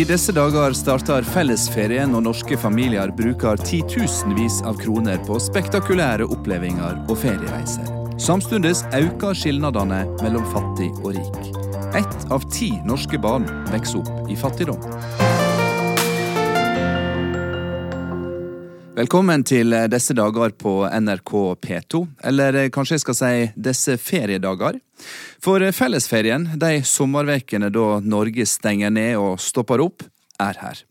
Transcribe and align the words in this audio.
I 0.00 0.04
disse 0.04 0.32
dager 0.32 0.72
starter 0.72 1.26
fellesferien, 1.28 2.14
og 2.16 2.22
norske 2.24 2.56
familier 2.56 3.10
bruker 3.12 3.60
titusenvis 3.60 4.62
av 4.64 4.78
kroner 4.80 5.20
på 5.26 5.36
spektakulære 5.44 6.24
opplevelser 6.24 7.02
og 7.02 7.18
feriereiser. 7.20 7.90
Samtidig 8.16 8.72
øker 8.96 9.36
skilnadene 9.36 10.06
mellom 10.22 10.46
fattig 10.54 10.88
og 11.02 11.18
rik. 11.18 11.52
Ett 12.00 12.32
av 12.32 12.48
ti 12.48 12.70
norske 12.88 13.20
barn 13.20 13.44
vokser 13.74 14.00
opp 14.00 14.32
i 14.32 14.40
fattigdom. 14.40 14.80
Velkommen 19.00 19.40
til 19.46 19.72
disse 19.88 20.12
dager 20.12 20.50
på 20.60 20.82
NRK 20.84 21.30
P2, 21.62 22.00
eller 22.28 22.56
kanskje 22.74 22.98
jeg 22.98 23.02
skal 23.04 23.16
si 23.16 23.36
disse 23.56 23.94
feriedager. 23.96 24.76
For 25.40 25.62
fellesferien, 25.72 26.44
de 26.60 26.82
sommervekene 26.84 27.70
da 27.72 27.86
Norge 28.04 28.44
stenger 28.44 28.90
ned 28.92 29.14
og 29.16 29.38
stopper 29.40 29.80
opp, 29.80 30.04
er 30.42 30.58
her. 30.60 30.82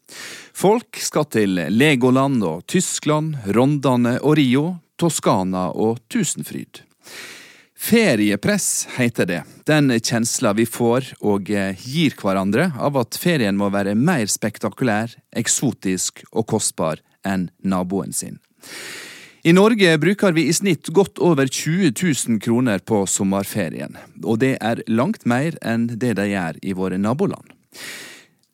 Folk 0.57 0.97
skal 0.97 1.27
til 1.29 1.61
Legoland 1.69 2.41
og 2.47 2.63
Tyskland, 2.71 3.35
Rondane 3.53 4.15
og 4.23 4.39
Rio, 4.39 4.63
Toskana 4.97 5.67
og 5.75 5.99
Tusenfryd. 6.09 6.81
Feriepress 7.77 8.87
heter 8.95 9.29
det, 9.29 9.43
den 9.69 9.93
kjensla 9.99 10.55
vi 10.57 10.65
får 10.65 11.11
og 11.19 11.51
gir 11.51 12.17
hverandre 12.17 12.71
av 12.73 12.97
at 13.03 13.21
ferien 13.21 13.59
må 13.59 13.69
være 13.75 13.93
mer 13.93 14.25
spektakulær, 14.25 15.13
eksotisk 15.43 16.25
og 16.31 16.49
kostbar 16.55 17.03
enn 17.27 17.49
naboen 17.63 18.13
sin. 18.13 18.39
I 19.43 19.53
Norge 19.55 19.97
bruker 19.97 20.35
vi 20.35 20.49
i 20.49 20.53
snitt 20.53 20.89
godt 20.91 21.19
over 21.23 21.47
20 21.47 21.93
000 22.27 22.41
kroner 22.43 22.79
på 22.79 23.05
sommerferien, 23.07 23.95
og 24.23 24.41
det 24.43 24.57
er 24.59 24.83
langt 24.91 25.23
mer 25.25 25.55
enn 25.63 25.87
det 25.87 26.17
de 26.19 26.27
gjør 26.33 26.59
i 26.61 26.75
våre 26.75 26.99
naboland. 26.99 27.55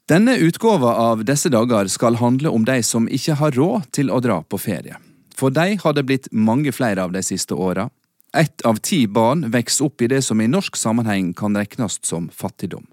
Denne 0.06 0.36
utgåva 0.38 0.94
av 1.02 1.24
disse 1.26 1.50
dager 1.50 1.90
skal 1.90 2.20
handle 2.22 2.52
om 2.54 2.66
de 2.66 2.78
som 2.86 3.10
ikke 3.10 3.40
har 3.40 3.58
råd 3.58 3.90
til 3.98 4.14
å 4.14 4.22
dra 4.22 4.44
på 4.46 4.60
ferie. 4.62 5.00
For 5.36 5.50
de 5.50 5.80
har 5.82 5.96
det 5.98 6.06
blitt 6.06 6.30
mange 6.32 6.72
flere 6.72 7.02
av 7.02 7.16
de 7.16 7.24
siste 7.26 7.58
åra. 7.58 7.90
Ett 8.38 8.62
av 8.62 8.78
ti 8.86 9.08
barn 9.08 9.48
vokser 9.50 9.88
opp 9.88 10.04
i 10.06 10.12
det 10.12 10.22
som 10.22 10.42
i 10.42 10.48
norsk 10.52 10.78
sammenheng 10.78 11.34
kan 11.34 11.58
regnes 11.58 11.98
som 12.06 12.30
fattigdom. 12.30 12.86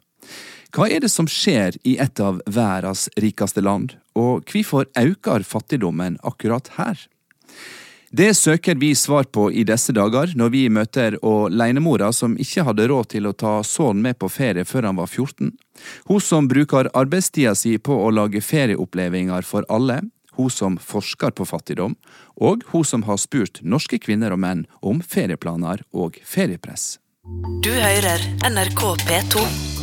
Hva 0.73 0.87
er 0.89 1.03
det 1.05 1.11
som 1.13 1.27
skjer 1.29 1.77
i 1.85 1.99
et 2.01 2.21
av 2.25 2.39
verdens 2.49 3.05
rikeste 3.21 3.61
land, 3.61 3.93
og 4.17 4.49
hvorfor 4.49 4.87
øker 4.97 5.45
fattigdommen 5.45 6.17
akkurat 6.25 6.71
her? 6.79 6.97
Det 8.13 8.31
søker 8.37 8.79
vi 8.81 8.95
svar 8.97 9.25
på 9.25 9.51
i 9.53 9.65
disse 9.69 9.93
dager, 9.93 10.33
når 10.37 10.49
vi 10.53 10.63
møter 10.73 11.19
alenemora 11.21 12.09
som 12.13 12.39
ikke 12.41 12.65
hadde 12.65 12.89
råd 12.89 13.11
til 13.13 13.29
å 13.29 13.35
ta 13.37 13.53
sønnen 13.65 14.01
med 14.05 14.19
på 14.21 14.31
ferie 14.33 14.65
før 14.69 14.89
han 14.89 14.97
var 15.01 15.13
14, 15.13 15.53
hun 16.09 16.25
som 16.25 16.49
bruker 16.49 16.89
arbeidstida 16.97 17.55
si 17.57 17.77
på 17.77 17.93
å 17.93 18.09
lage 18.13 18.41
ferieopplevelser 18.45 19.49
for 19.49 19.69
alle, 19.69 20.01
hun 20.41 20.51
som 20.53 20.81
forsker 20.81 21.37
på 21.37 21.49
fattigdom, 21.49 21.99
og 22.41 22.65
hun 22.73 22.89
som 22.89 23.05
har 23.09 23.21
spurt 23.21 23.61
norske 23.61 24.01
kvinner 24.01 24.33
og 24.33 24.41
menn 24.41 24.65
om 24.81 25.05
ferieplaner 25.05 25.85
og 25.93 26.17
feriepress. 26.25 26.97
Du 27.61 27.73
hører 27.73 28.25
NRK 28.49 28.89
P2. 29.05 29.82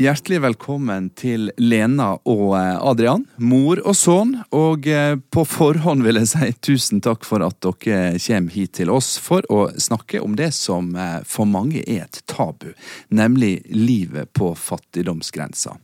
Hjertelig 0.00 0.38
velkommen 0.40 1.10
til 1.12 1.50
Lena 1.60 2.14
og 2.24 2.54
Adrian, 2.56 3.26
mor 3.36 3.82
og 3.84 3.92
sønn. 3.98 4.30
Og 4.56 4.86
på 5.28 5.42
forhånd 5.44 6.00
vil 6.06 6.16
jeg 6.16 6.28
si 6.30 6.46
tusen 6.64 7.02
takk 7.04 7.26
for 7.28 7.44
at 7.44 7.58
dere 7.60 8.14
kommer 8.16 8.54
hit 8.54 8.78
til 8.78 8.88
oss 8.94 9.18
for 9.20 9.44
å 9.52 9.66
snakke 9.76 10.22
om 10.24 10.38
det 10.40 10.54
som 10.56 10.94
for 11.28 11.44
mange 11.44 11.82
er 11.84 12.06
et 12.06 12.16
tabu, 12.32 12.70
nemlig 13.12 13.60
livet 13.68 14.32
på 14.32 14.54
fattigdomsgrensa. 14.56 15.74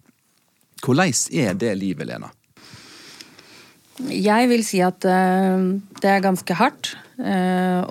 Hvordan 0.81 1.13
er 1.37 1.53
det 1.61 1.75
livet, 1.77 2.09
Lena? 2.09 2.31
Jeg 4.09 4.49
vil 4.49 4.65
si 4.65 4.81
at 4.81 5.05
det 5.05 6.09
er 6.09 6.25
ganske 6.25 6.57
hardt 6.57 6.95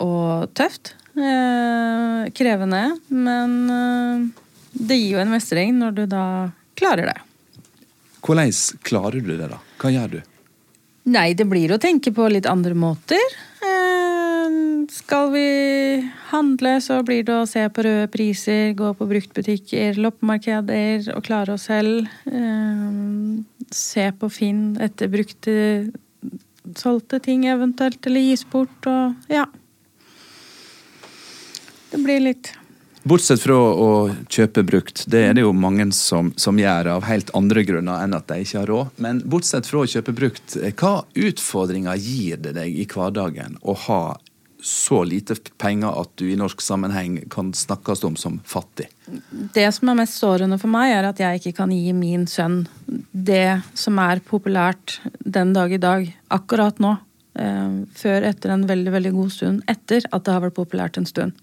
og 0.02 0.50
tøft. 0.58 0.96
Krevende, 1.14 2.82
men 3.14 4.34
det 4.76 5.00
gir 5.00 5.16
jo 5.16 5.24
en 5.24 5.32
mestring 5.32 5.76
når 5.80 5.96
du 5.96 6.06
da 6.12 6.26
klarer 6.76 7.12
det. 7.14 7.18
Hvordan 8.26 8.52
klarer 8.84 9.22
du 9.22 9.36
det, 9.36 9.50
da? 9.52 9.60
Hva 9.80 9.92
gjør 9.94 10.16
du? 10.18 10.22
Nei, 11.14 11.34
det 11.38 11.46
blir 11.46 11.72
å 11.72 11.82
tenke 11.82 12.12
på 12.16 12.26
litt 12.34 12.48
andre 12.50 12.74
måter. 12.78 13.22
Eh, 13.62 14.56
skal 14.92 15.30
vi 15.36 15.50
handle, 16.32 16.80
så 16.82 17.00
blir 17.06 17.22
det 17.28 17.36
å 17.36 17.46
se 17.50 17.68
på 17.70 17.86
røde 17.86 18.10
priser, 18.14 18.74
gå 18.78 18.90
på 18.98 19.08
bruktbutikker, 19.12 20.02
loppemarkeder 20.02 21.12
og 21.14 21.22
klare 21.28 21.54
oss 21.56 21.68
selv. 21.70 22.10
Eh, 22.26 22.98
se 23.70 24.10
på 24.18 24.32
Finn 24.34 24.74
etter 24.82 25.14
brukte 25.14 25.54
solgte 26.74 27.22
ting 27.22 27.46
eventuelt, 27.46 28.02
eller 28.10 28.26
gis 28.26 28.46
bort, 28.50 28.90
og 28.90 29.30
ja. 29.30 29.46
Det 31.92 32.02
blir 32.02 32.24
litt 32.24 32.56
Bortsett 33.06 33.44
fra 33.44 33.54
å 33.56 33.90
kjøpe 34.34 34.64
brukt, 34.66 35.04
det 35.14 35.20
er 35.28 35.36
det 35.38 35.44
jo 35.44 35.52
mange 35.54 35.86
som, 35.94 36.32
som, 36.42 36.58
gjør 36.58 36.88
av 36.96 37.04
helt 37.06 37.30
andre 37.38 37.62
grunner 37.62 38.02
enn 38.02 38.16
at 38.18 38.26
de 38.32 38.40
ikke 38.42 38.64
har 38.64 38.72
råd. 38.72 38.96
Men 39.06 39.20
bortsett 39.30 39.70
fra 39.70 39.84
å 39.84 39.90
kjøpe 39.92 40.16
brukt, 40.18 40.56
hva 40.80 40.94
utfordringer 41.14 42.00
gir 42.02 42.42
det 42.42 42.56
deg 42.58 42.74
i 42.74 42.88
hverdagen 42.90 43.60
å 43.62 43.76
ha 43.86 44.00
så 44.66 45.04
lite 45.06 45.38
penger 45.62 45.94
at 46.02 46.16
du 46.18 46.26
i 46.32 46.38
norsk 46.40 46.64
sammenheng 46.66 47.20
kan 47.30 47.52
snakkes 47.54 48.02
om 48.10 48.18
som 48.18 48.40
fattig? 48.42 48.88
Det 49.54 49.68
som 49.78 49.94
er 49.94 50.00
mest 50.02 50.18
sårende 50.18 50.58
for 50.58 50.74
meg, 50.74 50.96
er 50.96 51.12
at 51.12 51.22
jeg 51.22 51.44
ikke 51.44 51.60
kan 51.62 51.76
gi 51.76 51.94
min 51.94 52.26
sønn 52.26 52.64
det 53.14 53.62
som 53.78 54.02
er 54.02 54.24
populært 54.26 54.98
den 55.20 55.54
dag 55.54 55.78
i 55.78 55.82
dag, 55.86 56.10
akkurat 56.34 56.82
nå. 56.82 56.98
Før 58.02 58.26
etter 58.32 58.54
en 58.56 58.66
veldig, 58.66 58.92
veldig 58.98 59.14
god 59.14 59.32
stund 59.38 59.64
etter 59.70 60.06
at 60.10 60.26
det 60.26 60.34
har 60.34 60.46
vært 60.48 60.58
populært 60.58 60.98
en 60.98 61.06
stund. 61.06 61.38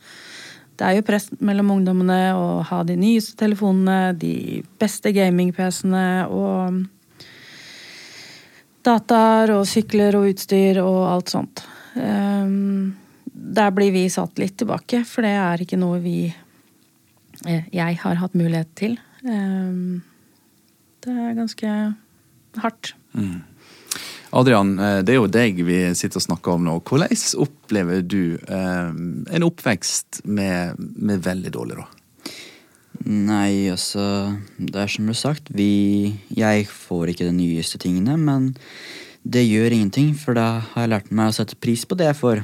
Det 0.83 0.89
er 0.89 0.97
jo 0.99 1.05
press 1.07 1.29
mellom 1.39 1.69
ungdommene 1.77 2.33
å 2.35 2.47
ha 2.67 2.81
de 2.83 2.97
nyeste 2.99 3.37
telefonene, 3.39 4.17
de 4.19 4.65
beste 4.83 5.13
gaming-PC-ene 5.15 6.25
og 6.27 6.81
dataer 8.83 9.53
og 9.55 9.63
sykler 9.71 10.19
og 10.19 10.27
utstyr 10.33 10.81
og 10.83 11.05
alt 11.07 11.31
sånt. 11.31 11.63
Um, 11.95 12.97
der 13.31 13.71
blir 13.77 13.95
vi 13.95 14.09
satt 14.11 14.43
litt 14.43 14.57
tilbake, 14.59 15.05
for 15.07 15.23
det 15.23 15.37
er 15.39 15.63
ikke 15.63 15.79
noe 15.79 16.03
vi 16.03 16.17
jeg 17.47 18.01
har 18.03 18.19
hatt 18.19 18.35
mulighet 18.35 18.75
til. 18.83 18.99
Um, 19.23 20.03
det 21.07 21.15
er 21.15 21.39
ganske 21.39 21.77
hardt. 22.59 22.97
Mm. 23.15 23.39
Adrian, 24.33 24.77
det 25.05 25.13
er 25.13 25.19
jo 25.19 25.29
deg 25.29 25.59
vi 25.67 25.79
sitter 25.99 26.17
og 26.17 26.25
snakker 26.25 26.55
om 26.55 26.63
nå. 26.65 26.79
Hvordan 26.89 27.13
opplever 27.45 28.01
du 28.01 28.39
eh, 28.41 28.89
en 29.37 29.45
oppvekst 29.45 30.23
med, 30.25 30.79
med, 30.81 31.21
veldig 31.27 31.53
dårlig 31.53 31.77
råd? 31.83 31.99
Nei, 33.03 33.69
altså 33.73 34.05
Det 34.57 34.79
er 34.79 34.91
som 34.93 35.09
du 35.09 35.11
har 35.11 35.19
sagt, 35.19 35.49
vi 35.51 36.15
Jeg 36.31 36.69
får 36.71 37.11
ikke 37.11 37.27
de 37.27 37.35
nyeste 37.35 37.81
tingene, 37.83 38.17
men 38.17 38.53
det 39.23 39.45
gjør 39.47 39.75
ingenting, 39.75 40.15
for 40.19 40.35
da 40.35 40.63
har 40.73 40.87
jeg 40.87 40.93
lært 40.95 41.13
meg 41.15 41.31
å 41.31 41.37
sette 41.37 41.59
pris 41.61 41.85
på 41.87 41.99
det 41.99 42.09
jeg 42.09 42.19
får. 42.19 42.43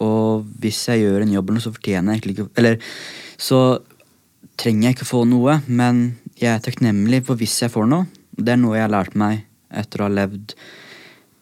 Og 0.00 0.44
hvis 0.62 0.82
jeg 0.88 1.02
gjør 1.02 1.24
en 1.24 1.32
jobb, 1.34 1.54
så 1.58 1.72
fortjener 1.74 2.16
jeg 2.16 2.22
ikke 2.22 2.48
Eller 2.60 2.78
så 3.40 3.80
trenger 4.60 4.90
jeg 4.90 4.98
ikke 4.98 5.08
få 5.08 5.24
noe, 5.28 5.58
men 5.66 6.20
jeg 6.38 6.52
er 6.54 6.62
takknemlig 6.64 7.24
for 7.26 7.40
hvis 7.40 7.56
jeg 7.64 7.72
får 7.72 7.88
noe. 7.90 8.06
Det 8.30 8.54
er 8.54 8.60
noe 8.60 8.76
jeg 8.78 8.86
har 8.86 8.94
lært 8.94 9.18
meg 9.18 9.44
etter 9.70 10.02
å 10.02 10.08
ha 10.08 10.14
levd 10.20 10.54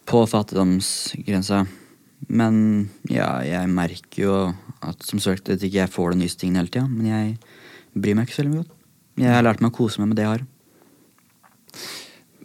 på 0.09 0.23
fattigdomsgrensa. 0.29 1.63
Men 2.27 2.55
ja, 3.09 3.29
jeg 3.45 3.71
merker 3.71 4.23
jo 4.23 4.35
at 4.85 5.03
som 5.05 5.21
søkt 5.21 5.51
at 5.51 5.63
ikke 5.63 5.83
jeg 5.83 5.93
får 5.93 6.13
de 6.13 6.23
nyeste 6.23 6.43
tingene 6.43 6.63
hele 6.63 6.73
tida. 6.73 6.87
Men 6.89 7.09
jeg 7.09 7.35
bryr 7.95 8.17
meg 8.17 8.27
ikke 8.27 8.39
så 8.39 8.43
veldig 8.43 8.61
godt. 8.63 8.75
Jeg 9.19 9.35
har 9.35 9.45
lært 9.45 9.61
meg 9.63 9.73
å 9.73 9.77
kose 9.79 10.01
meg 10.01 10.11
med 10.11 10.19
det 10.19 10.25
jeg 10.25 10.33
har. 10.33 10.45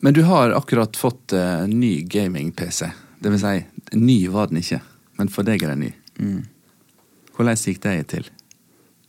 Men 0.04 0.16
du 0.16 0.22
har 0.28 0.52
akkurat 0.52 0.98
fått 1.00 1.32
uh, 1.32 1.64
ny 1.70 2.02
gaming-PC. 2.10 2.90
Det 3.24 3.32
vil 3.32 3.40
si, 3.40 3.60
ny 3.96 4.18
var 4.28 4.50
den 4.50 4.60
ikke, 4.60 4.82
men 5.16 5.30
for 5.32 5.46
deg 5.46 5.62
er 5.64 5.72
den 5.72 5.86
ny. 5.86 5.92
Mm. 6.18 6.42
Hvordan 7.34 7.56
gikk 7.56 7.80
det 7.86 7.94
til? 8.12 8.26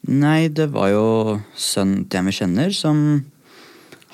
Nei, 0.08 0.48
det 0.54 0.70
var 0.72 0.92
jo 0.94 1.08
sønnen 1.58 2.06
til 2.08 2.22
en 2.22 2.30
vi 2.30 2.36
kjenner, 2.38 2.72
som 2.78 3.00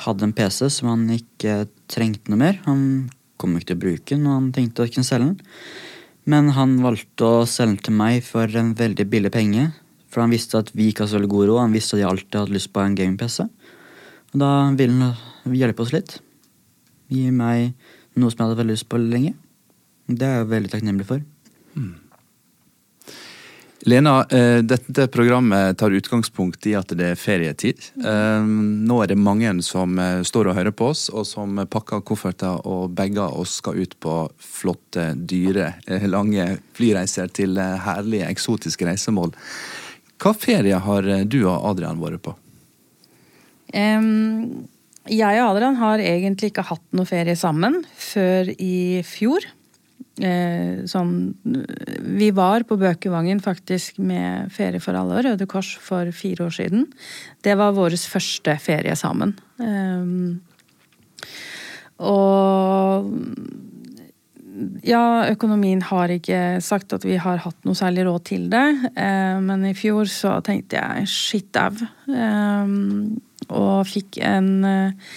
hadde 0.08 0.26
en 0.26 0.34
PC 0.34 0.72
som 0.74 0.90
han 0.90 1.06
ikke 1.14 1.66
trengte 1.92 2.32
noe 2.32 2.40
mer. 2.42 2.58
Han 2.66 3.12
kom 3.42 3.56
ikke 3.58 3.72
til 3.72 3.80
å 3.80 3.84
bruke 3.86 4.16
den, 4.16 4.28
og 4.30 4.38
han 4.38 4.52
tenkte 4.56 4.86
å 4.86 4.92
kunne 4.92 5.08
selge 5.08 5.32
den. 5.32 5.40
Men 6.32 6.52
han 6.56 6.78
valgte 6.84 7.28
å 7.28 7.46
selge 7.50 7.76
den 7.76 7.86
til 7.88 7.98
meg 7.98 8.22
for 8.26 8.60
en 8.62 8.76
veldig 8.78 9.08
billig 9.10 9.32
penge. 9.34 9.72
For 10.12 10.24
han 10.24 10.34
visste 10.34 10.60
at 10.60 10.70
vi 10.76 10.90
ikke 10.92 11.06
hadde 11.06 11.14
så 11.14 11.20
veldig 11.20 11.32
god 11.32 11.48
råd, 11.50 11.62
han 11.64 11.76
visste 11.78 11.98
at 11.98 12.04
jeg 12.04 12.10
alltid 12.12 12.40
hadde 12.42 12.58
lyst 12.58 12.74
på 12.76 12.84
en 12.84 12.98
gaming-PC. 13.00 13.48
Og 14.32 14.44
da 14.44 14.52
ville 14.78 15.10
han 15.12 15.58
hjelpe 15.58 15.86
oss 15.86 15.96
litt. 15.96 16.20
Gi 17.12 17.32
meg 17.36 17.74
noe 18.20 18.32
som 18.32 18.44
jeg 18.44 18.50
hadde 18.50 18.62
veldig 18.62 18.78
lyst 18.78 18.90
på 18.92 19.02
lenge. 19.02 19.34
Det 20.12 20.28
er 20.28 20.42
jeg 20.42 20.54
veldig 20.54 20.74
takknemlig 20.76 21.10
for. 21.10 21.28
Lena, 23.84 24.26
eh, 24.30 24.58
dette 24.58 25.08
programmet 25.08 25.78
tar 25.78 25.92
utgangspunkt 25.92 26.66
i 26.70 26.76
at 26.78 26.92
det 26.98 27.08
er 27.14 27.18
ferietid. 27.18 27.82
Eh, 27.98 28.44
Nå 28.46 29.00
er 29.02 29.10
det 29.10 29.18
mange 29.18 29.50
som 29.66 29.98
eh, 29.98 30.22
står 30.28 30.52
og 30.52 30.58
hører 30.60 30.76
på 30.76 30.92
oss, 30.94 31.08
og 31.10 31.26
som 31.26 31.58
pakker 31.66 32.04
kofferter 32.06 32.62
og 32.70 32.94
bager 32.98 33.34
og 33.34 33.48
skal 33.50 33.80
ut 33.82 33.96
på 34.00 34.18
flotte, 34.38 35.12
dyre, 35.16 35.74
lange 36.06 36.46
flyreiser 36.78 37.32
til 37.34 37.58
herlige, 37.58 38.30
eksotiske 38.30 38.86
reisemål. 38.86 39.34
Hva 40.22 40.36
ferie 40.38 40.78
har 40.78 41.08
du 41.26 41.40
og 41.48 41.72
Adrian 41.72 42.02
vært 42.02 42.22
på? 42.28 42.36
Um, 43.74 44.68
jeg 45.10 45.42
og 45.42 45.56
Adrian 45.56 45.80
har 45.80 46.04
egentlig 46.04 46.52
ikke 46.52 46.68
hatt 46.70 46.84
noe 46.94 47.10
ferie 47.10 47.34
sammen 47.40 47.82
før 47.98 48.52
i 48.62 49.02
fjor. 49.08 49.48
Eh, 50.20 50.84
sånn, 50.92 51.14
vi 52.20 52.32
var 52.36 52.66
på 52.68 52.76
Bøkevangen 52.78 53.40
faktisk 53.42 54.02
med 54.04 54.52
Ferie 54.52 54.82
for 54.84 54.98
alle 55.00 55.22
og 55.22 55.26
Røde 55.30 55.48
Kors 55.50 55.72
for 55.80 56.12
fire 56.12 56.50
år 56.50 56.56
siden. 56.58 56.86
Det 57.42 57.56
var 57.58 57.78
vår 57.78 57.96
første 58.12 58.58
ferie 58.60 58.96
sammen. 59.00 59.38
Eh, 59.64 60.04
og 62.02 63.08
ja, 64.86 65.30
økonomien 65.32 65.82
har 65.86 66.12
ikke 66.12 66.60
sagt 66.64 66.94
at 66.96 67.06
vi 67.08 67.16
har 67.22 67.40
hatt 67.46 67.58
noe 67.68 67.78
særlig 67.78 68.06
råd 68.08 68.26
til 68.28 68.50
det. 68.52 68.68
Eh, 69.00 69.38
men 69.44 69.66
i 69.70 69.76
fjor 69.78 70.10
så 70.12 70.38
tenkte 70.46 70.82
jeg 70.82 71.08
shit 71.12 71.62
au. 71.62 71.72
Eh, 72.12 72.76
og 73.52 73.88
fikk 73.90 74.20
en 74.26 74.52
eh, 74.68 75.16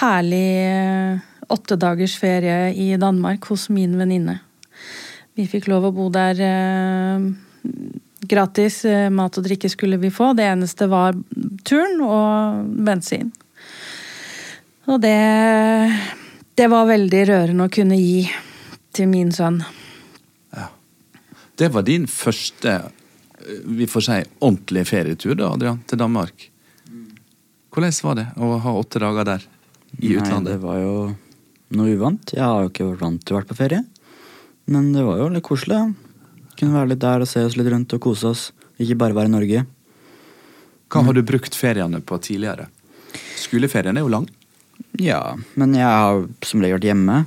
herlig 0.00 1.22
åtte 1.52 1.76
dagers 1.80 2.16
ferie 2.20 2.72
i 2.74 2.92
Danmark 3.00 3.46
hos 3.52 3.68
min 3.72 3.96
venninne. 4.00 4.38
Vi 5.36 5.46
fikk 5.48 5.68
lov 5.72 5.88
å 5.88 5.94
bo 5.96 6.08
der 6.12 6.40
eh, 6.44 7.26
gratis. 8.28 8.82
Eh, 8.84 9.08
mat 9.12 9.38
og 9.38 9.46
drikke 9.46 9.70
skulle 9.72 10.00
vi 10.02 10.12
få. 10.12 10.32
Det 10.36 10.46
eneste 10.48 10.88
var 10.92 11.16
turen 11.68 12.02
og 12.04 12.66
bensin. 12.84 13.32
Og 14.90 15.00
det 15.00 15.18
Det 16.54 16.68
var 16.68 16.84
veldig 16.84 17.20
rørende 17.28 17.64
å 17.64 17.72
kunne 17.72 17.96
gi 17.96 18.26
til 18.92 19.08
min 19.08 19.30
sønn. 19.32 19.62
Ja. 20.52 20.66
Det 21.56 21.70
var 21.72 21.82
din 21.82 22.04
første 22.06 22.74
eh, 22.76 23.62
vi 23.64 23.88
får 23.88 24.04
si, 24.04 24.18
ordentlige 24.40 24.84
ferietur 24.84 25.34
da, 25.34 25.48
Adrian, 25.54 25.80
til 25.88 25.98
Danmark. 25.98 26.50
Hvordan 27.72 27.96
var 28.04 28.18
det 28.18 28.26
å 28.36 28.58
ha 28.60 28.74
åtte 28.76 29.00
dager 29.00 29.24
der 29.24 29.46
i 29.96 30.12
Nei, 30.12 30.18
utlandet? 30.20 30.52
det 30.52 30.60
var 30.60 30.76
jo 30.82 30.92
noe 31.78 31.94
uvant. 31.96 32.34
Jeg 32.34 32.44
har 32.44 32.64
jo 32.64 32.70
ikke 32.70 32.88
vært 32.90 33.04
vant 33.04 33.22
til 33.22 33.34
å 33.34 33.40
være 33.40 33.50
på 33.50 33.58
ferie. 33.58 33.82
Men 34.72 34.92
det 34.94 35.04
var 35.06 35.20
jo 35.20 35.30
litt 35.32 35.46
koselig. 35.46 35.78
Ja. 35.78 36.12
Kunne 36.58 36.76
være 36.76 36.92
litt 36.92 37.02
der 37.02 37.24
og 37.24 37.30
se 37.30 37.42
oss 37.46 37.56
litt 37.58 37.70
rundt 37.72 37.94
og 37.96 38.02
kose 38.04 38.30
oss. 38.30 38.44
Ikke 38.82 38.98
bare 39.00 39.16
være 39.16 39.30
i 39.30 39.34
Norge. 39.34 39.64
Hva 40.92 41.02
har 41.06 41.16
du 41.16 41.22
brukt 41.24 41.56
feriene 41.56 42.02
på 42.04 42.18
tidligere? 42.20 42.68
Skoleferien 43.40 43.96
er 43.96 44.04
jo 44.04 44.12
lang. 44.12 44.28
Ja, 45.00 45.36
men 45.56 45.76
jeg 45.76 45.88
har 45.88 46.26
som 46.44 46.60
regel 46.62 46.76
vært 46.76 46.90
hjemme. 46.90 47.22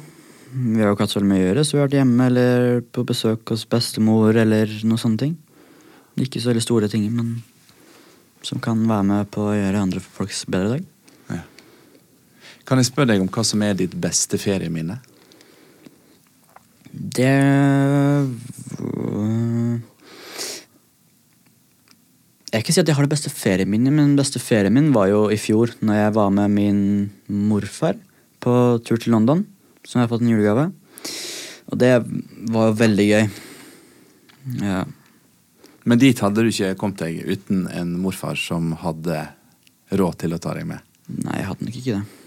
Vi 0.55 0.79
har 0.79 0.91
jo 0.91 0.95
ikke 0.95 1.07
hatt 1.07 1.15
så 1.15 1.23
mye 1.25 1.41
å 1.41 1.47
gjøre, 1.47 1.65
så 1.65 1.75
vi 1.75 1.81
har 1.81 1.89
vært 1.89 1.97
hjemme 1.97 2.27
eller 2.29 2.83
på 2.95 3.03
besøk 3.07 3.51
hos 3.51 3.65
bestemor 3.67 4.37
eller 4.39 4.71
noe 4.87 5.01
sånne 5.01 5.21
ting. 5.23 5.33
Ikke 6.21 6.39
så 6.39 6.53
veldig 6.53 6.63
store 6.63 6.89
ting, 6.91 7.09
men 7.11 7.41
som 8.45 8.61
kan 8.63 8.85
være 8.87 9.07
med 9.09 9.31
på 9.33 9.49
å 9.49 9.55
gjøre 9.57 9.81
andre 9.81 10.03
folks 10.03 10.45
bedre 10.47 10.77
dag. 10.77 10.85
Kan 12.65 12.81
jeg 12.81 12.89
spørre 12.89 13.13
deg 13.13 13.21
om 13.21 13.29
hva 13.29 13.43
som 13.45 13.61
er 13.61 13.77
ditt 13.77 13.93
beste 14.01 14.39
ferieminne? 14.41 14.97
Det 16.95 17.31
Jeg 22.55 22.63
kan 22.63 22.63
ikke 22.63 22.73
si 22.73 22.81
at 22.81 22.87
jeg 22.87 22.95
har 22.95 23.03
det 23.03 23.11
beste 23.11 23.29
ferieminnet, 23.33 23.91
men 23.91 24.13
den 24.13 24.19
beste 24.19 24.39
ferien 24.39 24.71
min 24.71 24.93
var 24.95 25.09
jo 25.11 25.25
i 25.27 25.35
fjor, 25.35 25.73
når 25.83 25.97
jeg 25.97 26.13
var 26.15 26.29
med 26.31 26.53
min 26.55 26.81
morfar 27.27 27.99
på 28.39 28.53
tur 28.79 29.01
til 29.01 29.11
London, 29.11 29.43
som 29.83 29.99
jeg 29.99 30.07
har 30.07 30.13
fått 30.13 30.23
en 30.23 30.31
julegave. 30.31 30.69
Og 31.67 31.81
det 31.81 31.91
var 32.53 32.69
jo 32.69 32.77
veldig 32.79 33.07
gøy. 33.09 33.27
Ja. 34.63 34.85
Men 35.83 35.99
dit 35.99 36.21
hadde 36.23 36.45
du 36.45 36.53
ikke 36.53 36.77
kommet 36.79 37.03
deg 37.03 37.27
uten 37.27 37.65
en 37.75 37.97
morfar 37.99 38.39
som 38.39 38.71
hadde 38.85 39.25
råd 39.91 40.21
til 40.23 40.37
å 40.37 40.39
ta 40.39 40.55
deg 40.55 40.69
med. 40.69 40.79
Nei, 41.11 41.41
jeg 41.41 41.49
hadde 41.51 41.67
nok 41.67 41.81
ikke 41.81 41.97
det. 41.99 42.24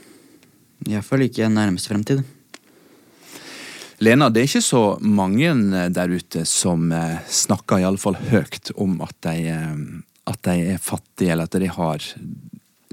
Iallfall 0.86 1.26
ikke 1.26 1.46
i 1.46 1.50
nærmeste 1.52 1.90
fremtid. 1.90 2.22
Lena, 3.98 4.28
det 4.30 4.44
er 4.44 4.46
ikke 4.46 4.62
så 4.62 4.82
mange 5.02 5.50
der 5.90 6.12
ute 6.14 6.44
som 6.46 6.92
eh, 6.94 7.19
snakker 7.26 7.80
i 7.80 7.86
alle 7.88 7.98
fall 7.98 8.14
høyt 8.28 8.70
om 8.78 9.00
at 9.02 9.16
de, 9.26 9.50
eh, 9.50 9.80
at 10.30 10.42
de 10.46 10.54
er 10.75 10.78
fattige, 10.78 11.32
eller 11.34 11.50
at 11.50 11.58
de 11.58 11.70
har 11.75 12.06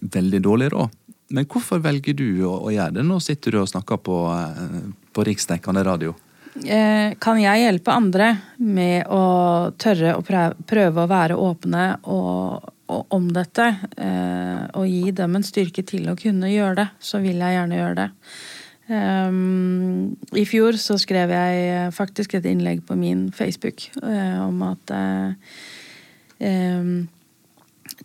veldig 0.01 0.41
dårlig 0.41 0.71
råd. 0.73 0.95
Men 1.35 1.45
hvorfor 1.49 1.81
velger 1.81 2.17
du 2.17 2.27
å, 2.45 2.55
å 2.65 2.73
gjøre 2.73 2.97
det? 2.97 3.05
Nå 3.05 3.19
sitter 3.21 3.53
du 3.53 3.61
og 3.61 3.69
snakker 3.69 4.01
på, 4.01 4.17
eh, 4.33 4.79
på 5.13 5.25
riksdekkende 5.29 5.85
radio. 5.85 6.15
Eh, 6.63 7.13
Kan 7.21 7.41
jeg 7.41 7.65
hjelpe 7.65 7.93
andre 7.93 8.31
med 8.57 9.05
å 9.11 9.73
tørre 9.77 10.15
å 10.17 10.23
prøve 10.25 11.03
å 11.03 11.11
være 11.11 11.37
åpne 11.37 11.87
og 12.09 12.71
om 12.87 13.31
dette, 13.33 13.65
eh, 13.97 14.61
og 14.77 14.85
gi 14.89 15.11
dem 15.15 15.35
en 15.37 15.45
styrke 15.45 15.83
til 15.87 16.09
å 16.11 16.17
kunne 16.19 16.51
gjøre 16.51 16.75
det, 16.83 16.87
så 16.99 17.21
vil 17.23 17.41
jeg 17.41 17.57
gjerne 17.57 17.79
gjøre 17.79 17.97
det. 18.03 18.09
Um, 18.85 20.13
I 20.37 20.43
fjor 20.45 20.77
så 20.77 20.93
skrev 21.01 21.31
jeg 21.33 21.61
eh, 21.71 21.87
faktisk 21.89 22.35
et 22.37 22.45
innlegg 22.45 22.83
på 22.85 22.93
min 22.99 23.31
Facebook 23.33 23.87
eh, 23.97 24.37
om 24.43 24.61
at 24.61 24.93
eh, 24.93 25.33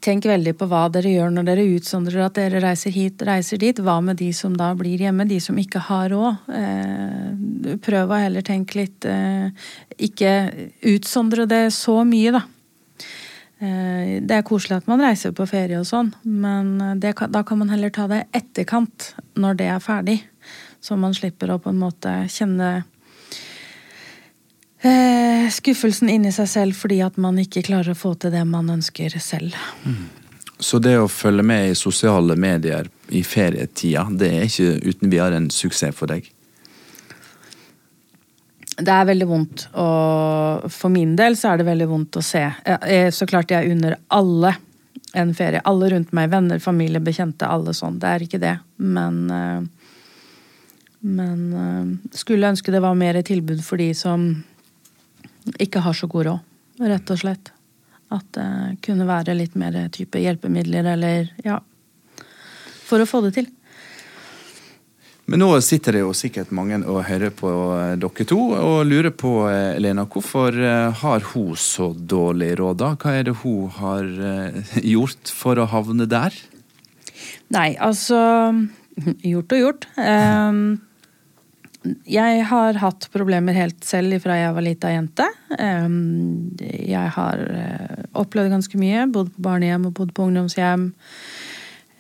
Tenk 0.01 0.25
veldig 0.25 0.55
på 0.57 0.69
hva 0.71 0.87
dere 0.93 1.11
gjør 1.13 1.33
når 1.35 1.47
dere 1.49 1.65
utsondrer 1.75 2.23
at 2.25 2.39
dere 2.39 2.61
reiser 2.63 2.93
hit, 2.95 3.21
reiser 3.27 3.59
dit. 3.61 3.81
Hva 3.85 3.99
med 4.05 4.17
de 4.21 4.31
som 4.37 4.55
da 4.57 4.71
blir 4.79 5.03
hjemme, 5.03 5.27
de 5.29 5.41
som 5.43 5.59
ikke 5.61 5.83
har 5.91 6.09
råd? 6.13 6.47
Eh, 6.57 7.75
prøv 7.85 8.15
å 8.15 8.21
heller 8.23 8.45
tenke 8.47 8.79
litt 8.81 9.05
eh, 9.09 9.51
Ikke 10.01 10.33
utsondre 10.89 11.45
det 11.51 11.67
så 11.77 11.99
mye, 12.09 12.33
da. 12.39 12.45
Eh, 13.61 14.21
det 14.25 14.39
er 14.39 14.47
koselig 14.47 14.79
at 14.81 14.89
man 14.89 15.03
reiser 15.05 15.35
på 15.37 15.45
ferie 15.49 15.81
og 15.81 15.89
sånn, 15.89 16.15
men 16.25 16.79
det, 17.01 17.13
da 17.29 17.43
kan 17.45 17.61
man 17.61 17.73
heller 17.73 17.93
ta 17.93 18.07
det 18.09 18.25
etterkant, 18.37 19.13
når 19.37 19.61
det 19.61 19.69
er 19.69 19.85
ferdig. 19.85 20.17
Så 20.81 20.97
man 20.97 21.13
slipper 21.15 21.53
å 21.53 21.59
på 21.61 21.75
en 21.75 21.83
måte 21.83 22.15
kjenne 22.33 22.71
eh, 24.81 25.45
skuffelsen 25.53 26.09
inni 26.09 26.33
seg 26.33 26.49
selv 26.49 26.79
fordi 26.79 27.03
at 27.05 27.21
man 27.21 27.37
ikke 27.43 27.67
klarer 27.69 27.93
å 27.93 28.01
få 28.01 28.15
til 28.17 28.33
det 28.33 28.47
man 28.49 28.73
ønsker 28.73 29.19
selv. 29.21 29.57
Så 30.61 30.81
det 30.81 30.97
å 31.01 31.09
følge 31.09 31.45
med 31.45 31.71
i 31.71 31.77
sosiale 31.77 32.37
medier 32.37 32.89
i 33.13 33.23
ferietida, 33.25 34.07
det 34.09 34.29
er 34.29 34.49
ikke 34.49 34.89
uten 34.89 35.13
videre 35.13 35.41
en 35.41 35.51
suksess 35.53 35.97
for 35.97 36.09
deg? 36.09 36.29
Det 38.81 38.93
er 38.95 39.05
veldig 39.11 39.27
vondt, 39.29 39.67
og 39.77 40.71
for 40.73 40.89
min 40.93 41.15
del 41.19 41.37
så 41.37 41.53
er 41.53 41.61
det 41.61 41.67
veldig 41.69 41.89
vondt 41.91 42.17
å 42.17 42.23
se. 42.25 42.43
Jeg- 42.67 43.13
Så 43.13 43.27
klart 43.29 43.51
jeg 43.51 43.71
unner 43.71 43.97
alle 44.11 44.57
en 45.15 45.35
ferie. 45.35 45.61
Alle 45.65 45.91
rundt 45.91 46.13
meg, 46.13 46.31
venner, 46.31 46.59
familie, 46.59 47.01
bekjente, 47.01 47.47
alle 47.49 47.73
sånn. 47.75 47.99
Det 47.99 48.09
er 48.09 48.21
ikke 48.27 48.41
det. 48.41 48.59
Men 48.79 49.31
eh, 49.31 49.61
Men 51.03 51.53
eh, 51.57 52.11
skulle 52.13 52.51
ønske 52.53 52.71
det 52.71 52.81
var 52.83 52.95
mer 52.95 53.17
tilbud 53.23 53.63
for 53.65 53.77
de 53.81 53.93
som 53.95 54.45
ikke 55.59 55.81
har 55.81 55.95
så 55.97 56.07
god 56.07 56.27
råd, 56.27 56.41
rett 56.81 57.11
og 57.11 57.19
slett. 57.23 57.51
At 58.13 58.27
det 58.37 58.83
kunne 58.83 59.07
være 59.09 59.35
litt 59.35 59.55
mer 59.57 59.89
type 59.89 60.19
hjelpemidler 60.21 60.85
eller 60.93 61.31
ja. 61.45 61.59
For 62.85 63.01
å 63.01 63.07
få 63.09 63.23
det 63.25 63.33
til. 63.39 63.49
Men 65.31 65.45
nå 65.45 65.49
sitter 65.63 65.95
det 65.95 66.01
jo 66.03 66.11
sikkert 66.17 66.51
mange 66.51 66.81
og 66.91 67.05
hører 67.07 67.31
på 67.31 67.51
dere 68.03 68.25
to 68.27 68.39
og 68.57 68.81
lurer 68.89 69.13
på, 69.15 69.31
eh, 69.47 69.79
Lena, 69.79 70.03
hvorfor 70.11 70.51
eh, 70.59 70.91
har 71.05 71.27
hun 71.31 71.55
så 71.55 71.93
dårlig 71.95 72.57
råd, 72.59 72.81
da? 72.83 72.89
Hva 72.99 73.15
er 73.15 73.29
det 73.29 73.37
hun 73.45 73.71
har 73.77 74.09
eh, 74.11 74.75
gjort 74.97 75.31
for 75.31 75.61
å 75.63 75.69
havne 75.71 76.09
der? 76.11 76.35
Nei, 77.55 77.77
altså 77.79 78.19
Gjort 79.31 79.55
og 79.55 79.61
gjort. 79.63 79.87
Ehm, 80.03 80.81
jeg 82.11 82.43
har 82.51 82.83
hatt 82.83 83.07
problemer 83.15 83.55
helt 83.57 83.87
selv 83.87 84.19
fra 84.21 84.35
jeg 84.37 84.57
var 84.57 84.67
lita 84.67 84.91
jente. 84.93 85.29
Ehm, 85.57 86.51
jeg 86.59 87.15
har 87.15 87.41
opplevd 88.19 88.51
ganske 88.53 88.81
mye. 88.83 89.07
Bodd 89.15 89.31
på 89.33 89.47
barnehjem 89.47 89.87
og 89.89 89.95
bodd 89.97 90.13
på 90.13 90.27
ungdomshjem. 90.27 90.91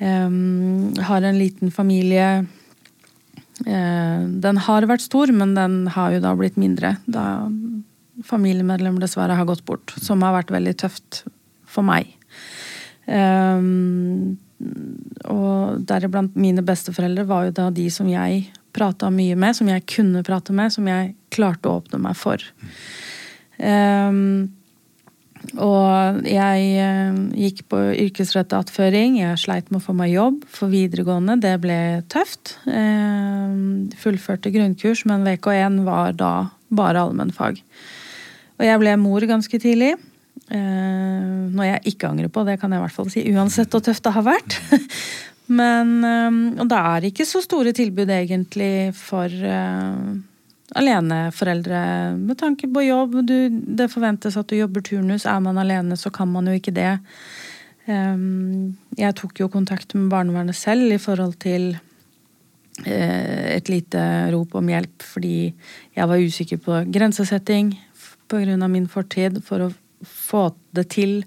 Ehm, 0.02 0.98
har 1.08 1.24
en 1.24 1.40
liten 1.40 1.72
familie. 1.72 2.42
Eh, 3.66 4.22
den 4.44 4.60
har 4.66 4.88
vært 4.88 5.04
stor, 5.04 5.32
men 5.36 5.54
den 5.56 5.82
har 5.94 6.14
jo 6.14 6.22
da 6.24 6.34
blitt 6.38 6.58
mindre. 6.60 6.96
Da 7.10 7.48
familiemedlemmer 8.26 9.00
dessverre 9.02 9.36
har 9.36 9.48
gått 9.48 9.64
bort. 9.68 9.94
Som 10.00 10.24
har 10.24 10.36
vært 10.36 10.52
veldig 10.54 10.76
tøft 10.80 11.24
for 11.70 11.86
meg. 11.86 12.10
Ehm, 13.10 14.36
og 15.30 15.80
deriblant 15.88 16.36
mine 16.38 16.64
besteforeldre 16.66 17.26
var 17.28 17.48
jo 17.48 17.56
da 17.56 17.68
de 17.74 17.86
som 17.92 18.08
jeg 18.10 18.50
prata 18.76 19.10
mye 19.10 19.36
med, 19.38 19.56
som 19.56 19.70
jeg 19.70 19.86
kunne 19.90 20.24
prate 20.26 20.54
med, 20.54 20.72
som 20.72 20.86
jeg 20.86 21.14
klarte 21.34 21.70
å 21.70 21.80
åpne 21.80 22.02
meg 22.04 22.18
for. 22.18 22.44
Um, 23.60 24.50
og 25.56 26.20
jeg 26.28 26.66
eh, 26.78 27.20
gikk 27.46 27.62
på 27.72 27.78
yrkesrettet 28.04 28.58
attføring. 28.58 29.16
Jeg 29.22 29.40
sleit 29.40 29.70
med 29.70 29.80
å 29.80 29.84
få 29.84 29.94
meg 29.96 30.12
jobb 30.12 30.42
for 30.52 30.72
videregående. 30.72 31.38
Det 31.40 31.54
ble 31.62 31.78
tøft. 32.12 32.58
Eh, 32.68 33.56
fullførte 34.02 34.52
grunnkurs, 34.52 35.06
men 35.08 35.24
VK1 35.26 35.80
var 35.86 36.14
da 36.18 36.34
bare 36.68 37.06
allmennfag. 37.06 37.62
Og 38.60 38.68
jeg 38.68 38.82
ble 38.82 38.94
mor 39.00 39.24
ganske 39.26 39.62
tidlig. 39.62 39.94
Eh, 40.50 40.60
noe 41.50 41.70
jeg 41.70 41.94
ikke 41.94 42.12
angrer 42.12 42.30
på, 42.32 42.44
det 42.46 42.58
kan 42.60 42.72
jeg 42.72 42.82
i 42.82 42.84
hvert 42.84 42.98
fall 43.00 43.10
si. 43.12 43.24
Uansett 43.32 43.72
hvor 43.72 43.84
tøft 43.86 44.04
det 44.06 44.14
har 44.18 44.26
vært. 44.28 44.60
men 45.60 45.96
Og 46.60 46.66
det 46.70 46.78
er 46.92 47.08
ikke 47.08 47.26
så 47.26 47.40
store 47.42 47.72
tilbud 47.74 48.12
egentlig 48.12 48.92
for 48.94 49.32
aleneforeldre 50.78 51.80
med 52.18 52.38
tanke 52.38 52.68
på 52.70 52.84
jobb. 52.84 53.20
Du, 53.26 53.36
det 53.50 53.90
forventes 53.92 54.36
at 54.38 54.50
du 54.50 54.58
jobber 54.58 54.84
turnus. 54.86 55.26
Er 55.26 55.40
man 55.42 55.58
alene, 55.58 55.96
så 55.98 56.12
kan 56.14 56.30
man 56.30 56.48
jo 56.50 56.56
ikke 56.58 56.74
det. 56.76 56.92
Um, 57.90 58.76
jeg 58.98 59.16
tok 59.18 59.40
jo 59.40 59.48
kontakt 59.50 59.94
med 59.96 60.10
barnevernet 60.12 60.54
selv 60.54 60.92
i 60.92 61.00
forhold 61.00 61.38
til 61.42 61.72
uh, 61.74 63.46
et 63.50 63.70
lite 63.72 64.02
rop 64.34 64.54
om 64.60 64.68
hjelp 64.68 65.02
fordi 65.02 65.48
jeg 65.96 66.10
var 66.10 66.20
usikker 66.20 66.60
på 66.62 66.82
grensesetting 66.92 67.72
pga. 68.30 68.68
min 68.68 68.86
fortid, 68.86 69.40
for 69.42 69.64
å 69.64 69.72
få 70.06 70.50
det 70.70 70.86
til 70.94 71.24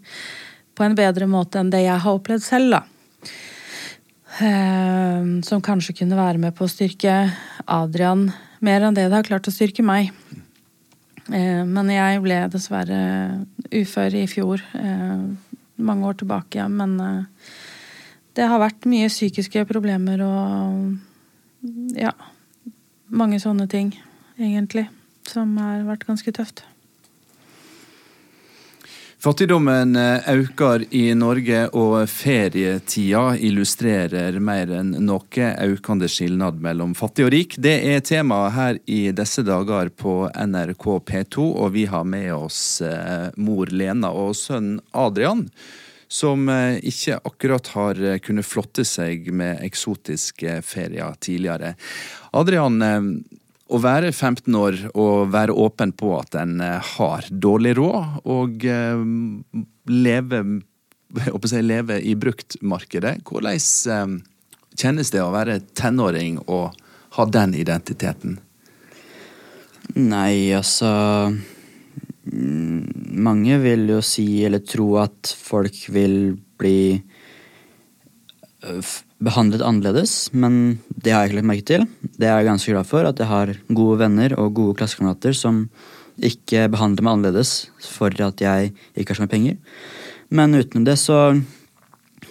på 0.73 0.85
en 0.85 0.95
bedre 0.95 1.27
måte 1.27 1.59
enn 1.59 1.69
det 1.73 1.83
jeg 1.83 1.99
har 1.99 2.15
opplevd 2.15 2.45
selv, 2.45 2.77
da. 2.77 2.83
Uh, 4.33 5.43
som 5.45 5.61
kanskje 5.61 5.97
kunne 5.99 6.17
være 6.17 6.39
med 6.41 6.55
på 6.55 6.63
å 6.65 6.71
styrke 6.71 7.17
Adrian 7.67 8.31
mer 8.63 8.85
enn 8.87 8.95
det 8.95 9.09
det 9.09 9.17
har 9.19 9.27
klart 9.27 9.49
å 9.49 9.53
styrke 9.53 9.85
meg. 9.85 10.11
Eh, 11.31 11.63
men 11.67 11.91
jeg 11.91 12.21
ble 12.23 12.39
dessverre 12.51 12.99
ufør 13.71 14.17
i 14.19 14.25
fjor. 14.27 14.63
Eh, 14.79 15.23
mange 15.83 16.09
år 16.09 16.19
tilbake. 16.19 16.67
Men 16.71 16.97
eh, 16.99 17.49
det 18.37 18.49
har 18.49 18.63
vært 18.63 18.87
mye 18.89 19.11
psykiske 19.11 19.65
problemer 19.69 20.23
og 20.25 20.93
ja. 21.95 22.15
Mange 23.13 23.37
sånne 23.37 23.67
ting, 23.69 23.91
egentlig. 24.39 24.87
Som 25.29 25.53
har 25.61 25.83
vært 25.85 26.07
ganske 26.07 26.31
tøft. 26.33 26.63
Fattigdommen 29.23 29.95
eh, 29.95 30.29
øker 30.35 30.83
i 30.91 31.13
Norge, 31.15 31.69
og 31.79 32.09
ferietida 32.11 33.21
illustrerer 33.39 34.35
mer 34.43 34.73
enn 34.81 34.89
noe 35.07 35.45
økende 35.63 36.09
skilnad 36.11 36.57
mellom 36.59 36.91
fattig 36.91 37.29
og 37.29 37.31
rik. 37.31 37.55
Det 37.55 37.77
er 37.87 38.03
tema 38.03 38.41
her 38.51 38.81
i 38.83 39.13
disse 39.15 39.45
dager 39.47 39.93
på 39.95 40.25
NRK 40.27 40.83
P2, 41.07 41.45
og 41.53 41.71
vi 41.71 41.85
har 41.87 42.03
med 42.03 42.33
oss 42.35 42.81
eh, 42.83 43.29
mor 43.39 43.71
Lena 43.71 44.11
og 44.11 44.35
sønn 44.35 44.81
Adrian. 44.91 45.45
Som 46.11 46.51
eh, 46.51 46.83
ikke 46.83 47.21
akkurat 47.23 47.71
har 47.77 48.03
kunnet 48.27 48.49
flotte 48.49 48.83
seg 48.83 49.31
med 49.31 49.63
eksotiske 49.63 50.59
ferier 50.67 51.15
tidligere. 51.23 51.77
Adrian, 52.35 52.83
å 53.73 53.79
være 53.81 54.11
15 54.13 54.57
år 54.57 54.77
og 54.93 55.31
være 55.33 55.55
åpen 55.57 55.93
på 55.97 56.13
at 56.19 56.37
en 56.37 56.59
eh, 56.61 56.91
har 56.97 57.29
dårlig 57.31 57.75
råd, 57.79 58.19
og 58.29 58.65
eh, 58.69 59.01
leve, 59.89 60.43
jeg, 61.17 61.65
leve 61.65 61.99
i 62.01 62.13
bruktmarkedet, 62.19 63.15
hvordan 63.25 63.57
eh, 63.57 64.15
kjennes 64.77 65.13
det 65.13 65.23
å 65.23 65.33
være 65.33 65.61
tenåring 65.77 66.39
og 66.45 66.77
ha 67.17 67.27
den 67.29 67.57
identiteten? 67.57 68.39
Nei, 69.99 70.53
altså 70.55 70.89
Mange 72.23 73.57
vil 73.59 73.83
jo 73.91 73.97
si 74.05 74.25
eller 74.47 74.63
tro 74.65 74.93
at 75.01 75.27
folk 75.35 75.75
vil 75.91 76.37
bli 76.57 77.03
behandlet 79.23 79.63
annerledes, 79.63 80.29
men 80.35 80.79
det 80.89 81.13
har 81.13 81.23
jeg 81.23 81.31
ikke 81.31 81.39
lagt 81.39 81.49
merke 81.49 81.67
til. 81.69 81.85
Det 82.19 82.27
er 82.27 82.41
jeg 82.41 82.49
ganske 82.49 82.73
glad 82.73 82.87
for, 82.89 83.07
at 83.07 83.19
jeg 83.21 83.29
har 83.29 83.53
gode 83.71 83.99
venner 84.01 84.35
og 84.39 84.53
gode 84.57 84.77
klassekamerater 84.79 85.35
som 85.37 85.65
ikke 86.23 86.67
behandler 86.73 87.05
meg 87.05 87.17
annerledes 87.17 87.53
for 87.81 88.13
at 88.21 88.41
jeg 88.43 88.73
ikke 88.93 89.13
har 89.13 89.19
så 89.19 89.25
mye 89.25 89.33
penger. 89.33 89.57
Men 90.33 90.57
utenom 90.57 90.85
det 90.87 90.97
så 91.01 91.19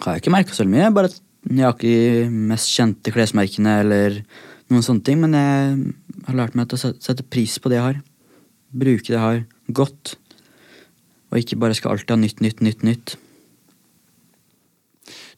har 0.02 0.14
jeg 0.16 0.22
ikke 0.22 0.34
merka 0.34 0.56
så 0.56 0.66
mye. 0.68 0.90
Bare 0.94 1.10
at 1.10 1.18
jeg 1.48 1.64
har 1.66 1.76
ikke 1.76 1.92
de 1.92 2.46
mest 2.52 2.70
kjente 2.70 3.14
klesmerkene 3.14 3.78
eller 3.82 4.22
noen 4.72 4.84
sånne 4.86 5.04
ting, 5.06 5.20
men 5.22 5.36
jeg 5.36 6.26
har 6.28 6.38
lært 6.38 6.56
meg 6.58 6.72
å 6.72 6.80
sette 6.80 7.26
pris 7.26 7.58
på 7.58 7.72
det 7.72 7.80
jeg 7.80 7.88
har. 7.88 8.00
Bruke 8.72 9.08
det 9.08 9.16
jeg 9.16 9.24
har, 9.24 9.42
godt. 9.68 10.16
Og 11.32 11.40
ikke 11.40 11.58
bare 11.60 11.76
skal 11.76 11.94
alltid 11.94 12.14
ha 12.14 12.20
nytt, 12.20 12.42
nytt, 12.44 12.62
nytt, 12.64 12.86
nytt. 12.86 13.16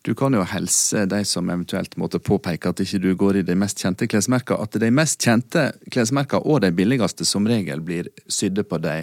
Du 0.04 0.12
kan 0.14 0.34
jo 0.37 0.42
helse 0.44 1.06
de 1.08 1.23
som 1.25 1.49
eventuelt 1.49 1.94
måtte 1.96 2.18
påpeke 2.20 2.68
at 2.68 2.80
ikke 2.82 2.99
du 3.00 3.14
går 3.16 3.38
i 3.40 3.44
de 3.49 3.54
mest 3.56 3.80
kjente 3.80 4.04
klesmerkene, 4.04 4.61
at 4.61 4.76
de 4.76 4.90
mest 4.92 5.25
kjente 5.25 5.70
klesmerkene 5.88 6.44
og 6.44 6.61
de 6.61 6.68
billigste 6.76 7.25
som 7.25 7.49
regel 7.49 7.80
blir 7.80 8.11
sydde 8.28 8.66
på 8.68 8.82
de 8.84 8.99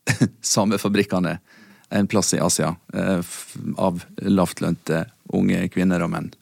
samme 0.54 0.80
fabrikkene 0.80 1.36
en 1.92 2.08
plass 2.08 2.32
i 2.32 2.40
Asia 2.40 2.72
eh, 2.96 3.20
av 3.76 4.00
lavtlønte 4.24 5.04
unge 5.36 5.60
kvinner 5.76 6.00
og 6.06 6.14
menn. 6.16 6.32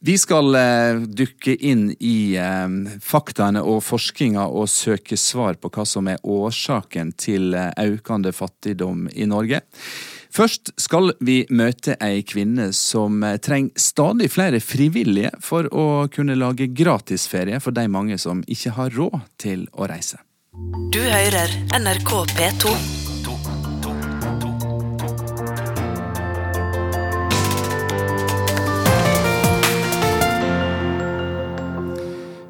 Vi 0.00 0.14
skal 0.16 0.54
dukke 0.54 1.12
dykke 1.20 1.54
inn 1.68 1.88
i 2.00 2.38
eh, 2.40 2.68
faktaene 3.04 3.68
og 3.68 3.82
forskninga 3.84 4.48
og 4.48 4.70
søke 4.72 5.20
svar 5.20 5.60
på 5.60 5.68
hva 5.76 5.84
som 5.84 6.08
er 6.08 6.24
årsaken 6.24 7.12
til 7.20 7.52
økende 7.52 8.32
fattigdom 8.32 9.10
i 9.12 9.28
Norge. 9.28 9.66
Først 10.34 10.72
skal 10.80 11.12
vi 11.24 11.40
møte 11.50 11.96
ei 12.04 12.22
kvinne 12.26 12.70
som 12.76 13.22
eh, 13.24 13.38
trenger 13.42 13.74
stadig 13.80 14.30
flere 14.34 14.60
frivillige 14.62 15.32
for 15.44 15.68
å 15.72 16.06
kunne 16.12 16.36
lage 16.38 16.70
gratisferie 16.70 17.60
for 17.64 17.76
de 17.76 17.88
mange 17.90 18.18
som 18.20 18.44
ikke 18.46 18.76
har 18.78 18.94
råd 18.96 19.20
til 19.40 19.66
å 19.72 19.88
reise. 19.90 20.20
Du 20.92 21.00
hører 21.00 21.52
NRK 21.78 22.14
P2. 22.34 23.17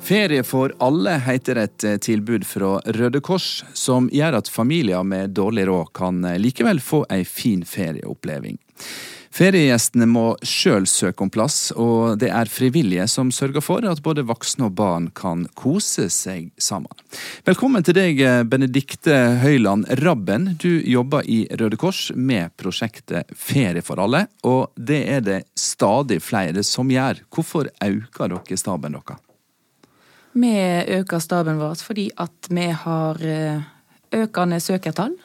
Ferie 0.08 0.40
for 0.42 0.72
alle 0.80 1.18
heter 1.20 1.58
et 1.60 1.84
eh, 1.84 1.98
tilbud 2.00 2.46
fra 2.48 2.78
Røde 2.96 3.20
Kors, 3.20 3.60
som 3.76 4.06
gjør 4.08 4.38
at 4.38 4.48
familier 4.48 5.04
med 5.04 5.34
dårlig 5.36 5.66
råd 5.68 5.90
kan 5.98 6.22
eh, 6.24 6.38
likevel 6.40 6.80
få 6.80 7.02
ei 7.12 7.26
fin 7.28 7.60
ferieoppleving. 7.68 8.56
Feriegjestene 9.38 10.08
må 10.08 10.30
sjøl 10.40 10.88
søke 10.88 11.26
om 11.26 11.28
plass, 11.28 11.74
og 11.76 12.16
det 12.22 12.32
er 12.32 12.48
frivillige 12.48 13.04
som 13.12 13.28
sørger 13.28 13.60
for 13.60 13.84
at 13.84 14.00
både 14.00 14.24
voksne 14.30 14.70
og 14.70 14.78
barn 14.80 15.10
kan 15.12 15.44
kose 15.52 16.08
seg 16.08 16.48
sammen. 16.56 17.04
Velkommen 17.44 17.84
til 17.84 18.00
deg, 18.00 18.24
eh, 18.24 18.40
Benedikte 18.48 19.20
Høyland 19.44 19.92
Rabben. 20.00 20.54
Du 20.56 20.70
jobber 20.88 21.28
i 21.28 21.42
Røde 21.52 21.76
Kors 21.76 22.06
med 22.16 22.56
prosjektet 22.56 23.28
Ferie 23.36 23.84
for 23.84 24.00
alle, 24.00 24.24
og 24.40 24.72
det 24.72 25.04
er 25.04 25.20
det 25.20 25.40
stadig 25.52 26.22
flere 26.24 26.64
som 26.64 26.88
gjør. 26.88 27.26
Hvorfor 27.28 27.68
øker 27.76 28.38
dere 28.38 28.64
staben 28.64 28.96
deres? 28.96 29.27
Vi 30.32 30.52
øker 30.98 31.22
staben 31.22 31.58
vår 31.60 31.80
fordi 31.80 32.08
at 32.20 32.50
vi 32.50 32.68
har 32.84 33.22
eh, 33.24 33.64
økende 34.12 34.60
søkertall. 34.60 35.16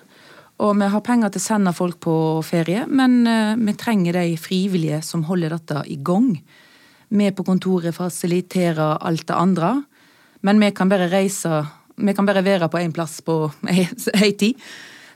Og 0.63 0.77
vi 0.79 0.87
har 0.93 1.03
penger 1.03 1.33
til 1.33 1.41
å 1.41 1.47
sende 1.47 1.73
folk 1.75 1.97
på 2.03 2.15
ferie, 2.45 2.85
men 2.87 3.23
eh, 3.27 3.55
vi 3.57 3.75
trenger 3.79 4.19
de 4.19 4.37
frivillige 4.39 5.01
som 5.05 5.25
holder 5.27 5.57
dette 5.57 5.83
i 5.91 5.97
gang. 5.97 6.29
Vi 7.13 7.31
på 7.35 7.45
kontoret 7.45 7.95
fasiliterer 7.95 9.01
alt 9.01 9.27
det 9.27 9.37
andre, 9.37 9.75
men 10.41 10.59
vi 10.61 10.71
kan 10.75 10.89
bare 10.89 11.11
reise 11.11 11.63
Vi 11.95 12.13
kan 12.17 12.25
bare 12.25 12.41
være 12.41 12.71
på 12.73 12.79
én 12.81 12.91
plass 12.91 13.19
på 13.21 13.51
ei 13.69 14.31
tid. 14.33 14.57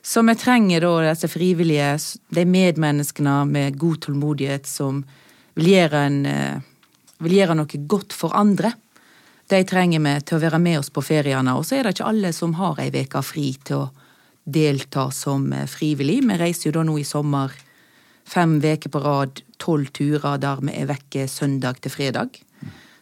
Så 0.06 0.22
vi 0.22 0.36
trenger 0.38 0.84
da 0.86 0.92
disse 1.08 1.28
frivillige, 1.28 1.98
de 2.30 2.44
medmenneskene 2.46 3.46
med 3.50 3.80
god 3.82 3.98
tålmodighet 4.06 4.70
som 4.70 5.00
vil 5.58 5.72
gjøre, 5.74 6.04
en, 6.06 6.20
eh, 6.26 6.62
vil 7.26 7.34
gjøre 7.40 7.56
noe 7.58 7.82
godt 7.90 8.14
for 8.14 8.38
andre. 8.38 8.76
De 9.48 9.62
trenger 9.64 10.02
vi 10.04 10.14
til 10.28 10.38
å 10.38 10.44
være 10.44 10.60
med 10.60 10.82
oss 10.82 10.90
på 10.92 11.04
feriene. 11.06 11.54
Og 11.56 11.64
så 11.64 11.78
er 11.78 11.88
det 11.88 11.96
ikke 11.96 12.10
alle 12.10 12.34
som 12.36 12.58
har 12.60 12.82
ei 12.84 12.90
uke 12.92 13.22
fri 13.24 13.54
til 13.64 13.86
å 13.86 13.92
delta 14.44 15.08
som 15.16 15.48
eh, 15.56 15.68
frivillig. 15.72 16.20
Vi 16.28 16.40
reiser 16.40 16.70
jo 16.70 16.78
da 16.80 16.84
nå 16.88 16.98
i 17.00 17.08
sommer 17.08 17.54
fem 18.28 18.58
uker 18.60 18.92
på 18.92 19.00
rad, 19.04 19.42
tolv 19.58 19.94
turer 19.96 20.36
der 20.44 20.60
vi 20.60 20.76
er 20.76 20.90
vekke 20.90 21.30
søndag 21.32 21.80
til 21.80 21.96
fredag. 21.96 22.42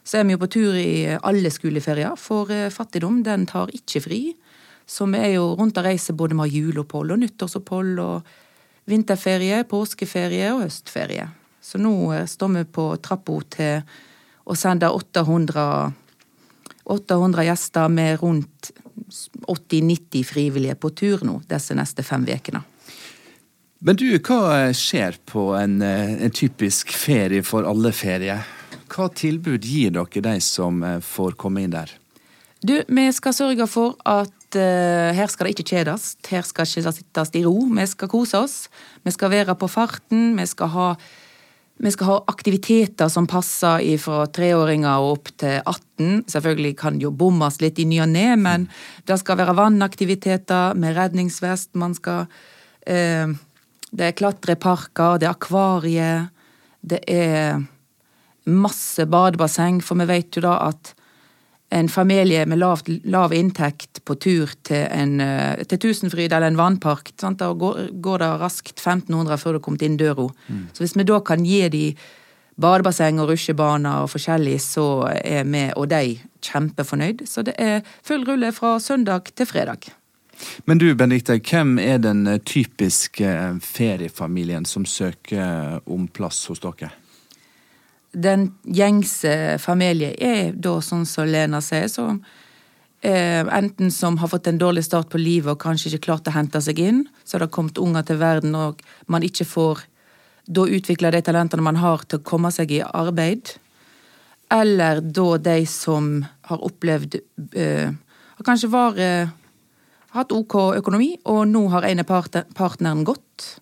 Så 0.06 0.20
er 0.20 0.28
vi 0.28 0.36
jo 0.36 0.42
på 0.44 0.52
tur 0.54 0.78
i 0.78 1.18
alle 1.18 1.50
skoleferier, 1.50 2.14
for 2.22 2.54
eh, 2.54 2.70
fattigdom 2.70 3.24
den 3.25 3.48
tar 3.50 3.74
ikke 3.74 4.04
fri. 4.06 4.22
Så 4.86 5.10
vi 5.10 5.18
er 5.18 5.36
jo 5.40 5.56
rundt 5.58 5.82
og 5.82 5.90
reiser 5.90 6.14
både 6.14 6.38
med 6.38 6.54
juleopphold 6.54 7.16
og 7.16 7.24
nyttårsopphold 7.24 8.02
og 8.06 8.34
vinterferie, 8.86 9.64
påskeferie 9.66 10.54
og 10.54 10.68
høstferie. 10.68 11.25
Så 11.58 11.82
nå 11.82 11.96
eh, 12.14 12.30
står 12.30 12.54
vi 12.60 12.66
på 12.70 12.92
trappa 13.02 13.42
til 13.58 14.02
å 14.46 14.54
sende 14.54 14.94
800 14.94 16.05
800 16.86 17.46
gjester 17.48 17.89
med 17.89 18.20
rundt 18.22 18.72
80-90 19.48 20.24
frivillige 20.24 20.75
på 20.75 20.89
tur 20.96 21.25
nå 21.25 21.39
disse 21.50 21.75
neste 21.77 22.04
fem 22.06 22.25
ukene. 22.27 22.62
Men 23.86 23.98
du, 24.00 24.08
hva 24.18 24.72
skjer 24.74 25.20
på 25.30 25.51
en, 25.60 25.82
eh, 25.84 26.15
en 26.25 26.34
typisk 26.34 26.94
ferie 26.96 27.44
for 27.46 27.68
alle 27.70 27.92
ferier? 27.94 28.46
Hva 28.89 29.10
tilbud 29.13 29.65
gir 29.65 29.92
dere 29.94 30.24
de 30.25 30.39
som 30.42 30.82
eh, 30.84 31.01
får 31.04 31.36
komme 31.42 31.65
inn 31.65 31.75
der? 31.75 31.92
Du, 32.65 32.80
vi 32.88 33.06
skal 33.13 33.36
sørge 33.36 33.68
for 33.70 33.94
at 34.10 34.58
uh, 34.58 35.12
her 35.13 35.30
skal 35.30 35.46
det 35.46 35.54
ikke 35.54 35.75
kjedes. 35.75 36.15
Her 36.25 36.42
skal 36.48 36.65
ikke 36.65 36.94
sittes 36.96 37.34
i 37.38 37.44
ro. 37.46 37.68
Vi 37.70 37.86
skal 37.92 38.10
kose 38.10 38.39
oss. 38.39 38.56
Vi 39.06 39.13
skal 39.13 39.30
være 39.30 39.54
på 39.60 39.70
farten. 39.70 40.32
Vi 40.39 40.46
skal 40.50 40.72
ha, 40.74 40.88
vi 41.77 41.91
skal 41.91 42.08
ha 42.08 42.15
aktiviteter 42.32 43.10
som 43.12 43.27
passer 43.27 43.84
fra 44.00 44.24
treåringer 44.32 45.03
og 45.03 45.17
opp 45.17 45.32
til 45.41 45.58
18. 45.60 46.24
Selvfølgelig 46.32 46.74
kan 46.79 46.96
det 46.96 47.03
jo 47.03 47.12
bommes 47.12 47.60
litt 47.60 47.82
i 47.84 47.88
ny 47.89 48.00
og 48.05 48.13
ne, 48.13 48.29
men 48.39 48.70
det 49.08 49.20
skal 49.20 49.41
være 49.41 49.58
vannaktiviteter 49.58 50.77
med 50.79 50.96
redningsvest. 50.96 51.74
Man 51.75 51.98
skal 51.98 52.25
eh, 52.88 53.27
Det 53.96 54.05
er 54.08 54.15
klatreparker, 54.15 55.20
det 55.20 55.27
er 55.27 55.36
akvarie, 55.36 56.29
det 56.82 57.00
er 57.08 57.63
masse 58.46 59.05
badebasseng, 59.05 59.82
for 59.82 59.96
vi 60.00 60.08
vet 60.10 60.36
jo 60.36 60.44
da 60.48 60.58
at 60.70 60.95
en 61.69 61.89
familie 61.89 62.45
med 62.45 62.60
lav, 62.60 62.81
lav 63.03 63.34
inntekt 63.34 64.03
på 64.05 64.15
tur 64.15 64.51
til, 64.63 64.86
en, 64.91 65.19
eh, 65.22 65.63
til 65.65 65.79
Tusenfryd 65.81 66.31
eller 66.31 66.48
en 66.48 66.60
vannpark, 66.60 67.12
sant? 67.19 67.39
da 67.39 67.51
går, 67.53 67.89
går 68.01 68.22
det 68.22 68.29
raskt 68.41 68.77
1500 68.79 69.38
før 69.41 69.55
du 69.55 69.60
har 69.60 69.65
kommet 69.65 69.86
inn 69.86 69.98
døra. 69.98 70.29
Mm. 70.48 70.67
Så 70.74 70.86
hvis 70.86 70.95
vi 70.95 71.07
da 71.07 71.19
kan 71.25 71.45
gi 71.45 71.63
de 71.69 71.84
badebasseng 72.62 73.19
og 73.19 73.34
rusjebaner 73.34 74.05
og 74.05 74.12
forskjellig, 74.13 74.60
så 74.63 74.88
er 75.19 75.43
vi 75.43 75.67
og 75.75 75.89
de 75.91 76.17
kjempefornøyd. 76.45 77.25
Så 77.27 77.43
det 77.43 77.55
er 77.57 77.81
full 78.05 78.25
rulle 78.27 78.53
fra 78.55 78.77
søndag 78.79 79.34
til 79.36 79.50
fredag. 79.50 79.89
Men 80.65 80.77
du 80.77 80.89
Benedicte, 80.95 81.39
hvem 81.39 81.77
er 81.79 81.98
den 81.98 82.27
typiske 82.45 83.60
feriefamilien 83.63 84.65
som 84.67 84.86
søker 84.86 85.79
om 85.86 86.07
plass 86.07 86.45
hos 86.51 86.60
dere? 86.63 86.91
Den 88.15 88.50
gjengse 88.63 89.60
familie 89.60 90.13
er 90.15 90.53
da 90.55 90.77
sånn 90.84 91.05
som 91.10 91.27
Lena 91.27 91.62
sier, 91.63 91.89
som 91.91 92.22
eh, 93.01 93.43
enten 93.43 93.91
som 93.91 94.17
har 94.22 94.31
fått 94.31 94.48
en 94.48 94.62
dårlig 94.62 94.86
start 94.88 95.12
på 95.12 95.22
livet 95.22 95.51
og 95.51 95.62
kanskje 95.62 95.93
ikke 95.93 96.07
klart 96.07 96.29
å 96.31 96.36
hente 96.36 96.62
seg 96.63 96.79
inn, 96.79 97.03
så 97.24 97.38
det 97.38 97.50
har 97.50 97.55
kommet 97.55 97.81
unger 97.81 98.07
til 98.07 98.22
verden 98.22 98.55
og 98.60 98.81
man 99.12 99.25
ikke 99.25 99.48
får 99.50 99.86
da 100.45 100.65
utvikle 100.69 101.12
de 101.12 101.22
talentene 101.25 101.65
man 101.65 101.81
har 101.81 102.05
til 102.05 102.22
å 102.22 102.25
komme 102.25 102.51
seg 102.53 102.72
i 102.75 102.84
arbeid. 102.86 103.55
Eller 104.53 105.01
da 105.01 105.29
de 105.41 105.57
som 105.69 106.19
har 106.50 106.65
opplevd 106.65 107.17
eh, 107.57 107.89
kanskje 108.45 108.69
var, 108.69 109.00
eh, 109.01 109.27
hatt 110.15 110.31
ok 110.31 110.55
økonomi, 110.77 111.15
og 111.25 111.48
nå 111.50 111.65
har 111.74 111.88
ene 111.89 112.05
partneren 112.05 113.03
gått. 113.03 113.55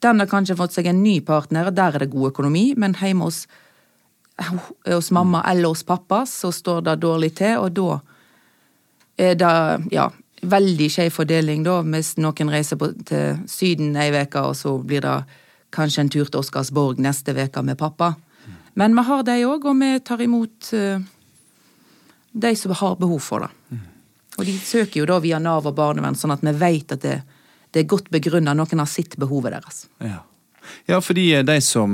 Den 0.00 0.22
har 0.22 0.30
kanskje 0.30 0.56
fått 0.56 0.74
seg 0.74 0.88
en 0.88 1.02
ny 1.04 1.20
partner, 1.20 1.68
og 1.68 1.76
der 1.76 1.94
er 1.94 2.04
det 2.06 2.14
god 2.14 2.32
økonomi, 2.32 2.70
men 2.80 2.96
hjemme 2.96 3.28
hos 3.28 3.44
hos 4.86 5.10
mamma 5.10 5.42
eller 5.50 5.68
hos 5.68 5.82
pappa, 5.84 6.24
så 6.26 6.52
står 6.52 6.80
det 6.88 6.96
dårlig 7.02 7.34
til, 7.40 7.58
og 7.60 7.74
da 7.76 7.98
er 9.20 9.36
det 9.36 9.92
ja, 9.92 10.08
veldig 10.40 10.88
skjev 10.92 11.12
fordeling, 11.12 11.64
da, 11.66 11.80
hvis 11.84 12.14
noen 12.20 12.52
reiser 12.52 12.80
på, 12.80 12.90
til 13.06 13.40
Syden 13.50 13.96
ei 14.00 14.10
uke, 14.14 14.40
og 14.40 14.56
så 14.56 14.76
blir 14.78 15.04
det 15.04 15.18
kanskje 15.74 16.04
en 16.04 16.12
tur 16.12 16.26
til 16.26 16.40
Oscarsborg 16.40 17.00
neste 17.02 17.34
uke 17.36 17.62
med 17.62 17.78
pappa. 17.78 18.14
Men 18.78 18.94
vi 18.96 19.04
har 19.06 19.24
de 19.26 19.36
òg, 19.44 19.66
og 19.66 19.76
vi 19.80 19.90
tar 20.06 20.22
imot 20.24 20.70
uh, 20.78 21.02
de 22.32 22.52
som 22.56 22.72
har 22.72 22.96
behov 23.00 23.20
for 23.20 23.44
det. 23.44 23.80
Og 24.38 24.46
de 24.46 24.54
søker 24.56 25.02
jo 25.02 25.08
da 25.10 25.18
via 25.20 25.40
Nav 25.42 25.66
og 25.68 25.76
barnevern, 25.76 26.16
sånn 26.16 26.32
at 26.32 26.44
vi 26.46 26.54
vet 26.56 26.94
at 26.94 27.02
det, 27.04 27.18
det 27.74 27.82
er 27.82 27.90
godt 27.90 28.08
begrunna. 28.14 28.54
Noen 28.56 28.80
har 28.80 28.88
sett 28.88 29.18
behovet 29.20 29.52
deres. 29.52 29.82
Ja. 30.00 30.22
Ja, 30.88 31.00
fordi 31.00 31.26
de 31.46 31.56
som 31.64 31.92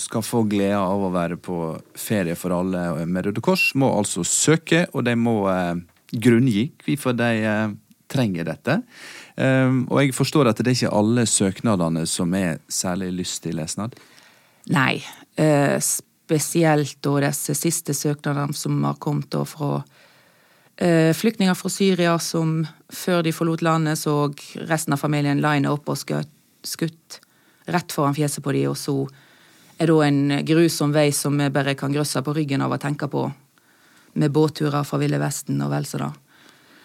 skal 0.00 0.24
få 0.26 0.42
glede 0.50 0.78
av 0.78 1.04
å 1.06 1.12
være 1.14 1.38
på 1.40 1.58
ferie 1.98 2.36
for 2.38 2.54
alle 2.56 3.06
med 3.06 3.28
Røde 3.28 3.42
Kors, 3.44 3.70
må 3.78 3.90
altså 3.94 4.24
søke, 4.26 4.86
og 4.92 5.06
de 5.06 5.16
må 5.18 5.36
eh, 5.52 5.80
grunngi 6.12 6.66
hvorfor 6.84 7.16
de 7.16 7.30
eh, 7.46 7.74
trenger 8.12 8.48
dette. 8.48 8.80
Um, 9.36 9.86
og 9.88 10.02
jeg 10.02 10.14
forstår 10.16 10.50
at 10.50 10.60
det 10.60 10.68
er 10.68 10.76
ikke 10.76 10.96
alle 10.98 11.24
søknadene 11.28 12.04
som 12.10 12.34
er 12.36 12.60
særlig 12.68 13.12
lystig-lesnad? 13.22 13.96
Nei, 14.72 15.00
eh, 15.40 15.78
spesielt 15.80 16.98
da 17.02 17.16
disse 17.24 17.56
siste 17.58 17.96
søknadene 17.96 18.54
som 18.56 18.82
har 18.84 19.00
kommet 19.02 19.34
fra 19.48 19.80
eh, 20.76 21.10
flyktninger 21.16 21.56
fra 21.58 21.72
Syria 21.72 22.18
som 22.20 22.60
før 22.92 23.24
de 23.24 23.32
forlot 23.32 23.64
landet, 23.64 23.98
så 23.98 24.28
resten 24.68 24.94
av 24.94 25.02
familien 25.02 25.42
line 25.42 25.70
opp 25.72 25.88
og 25.88 25.98
skutt 26.02 27.20
rett 27.66 27.92
foran 27.92 28.16
fjeset 28.16 28.44
på 28.44 28.52
de, 28.52 28.66
og 28.70 28.78
så 28.78 28.96
er 29.78 29.90
da 29.90 29.98
en 30.06 30.40
grusom 30.46 30.92
vei 30.94 31.10
som 31.14 31.38
vi 31.38 31.48
bare 31.52 31.74
kan 31.78 31.92
grøsse 31.94 32.22
på 32.22 32.34
ryggen 32.36 32.62
av 32.62 32.74
å 32.74 32.80
tenke 32.80 33.08
på, 33.10 33.26
med 34.14 34.32
båtturer 34.32 34.84
fra 34.84 35.00
Ville 35.00 35.20
Vesten 35.22 35.62
og 35.64 35.72
vel 35.72 35.86
så 35.88 36.02
da. 36.02 36.10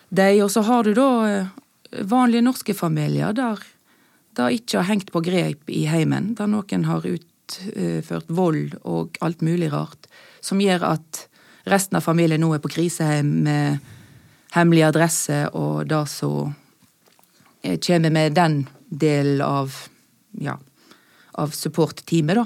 De, 0.10 0.28
og 0.44 0.52
så 0.52 0.64
har 0.64 0.88
du 0.88 0.94
da 0.96 1.10
eh, 1.28 1.50
vanlige 2.08 2.46
norske 2.46 2.74
familier 2.78 3.36
der 3.36 3.60
det 4.38 4.52
ikke 4.54 4.78
har 4.80 4.88
hengt 4.92 5.12
på 5.12 5.22
grep 5.26 5.70
i 5.74 5.88
heimen, 5.90 6.36
der 6.38 6.50
noen 6.52 6.86
har 6.86 7.06
utført 7.10 8.30
vold 8.30 8.78
og 8.86 9.18
alt 9.26 9.42
mulig 9.42 9.72
rart, 9.74 10.06
som 10.46 10.62
gjør 10.62 10.86
at 10.94 11.24
resten 11.68 11.98
av 11.98 12.06
familien 12.06 12.44
nå 12.44 12.52
er 12.56 12.62
på 12.64 12.72
kriseheim 12.72 13.32
med 13.48 13.80
hemmelig 14.54 14.86
adresse, 14.88 15.42
og 15.58 15.90
da 15.90 16.06
så 16.06 16.32
kommer 16.46 16.68
kommer 17.84 18.10
med 18.10 18.34
den 18.34 18.68
delen 18.90 19.42
av 19.42 19.74
ja, 20.40 20.54
av 21.38 21.52
supportteamet, 21.56 22.36
da. 22.40 22.46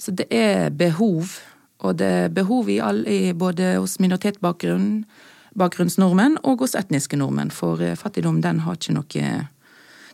Så 0.00 0.10
det 0.16 0.26
er 0.32 0.70
behov, 0.72 1.36
og 1.84 1.98
det 2.00 2.06
er 2.06 2.28
behov 2.32 2.68
i, 2.72 2.78
all, 2.80 3.04
i 3.08 3.32
både 3.36 3.76
hos 3.76 3.98
minoritetsbakgrunnsnordmenn 4.00 6.38
og 6.44 6.60
hos 6.64 6.74
etniske 6.78 7.16
nordmenn. 7.20 7.50
For 7.54 7.82
eh, 7.84 7.96
fattigdom, 8.00 8.40
den 8.44 8.60
har 8.66 8.74
ikke 8.78 8.96
noe 8.96 9.24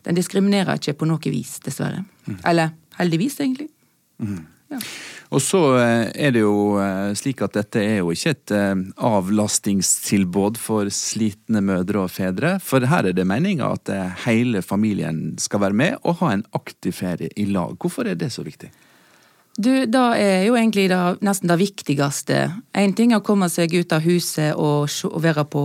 Den 0.07 0.15
diskriminerer 0.15 0.73
ikke 0.77 0.99
på 1.01 1.05
noe 1.09 1.31
vis, 1.31 1.59
dessverre. 1.65 1.99
Mm. 2.27 2.39
Eller 2.47 2.67
heldigvis, 2.99 3.39
egentlig. 3.43 3.69
Mm. 4.23 4.45
Ja. 4.67 4.79
Og 5.35 5.41
så 5.43 5.59
eh, 5.79 6.07
er 6.27 6.33
det 6.35 6.41
jo 6.43 6.77
eh, 6.79 7.11
slik 7.19 7.43
at 7.43 7.55
dette 7.57 7.83
er 7.83 7.99
jo 7.99 8.13
ikke 8.15 8.33
et 8.35 8.53
avlastingstilbud 9.09 10.59
for 10.59 10.91
slitne 10.93 11.61
mødre 11.63 12.05
og 12.05 12.11
fedre. 12.11 12.57
For 12.63 12.83
her 12.87 13.09
er 13.09 13.15
det 13.15 13.27
meninga 13.27 13.73
at 13.75 13.91
hele 14.25 14.63
familien 14.63 15.37
skal 15.39 15.63
være 15.67 15.79
med 15.83 16.01
og 16.03 16.19
ha 16.23 16.33
en 16.35 16.45
aktiv 16.57 16.95
ferie 16.95 17.31
i 17.35 17.47
lag. 17.51 17.75
Hvorfor 17.79 18.07
er 18.07 18.19
det 18.19 18.31
så 18.35 18.45
viktig? 18.47 18.71
Du, 19.57 19.71
da 19.89 20.11
er 20.13 20.43
jo 20.45 20.53
egentlig 20.53 20.83
det, 20.91 20.97
nesten 21.25 21.49
det 21.49 21.55
viktigste. 21.57 22.43
Én 22.77 22.91
ting 22.93 23.09
er 23.09 23.23
å 23.23 23.25
komme 23.25 23.47
seg 23.49 23.73
ut 23.73 23.95
av 23.95 24.03
huset 24.05 24.53
og, 24.53 24.85
og 25.09 25.23
være 25.23 25.47
på 25.49 25.63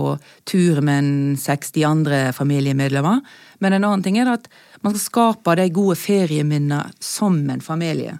tur 0.49 0.81
med 0.81 0.97
en 0.97 1.11
60 1.37 1.85
andre 1.85 2.21
familiemedlemmer, 2.33 3.21
men 3.61 3.75
en 3.77 3.85
annen 3.85 4.01
ting 4.01 4.17
er 4.17 4.31
at 4.33 4.49
man 4.81 4.97
skal 4.97 5.03
skape 5.03 5.55
de 5.61 5.67
gode 5.75 5.99
ferieminnene 6.01 6.87
som 6.97 7.37
en 7.53 7.61
familie 7.61 8.17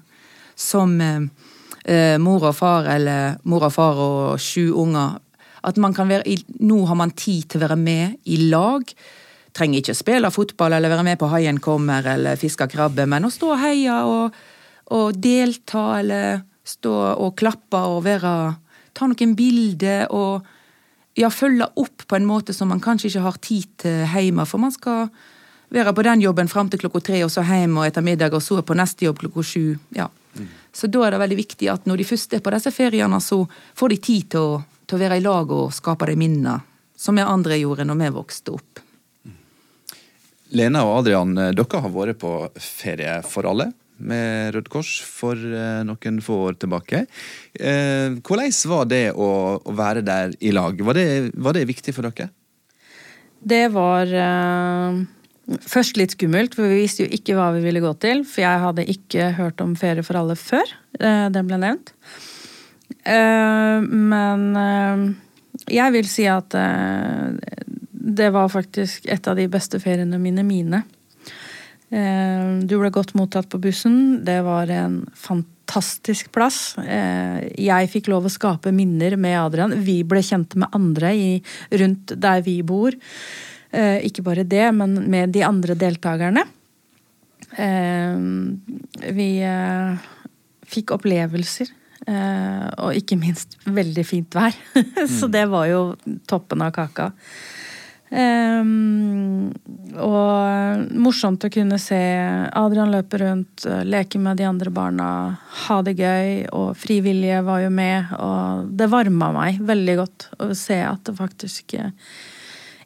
som 0.55 0.95
eh, 1.01 1.25
eh, 1.85 2.15
mor 2.21 2.49
og 2.49 2.55
far 2.57 2.87
eller 2.95 3.37
mor 3.49 3.67
og 3.67 3.73
far 3.75 3.99
og 4.03 4.39
sju 4.41 4.71
unger. 4.71 5.19
At 5.63 5.77
man 5.79 5.93
kan 5.95 6.09
være 6.11 6.27
i, 6.27 6.37
Nå 6.59 6.83
har 6.89 6.97
man 6.99 7.13
tid 7.15 7.49
til 7.49 7.61
å 7.61 7.67
være 7.67 7.79
med 7.79 8.17
i 8.25 8.49
lag. 8.51 8.83
Trenger 9.53 9.79
ikke 9.79 9.95
å 9.95 10.01
spille 10.01 10.33
fotball 10.33 10.75
eller 10.75 10.91
være 10.91 11.05
med 11.07 11.21
på 11.21 11.29
Haien 11.31 11.61
kommer 11.63 12.05
eller 12.15 12.39
fiske 12.41 12.67
krabbe, 12.67 13.05
men 13.07 13.27
å 13.27 13.31
stå 13.31 13.53
og 13.53 13.61
heie 13.61 13.99
og, 14.09 14.35
og 14.97 15.21
delta 15.21 15.85
eller 15.99 16.43
stå 16.67 16.93
og 17.19 17.35
klappe 17.39 17.79
og 17.91 18.03
være 18.07 18.33
Ta 18.93 19.07
noen 19.09 19.31
bilder 19.33 20.03
og 20.13 20.43
ja, 21.17 21.31
følge 21.33 21.65
opp 21.81 22.03
på 22.05 22.17
en 22.17 22.27
måte 22.29 22.53
som 22.53 22.69
man 22.69 22.81
kanskje 22.81 23.09
ikke 23.09 23.23
har 23.25 23.39
tid 23.41 23.71
til 23.81 24.03
hjemme. 24.05 24.45
For 24.45 24.61
man 24.61 24.73
skal 24.73 25.07
være 25.73 25.93
på 25.97 26.05
den 26.05 26.21
jobben 26.21 26.49
fram 26.51 26.69
til 26.69 26.83
klokka 26.83 27.01
tre, 27.07 27.23
og 27.25 27.31
så 27.33 27.41
hjem 27.47 27.79
og 27.79 27.87
etter 27.87 28.05
middag, 28.05 28.33
og 28.37 28.43
så 28.45 28.61
på 28.61 28.77
neste 28.77 29.07
jobb 29.07 29.23
klokka 29.23 29.45
sju. 29.49 29.63
Ja. 29.97 30.11
Så 30.73 30.89
da 30.89 31.03
er 31.05 31.13
det 31.13 31.21
veldig 31.21 31.39
viktig 31.39 31.69
at 31.71 31.89
når 31.89 32.01
de 32.01 32.07
først 32.09 32.33
er 32.33 32.43
på 32.43 32.53
disse 32.55 32.71
feriene, 32.73 33.19
så 33.21 33.43
får 33.77 33.93
de 33.93 33.99
tid 34.09 34.29
til 34.33 34.47
å, 34.53 34.61
til 34.87 34.97
å 34.97 35.03
være 35.03 35.19
i 35.19 35.25
lag 35.25 35.51
og 35.53 35.73
skape 35.75 36.09
de 36.09 36.17
minnene 36.19 36.57
som 36.97 37.17
vi 37.17 37.25
andre 37.25 37.59
gjorde 37.59 37.85
når 37.85 38.01
vi 38.01 38.09
vokste 38.15 38.55
opp. 38.55 38.81
Lena 40.53 40.83
og 40.85 40.99
Adrian, 40.99 41.33
dere 41.33 41.79
har 41.81 41.93
vært 41.93 42.19
på 42.21 42.33
Ferie 42.61 43.21
for 43.25 43.49
alle 43.49 43.71
med 44.03 44.53
Røde 44.55 44.71
Kors 44.73 44.97
for 45.05 45.37
eh, 45.37 45.81
noen 45.87 46.19
få 46.23 46.39
år 46.49 46.57
tilbake. 46.61 47.05
Eh, 47.53 48.15
hvordan 48.19 48.53
var 48.71 48.87
det 48.89 49.03
å, 49.13 49.29
være 49.77 50.03
der 50.05 50.33
i 50.41 50.53
lag? 50.55 50.79
Var 50.79 50.97
det, 50.97 51.07
var 51.33 51.57
det 51.57 51.67
viktig 51.69 51.95
for 51.95 52.09
dere? 52.09 52.29
Det 53.43 53.65
var 53.75 54.09
Først 55.43 55.97
litt 55.99 56.13
skummelt, 56.15 56.53
for 56.55 56.69
vi 56.71 56.83
visste 56.85 57.03
jo 57.03 57.11
ikke 57.11 57.35
hva 57.35 57.49
vi 57.57 57.63
ville 57.65 57.83
gå 57.83 57.91
til. 57.99 58.23
For 58.27 58.45
jeg 58.45 58.61
hadde 58.63 58.87
ikke 58.93 59.33
hørt 59.35 59.59
om 59.63 59.75
Ferie 59.79 60.05
for 60.05 60.19
alle 60.21 60.37
før 60.39 60.63
eh, 60.99 61.27
den 61.33 61.49
ble 61.49 61.59
nevnt. 61.59 61.91
Eh, 63.03 63.83
men 63.83 64.45
eh, 64.61 65.03
jeg 65.75 65.95
vil 65.97 66.07
si 66.07 66.29
at 66.31 66.55
det 67.91 68.31
var 68.35 68.51
faktisk 68.51 69.07
et 69.11 69.27
av 69.27 69.35
de 69.39 69.49
beste 69.51 69.79
feriene 69.83 70.19
mine. 70.19 70.43
mine. 70.47 70.83
Du 71.93 72.73
ble 72.79 72.89
godt 72.91 73.13
mottatt 73.15 73.47
på 73.51 73.59
bussen. 73.61 74.23
Det 74.25 74.39
var 74.43 74.71
en 74.73 74.97
fantastisk 75.15 76.31
plass. 76.33 76.73
Jeg 76.81 77.91
fikk 77.93 78.09
lov 78.11 78.27
å 78.27 78.33
skape 78.33 78.73
minner 78.75 79.15
med 79.15 79.37
Adrian. 79.39 79.77
Vi 79.85 80.01
ble 80.03 80.23
kjent 80.25 80.57
med 80.59 80.73
andre 80.75 81.13
rundt 81.71 82.15
der 82.17 82.43
vi 82.43 82.57
bor. 82.65 82.97
Eh, 83.73 84.03
ikke 84.05 84.25
bare 84.25 84.45
det, 84.45 84.67
men 84.77 84.99
med 85.09 85.33
de 85.33 85.41
andre 85.45 85.73
deltakerne. 85.77 86.45
Eh, 87.57 88.19
vi 89.17 89.29
eh, 89.41 90.11
fikk 90.69 90.93
opplevelser. 90.97 91.73
Eh, 92.03 92.69
og 92.83 92.97
ikke 92.99 93.17
minst 93.17 93.57
veldig 93.65 94.05
fint 94.05 94.37
vær. 94.37 94.55
Så 95.17 95.29
det 95.31 95.47
var 95.51 95.69
jo 95.71 95.83
toppen 96.29 96.65
av 96.65 96.73
kaka. 96.75 97.11
Um, 98.13 99.47
og 99.97 100.83
morsomt 101.01 101.47
å 101.47 101.49
kunne 101.49 101.79
se 101.81 101.97
Adrian 102.53 102.91
løpe 102.93 103.17
rundt, 103.23 103.63
leke 103.89 104.21
med 104.21 104.37
de 104.37 104.45
andre 104.45 104.69
barna, 104.69 105.07
ha 105.63 105.79
det 105.81 105.95
gøy. 105.97 106.43
Og 106.53 106.75
frivillige 106.77 107.41
var 107.47 107.63
jo 107.63 107.71
med, 107.73 108.13
og 108.19 108.69
det 108.77 108.91
varma 108.93 109.31
meg 109.33 109.63
veldig 109.65 109.97
godt 110.03 110.27
å 110.45 110.51
se 110.57 110.77
at 110.85 111.01
det 111.09 111.17
faktisk 111.17 111.73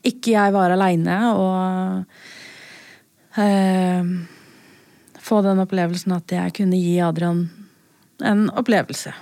ikke 0.09 0.33
jeg 0.33 0.55
var 0.55 0.73
aleine. 0.73 1.17
Og 1.37 2.03
eh, 3.43 4.03
få 5.27 5.41
den 5.45 5.63
opplevelsen 5.63 6.15
at 6.17 6.37
jeg 6.39 6.55
kunne 6.61 6.79
gi 6.79 6.99
Adrian 7.03 7.47
en 8.25 8.49
opplevelse. 8.49 9.13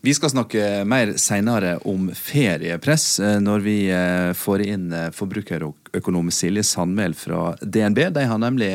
Vi 0.00 0.14
skal 0.14 0.30
snakke 0.30 0.84
mer 0.84 1.14
senere 1.16 1.78
om 1.88 2.10
feriepress 2.14 3.20
eh, 3.24 3.38
når 3.40 3.62
vi 3.64 3.76
eh, 3.88 4.32
får 4.36 4.64
inn 4.66 4.90
eh, 4.92 5.08
forbrukerøkonom 5.16 6.28
Silje 6.34 6.64
Sandmæl 6.66 7.16
fra 7.16 7.54
DNB. 7.62 8.02
De 8.12 8.26
har 8.28 8.42
nemlig 8.42 8.68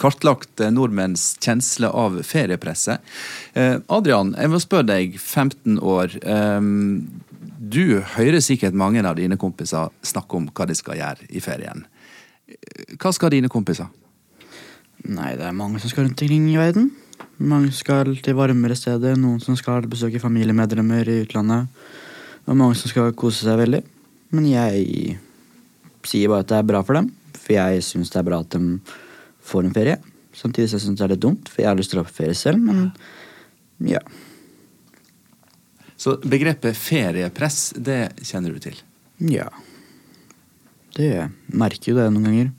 kartlagt 0.00 0.64
nordmenns 0.72 1.34
kjensle 1.44 1.90
av 1.92 2.22
feriepresset. 2.24 3.04
Adrian, 3.92 4.32
jeg 4.32 4.48
må 4.48 4.60
spørre 4.62 4.88
deg, 4.94 5.18
15 5.20 5.76
år. 5.84 6.16
Du 7.60 8.00
hører 8.16 8.40
sikkert 8.40 8.72
mange 8.72 9.02
av 9.04 9.18
dine 9.18 9.36
kompiser 9.36 9.90
snakke 10.00 10.38
om 10.38 10.46
hva 10.48 10.64
de 10.64 10.76
skal 10.78 10.96
gjøre 10.96 11.26
i 11.28 11.42
ferien. 11.44 11.82
Hva 12.96 13.12
skal 13.12 13.34
dine 13.34 13.50
kompiser? 13.52 13.90
Nei, 15.04 15.34
det 15.36 15.44
er 15.44 15.56
mange 15.56 15.80
som 15.82 15.92
skal 15.92 16.06
rundt 16.06 16.22
omkring 16.24 16.46
i 16.48 16.56
verden. 16.56 16.88
Mange 17.36 17.68
skal 17.76 18.14
til 18.24 18.38
varmere 18.38 18.76
steder, 18.76 19.18
noen 19.20 19.42
som 19.44 19.58
skal 19.60 19.84
besøke 19.92 20.22
familiemedlemmer 20.22 21.08
i 21.08 21.18
utlandet. 21.26 21.68
Og 22.48 22.56
mange 22.56 22.78
som 22.80 22.92
skal 22.92 23.12
kose 23.12 23.44
seg 23.44 23.60
veldig. 23.60 23.82
Men 24.32 24.48
jeg 24.48 25.18
sier 26.08 26.32
bare 26.32 26.46
at 26.46 26.50
det 26.54 26.62
er 26.62 26.68
bra 26.72 26.80
for 26.86 26.96
dem, 26.96 27.12
for 27.36 27.58
jeg 27.58 27.84
syns 27.84 28.12
det 28.12 28.22
er 28.22 28.28
bra 28.30 28.40
at 28.40 28.56
de 28.56 28.80
får 29.52 29.68
en 29.68 29.76
ferie. 29.76 30.00
Samtidig 30.32 30.72
syns 30.72 30.88
jeg 30.88 30.96
det 30.96 31.06
er 31.10 31.14
litt 31.14 31.24
dumt, 31.28 31.52
for 31.52 31.60
jeg 31.60 31.68
har 31.68 31.76
lyst 31.76 31.92
til 31.92 32.00
å 32.00 32.06
dra 32.06 32.08
på 32.08 32.18
ferie 32.22 32.40
selv, 32.40 32.64
men 32.64 32.88
ja. 33.84 34.00
Så 36.00 36.16
begrepet 36.24 36.78
feriepress, 36.80 37.74
det 37.76 38.24
kjenner 38.24 38.54
du 38.54 38.62
til? 38.64 38.78
Ja. 39.28 39.50
Det. 40.96 41.28
Merker 41.52 41.92
jo 41.92 41.98
det 41.98 42.06
noen 42.14 42.28
ganger. 42.30 42.50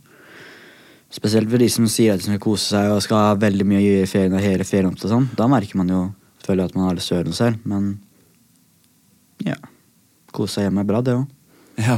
Spesielt 1.11 1.49
for 1.49 1.59
de 1.59 1.67
som 1.73 1.87
sier 1.89 2.13
at 2.13 2.21
de 2.21 2.29
skal 2.29 2.43
kose 2.43 2.69
seg 2.69 2.93
og 2.93 3.01
skal 3.03 3.25
ha 3.25 3.31
veldig 3.41 3.65
mye 3.67 3.81
i 4.03 4.07
ferien 4.07 4.37
og 4.37 4.45
hele 4.45 4.67
ferien 4.67 4.91
opp 4.91 5.01
til 5.01 5.09
sånn. 5.11 5.25
Da 5.35 5.47
merker 5.51 5.79
man 5.81 5.89
jo 5.91 6.01
føler 6.45 6.69
at 6.69 6.77
man 6.77 6.85
har 6.87 6.95
lyst 6.97 7.09
til 7.09 7.17
å 7.17 7.19
gjøre 7.19 7.31
noe 7.31 7.39
selv. 7.39 7.65
Men 7.67 7.89
ja. 9.47 9.57
Kose 10.31 10.59
seg 10.59 10.67
hjemme 10.67 10.85
er 10.85 10.91
bra, 10.91 11.01
det 11.03 11.15
òg. 11.17 11.25
Ja. 11.81 11.97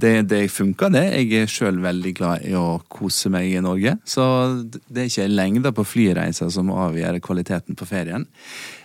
Det, 0.00 0.12
det 0.26 0.40
funker, 0.50 0.90
det. 0.92 1.04
Jeg 1.12 1.44
er 1.44 1.52
sjøl 1.52 1.78
veldig 1.84 2.12
glad 2.16 2.48
i 2.48 2.56
å 2.58 2.80
kose 2.90 3.30
meg 3.32 3.46
i 3.52 3.62
Norge. 3.62 3.94
Så 4.08 4.24
det 4.66 5.04
er 5.04 5.08
ikke 5.12 5.28
lengda 5.30 5.72
på 5.76 5.86
flyreiser 5.86 6.50
som 6.50 6.72
avgjør 6.74 7.20
kvaliteten 7.22 7.78
på 7.78 7.88
ferien. 7.88 8.26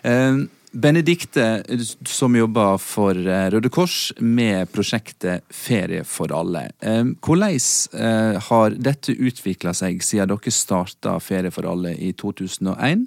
Eh, 0.06 0.46
Benedikte, 0.76 1.64
som 2.04 2.36
jobber 2.36 2.78
for 2.84 3.16
eh, 3.16 3.46
Røde 3.54 3.70
Kors 3.72 4.12
med 4.20 4.68
prosjektet 4.76 5.46
Ferie 5.48 6.04
for 6.04 6.34
alle. 6.36 6.66
Eh, 6.84 7.06
hvordan 7.24 7.60
eh, 7.96 8.36
har 8.50 8.76
dette 8.76 9.16
utvikla 9.16 9.72
seg 9.78 10.04
siden 10.04 10.34
dere 10.34 10.52
starta 10.52 11.14
Ferie 11.24 11.54
for 11.56 11.64
alle 11.72 11.94
i 11.96 12.12
2001? 12.12 13.06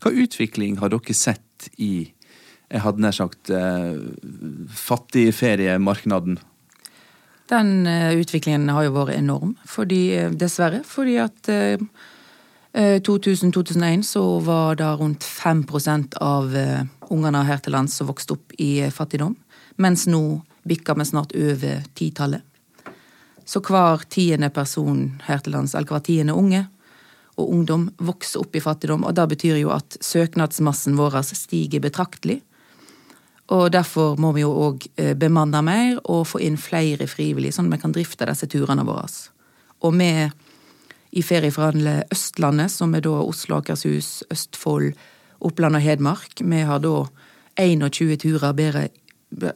Hva 0.00 0.14
utvikling 0.24 0.78
har 0.80 0.94
dere 0.94 1.16
sett 1.16 1.68
i 1.76 2.08
jeg 2.70 2.84
hadde 2.84 3.02
nær 3.02 3.12
sagt 3.16 3.50
fattigferiemarkedet? 4.78 6.36
Den 7.50 7.70
utviklingen 8.14 8.68
har 8.70 8.84
jo 8.86 8.92
vært 8.94 9.16
enorm, 9.16 9.56
fordi, 9.66 10.30
dessverre. 10.38 10.84
Fordi 10.86 11.16
at 11.18 11.50
2000-2001 12.74 14.04
så 14.06 14.22
var 14.46 14.76
det 14.78 14.90
rundt 15.00 15.24
5% 15.26 16.14
av 16.22 16.52
ungene 17.10 17.40
her 17.48 17.58
til 17.58 17.74
lands 17.74 17.96
som 17.98 18.06
vokste 18.06 18.36
opp 18.36 18.54
i 18.62 18.84
fattigdom, 18.94 19.34
mens 19.82 20.06
nå 20.06 20.22
bikker 20.70 20.94
vi 21.00 21.06
snart 21.08 21.34
over 21.34 21.82
titallet. 21.98 22.46
Så 23.50 23.58
hver 23.66 24.04
tiende 24.06 24.50
person 24.54 25.22
her 25.26 25.40
til 25.42 25.56
lands, 25.56 25.74
eller 25.74 25.90
hver 25.90 26.04
tiende 26.06 26.36
unge 26.38 26.60
og 27.34 27.48
ungdom, 27.50 27.88
vokser 27.98 28.44
opp 28.44 28.54
i 28.54 28.62
fattigdom, 28.62 29.02
og 29.02 29.16
det 29.16 29.26
betyr 29.32 29.56
jo 29.58 29.72
at 29.74 29.96
søknadsmassen 30.04 30.94
vår 30.98 31.16
stiger 31.26 31.82
betraktelig. 31.82 32.40
Og 33.50 33.72
derfor 33.74 34.14
må 34.22 34.30
vi 34.36 34.44
jo 34.44 34.52
òg 34.68 34.86
eh, 34.94 35.16
bemanne 35.18 35.62
mer 35.66 35.98
og 36.04 36.28
få 36.30 36.42
inn 36.46 36.60
flere 36.60 37.08
frivillige, 37.10 37.56
sånn 37.56 37.66
at 37.72 37.74
vi 37.74 37.82
kan 37.82 37.94
drifte 37.96 38.28
disse 38.28 38.46
turene 38.46 38.86
våre. 38.86 39.08
Og 39.82 39.96
vi 39.98 40.12
i 41.10 41.22
Ferieforhandlet 41.26 42.12
Østlandet, 42.14 42.70
som 42.70 42.94
er 42.94 43.02
da 43.04 43.16
Oslo, 43.22 43.58
Akershus, 43.58 44.22
Østfold, 44.30 44.94
Oppland 45.40 45.78
og 45.78 45.84
Hedmark. 45.84 46.40
Vi 46.40 46.62
har 46.66 46.82
da 46.84 46.94
21 47.60 48.16
turer 48.22 48.54
bedre 48.56 48.88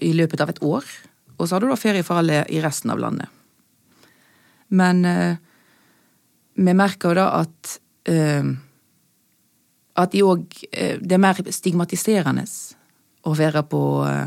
i 0.01 0.13
løpet 0.17 0.43
av 0.43 0.51
et 0.51 0.63
år. 0.63 0.85
Og 1.39 1.47
så 1.47 1.55
har 1.57 1.63
du 1.65 1.71
da 1.71 1.79
ferie 1.79 2.05
for 2.07 2.21
alle 2.21 2.45
i 2.51 2.61
resten 2.63 2.93
av 2.95 3.01
landet. 3.03 3.31
Men 4.75 5.05
eh, 5.05 5.37
vi 6.55 6.75
merker 6.75 7.13
jo 7.13 7.19
da 7.19 7.27
at 7.43 7.75
eh, 8.11 8.55
at 9.95 10.13
de 10.15 10.23
òg 10.27 10.47
eh, 10.73 10.99
Det 11.01 11.15
er 11.15 11.23
mer 11.23 11.39
stigmatiserende 11.39 12.45
å 13.25 13.35
være 13.37 13.63
på 13.71 13.83
eh, 14.09 14.27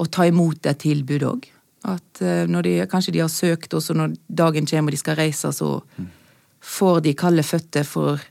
Å 0.00 0.06
ta 0.10 0.26
imot 0.26 0.66
et 0.66 0.80
tilbud 0.80 1.26
òg. 1.28 1.48
At 1.86 2.22
eh, 2.24 2.44
når 2.50 2.66
de, 2.66 2.74
kanskje 2.90 3.12
de 3.14 3.22
har 3.22 3.32
søkt, 3.32 3.74
og 3.76 3.82
så 3.84 3.94
når 3.96 4.16
dagen 4.26 4.66
kommer 4.66 4.90
og 4.90 4.96
de 4.96 5.02
skal 5.02 5.18
reise, 5.20 5.52
så 5.52 5.76
mm. 5.96 6.08
Får 6.64 7.00
de 7.04 7.12
kalde 7.18 7.44
føtter 7.44 7.84
for 7.86 8.22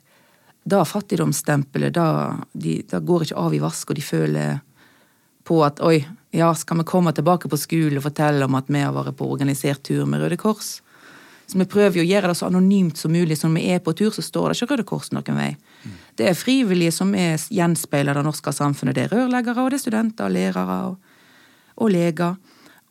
da 0.64 0.84
fattigdomsstempelet, 0.88 1.94
da, 1.94 2.38
de, 2.54 2.80
da 2.88 3.02
går 3.04 3.28
ikke 3.28 3.40
av 3.40 3.56
i 3.56 3.60
vask, 3.62 3.90
og 3.90 4.00
de 4.00 4.06
føler 4.06 4.62
på 5.44 5.60
at 5.66 5.82
oi, 5.84 5.98
ja, 6.32 6.54
skal 6.56 6.80
vi 6.80 6.86
komme 6.88 7.12
tilbake 7.14 7.52
på 7.52 7.60
skolen 7.60 8.00
og 8.00 8.06
fortelle 8.06 8.48
om 8.48 8.56
at 8.56 8.72
vi 8.72 8.80
har 8.80 8.96
vært 8.96 9.18
på 9.20 9.28
organisert 9.28 9.84
tur 9.84 10.08
med 10.10 10.24
Røde 10.24 10.40
Kors? 10.40 10.78
Så 11.52 11.60
vi 11.60 11.68
prøver 11.68 12.00
å 12.00 12.08
gjøre 12.08 12.32
det 12.32 12.38
så 12.40 12.48
anonymt 12.48 12.98
som 12.98 13.12
mulig, 13.12 13.36
så 13.38 13.50
når 13.50 13.60
vi 13.60 13.66
er 13.76 13.84
på 13.84 13.94
tur, 14.00 14.14
så 14.16 14.24
står 14.24 14.50
det 14.50 14.58
ikke 14.62 14.70
Røde 14.72 14.88
Kors 14.88 15.12
noen 15.12 15.38
vei. 15.42 15.50
Mm. 15.84 16.00
Det 16.16 16.30
er 16.30 16.40
frivillige 16.40 16.96
som 16.96 17.12
er 17.20 17.36
gjenspeiler 17.52 18.16
det 18.16 18.24
norske 18.24 18.56
samfunnet. 18.56 18.96
Det 18.96 19.06
er 19.10 19.14
rørleggere, 19.18 19.60
og 19.60 19.74
det 19.74 19.82
er 19.82 19.84
studenter, 19.84 20.32
lærere 20.32 20.80
og, 20.88 20.96
og 21.76 21.92
leger. 21.92 22.40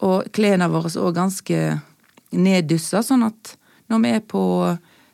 Og 0.05 0.29
klærne 0.37 0.69
våre 0.69 0.91
er 0.91 1.01
også 1.01 1.17
ganske 1.17 1.65
neddussa, 2.37 3.01
sånn 3.07 3.25
at 3.31 3.57
når 3.89 4.05
vi 4.05 4.13
er 4.13 4.25
på 4.29 4.45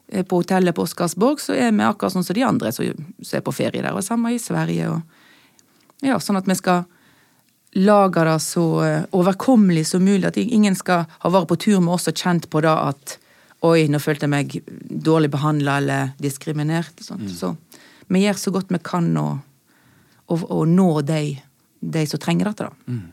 på 0.09 0.41
hotellet 0.41 0.77
på 0.77 0.85
Oscarsborg, 0.87 1.41
så 1.41 1.57
er 1.57 1.73
vi 1.73 1.85
akkurat 1.85 2.15
sånn 2.15 2.25
som 2.25 2.37
de 2.37 2.45
andre 2.47 2.73
som, 2.73 2.87
er 2.87 3.45
på 3.45 3.55
ferie 3.55 3.83
der. 3.83 3.93
Og 3.93 4.05
samme 4.05 4.33
i 4.35 4.41
Sverige. 4.41 4.89
Og, 4.93 5.99
ja, 6.05 6.19
sånn 6.23 6.41
at 6.41 6.49
vi 6.49 6.57
skal 6.59 6.87
lage 7.77 8.25
det 8.25 8.39
så 8.41 8.67
eh, 8.85 9.03
overkommelig 9.13 9.87
som 9.91 10.05
mulig. 10.05 10.25
At 10.29 10.39
ingen 10.41 10.77
skal 10.79 11.07
ha 11.09 11.33
vært 11.33 11.51
på 11.51 11.59
tur 11.67 11.81
med 11.81 11.99
oss 11.99 12.09
og 12.09 12.17
kjent 12.17 12.49
på 12.51 12.63
det 12.65 12.73
at 12.73 13.19
oi, 13.67 13.89
nå 13.91 14.01
følte 14.01 14.29
jeg 14.29 14.33
meg 14.33 14.57
dårlig 14.89 15.31
behandla 15.35 15.79
eller 15.83 16.15
diskriminert. 16.23 17.03
Mm. 17.11 17.29
Så 17.29 17.55
vi 18.09 18.25
gjør 18.25 18.41
så 18.41 18.55
godt 18.55 18.73
vi 18.73 18.81
kan 18.85 19.11
å, 19.19 19.29
å, 20.27 20.35
å 20.39 20.65
nå 20.69 20.91
de, 21.07 21.23
de, 21.81 22.07
som 22.09 22.23
trenger 22.23 22.53
dette. 22.53 22.69
da. 22.71 22.93
Mm. 22.93 23.07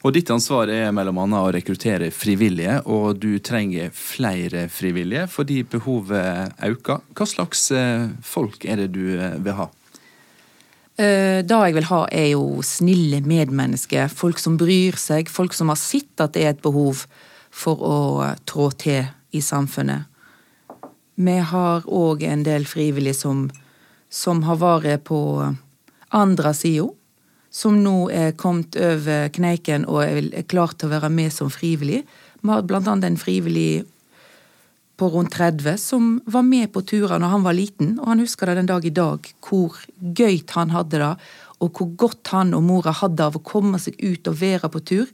Og 0.00 0.14
Ditt 0.16 0.30
ansvar 0.32 0.70
er 0.72 0.88
bl.a. 0.96 1.12
å 1.12 1.52
rekruttere 1.52 2.10
frivillige, 2.14 2.78
og 2.88 3.20
du 3.20 3.38
trenger 3.44 3.92
flere 3.94 4.66
frivillige 4.72 5.26
fordi 5.30 5.60
behovet 5.68 6.56
øker. 6.64 7.02
Hva 7.16 7.26
slags 7.28 7.68
eh, 7.76 8.08
folk 8.24 8.64
er 8.64 8.84
det 8.84 8.90
du 8.94 9.04
eh, 9.16 9.36
vil 9.44 9.58
ha? 9.58 9.68
Eh, 11.00 11.40
det 11.46 11.58
jeg 11.64 11.76
vil 11.76 11.88
ha, 11.90 12.04
er 12.12 12.28
jo 12.32 12.60
snille 12.66 13.22
medmennesker. 13.24 14.08
Folk 14.12 14.40
som 14.40 14.58
bryr 14.60 14.98
seg. 15.00 15.28
Folk 15.32 15.56
som 15.56 15.72
har 15.72 15.80
sett 15.80 16.20
at 16.20 16.34
det 16.36 16.46
er 16.46 16.54
et 16.54 16.64
behov 16.64 17.06
for 17.50 17.80
å 17.82 17.98
trå 18.48 18.70
til 18.78 19.04
i 19.36 19.42
samfunnet. 19.44 20.06
Vi 21.20 21.36
har 21.52 21.84
òg 21.84 22.22
en 22.24 22.44
del 22.46 22.64
frivillige 22.68 23.18
som, 23.18 23.44
som 24.08 24.44
har 24.46 24.56
vært 24.60 25.04
på 25.10 25.20
andre 26.16 26.54
sida 26.56 26.88
som 27.50 27.80
nå 27.82 28.08
er 28.14 28.36
kommet 28.38 28.76
over 28.78 29.30
kneiken 29.34 29.86
og 29.90 30.04
er 30.04 30.46
klar 30.50 30.74
til 30.76 30.88
å 30.88 30.94
være 30.94 31.10
med 31.12 31.34
som 31.34 31.50
frivillig. 31.50 32.04
Vi 32.40 32.52
har 32.52 32.66
blant 32.66 32.88
annet 32.88 33.10
en 33.10 33.18
frivillig 33.20 33.82
på 35.00 35.08
rundt 35.08 35.32
30 35.32 35.78
som 35.80 36.10
var 36.28 36.44
med 36.44 36.70
på 36.74 36.82
turer 36.84 37.18
når 37.18 37.32
han 37.34 37.44
var 37.46 37.56
liten, 37.56 37.94
og 37.98 38.12
han 38.12 38.20
husker 38.20 38.50
det 38.50 38.58
den 38.60 38.68
dag 38.68 38.84
i 38.84 38.92
dag, 38.94 39.30
hvor 39.46 39.78
gøyt 39.98 40.52
han 40.58 40.74
hadde 40.74 41.00
det, 41.00 41.14
og 41.60 41.72
hvor 41.76 41.90
godt 42.04 42.32
han 42.34 42.52
og 42.56 42.64
mora 42.68 42.92
hadde 42.96 43.24
av 43.24 43.38
å 43.38 43.44
komme 43.44 43.80
seg 43.80 43.96
ut 44.00 44.28
og 44.28 44.36
være 44.40 44.70
på 44.72 44.84
tur. 44.92 45.08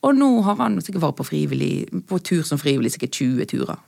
Og 0.00 0.16
nå 0.16 0.28
har 0.46 0.58
han 0.58 0.80
sikkert 0.82 1.04
vært 1.04 1.18
på, 1.20 1.28
frivillig, 1.28 2.02
på 2.08 2.18
tur 2.24 2.42
som 2.46 2.58
frivillig 2.58 2.94
sikkert 2.94 3.20
20 3.20 3.50
turer. 3.52 3.80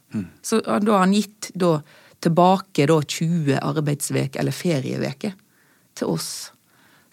Så 0.45 0.61
da 0.63 0.79
har 0.79 1.07
han 1.07 1.15
gitt 1.17 1.51
da, 1.59 1.77
tilbake 2.23 2.87
da 2.91 2.99
20 3.03 3.59
arbeidsveker, 3.59 4.43
eller 4.43 4.55
ferieveker, 4.55 5.35
til 5.99 6.13
oss. 6.13 6.52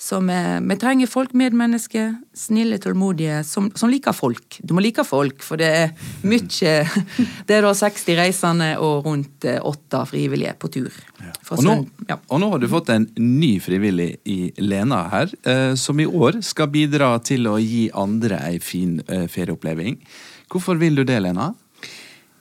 Så 0.02 0.20
vi, 0.20 0.60
vi 0.70 0.76
trenger 0.80 1.08
folk, 1.12 1.34
medmennesker, 1.36 2.14
snille, 2.34 2.78
tålmodige, 2.80 3.42
som, 3.44 3.66
som 3.76 3.92
liker 3.92 4.16
folk. 4.16 4.56
Du 4.64 4.72
må 4.74 4.80
like 4.80 5.04
folk, 5.04 5.44
for 5.44 5.60
det 5.60 5.68
er 5.76 5.90
mye 6.24 6.76
Det 7.48 7.58
er 7.58 7.66
da 7.66 7.74
60 7.76 8.16
reisende 8.16 8.70
og 8.80 9.10
rundt 9.10 9.44
eh, 9.50 9.60
åtte 9.60 10.06
frivillige 10.08 10.54
på 10.56 10.72
tur. 10.72 10.96
Ja. 11.20 11.34
Og 11.52 11.66
nå, 11.68 11.76
ja. 12.08 12.16
og 12.16 12.40
nå 12.40 12.48
har 12.54 12.64
du 12.64 12.70
fått 12.72 12.94
en 12.96 13.10
ny 13.20 13.58
frivillig 13.60 14.14
i 14.24 14.40
Lena 14.64 15.02
her, 15.12 15.36
eh, 15.44 15.74
som 15.76 16.00
i 16.00 16.08
år 16.08 16.40
skal 16.48 16.72
bidra 16.72 17.18
til 17.20 17.52
å 17.52 17.58
gi 17.60 17.90
andre 17.92 18.40
ei 18.48 18.64
fin 18.64 19.02
eh, 19.04 19.28
ferieoppleving. 19.28 20.00
Hvorfor 20.48 20.80
vil 20.80 20.96
du 20.96 21.04
det, 21.04 21.20
Lena? 21.28 21.52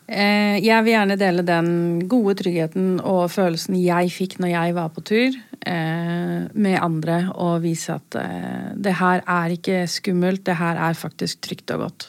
Eh, 0.08 0.56
Jeg 0.64 0.84
vil 0.84 0.94
gjerne 0.94 1.18
dele 1.20 1.44
den 1.44 1.68
gode 2.08 2.34
tryggheten 2.40 2.96
og 3.04 3.28
følelsen 3.30 3.76
jeg 3.76 4.08
fikk 4.14 4.38
når 4.40 4.54
jeg 4.54 4.76
var 4.78 4.88
på 4.94 5.04
tur, 5.04 5.36
eh, 5.68 6.48
med 6.54 6.78
andre, 6.80 7.18
og 7.34 7.62
vise 7.62 7.92
at 7.92 8.16
eh, 8.16 8.70
det 8.74 8.94
her 9.02 9.20
er 9.26 9.52
ikke 9.52 9.82
skummelt, 9.86 10.46
det 10.48 10.56
her 10.56 10.80
er 10.80 10.96
faktisk 10.96 11.42
trygt 11.44 11.70
og 11.76 11.84
godt. 11.84 12.08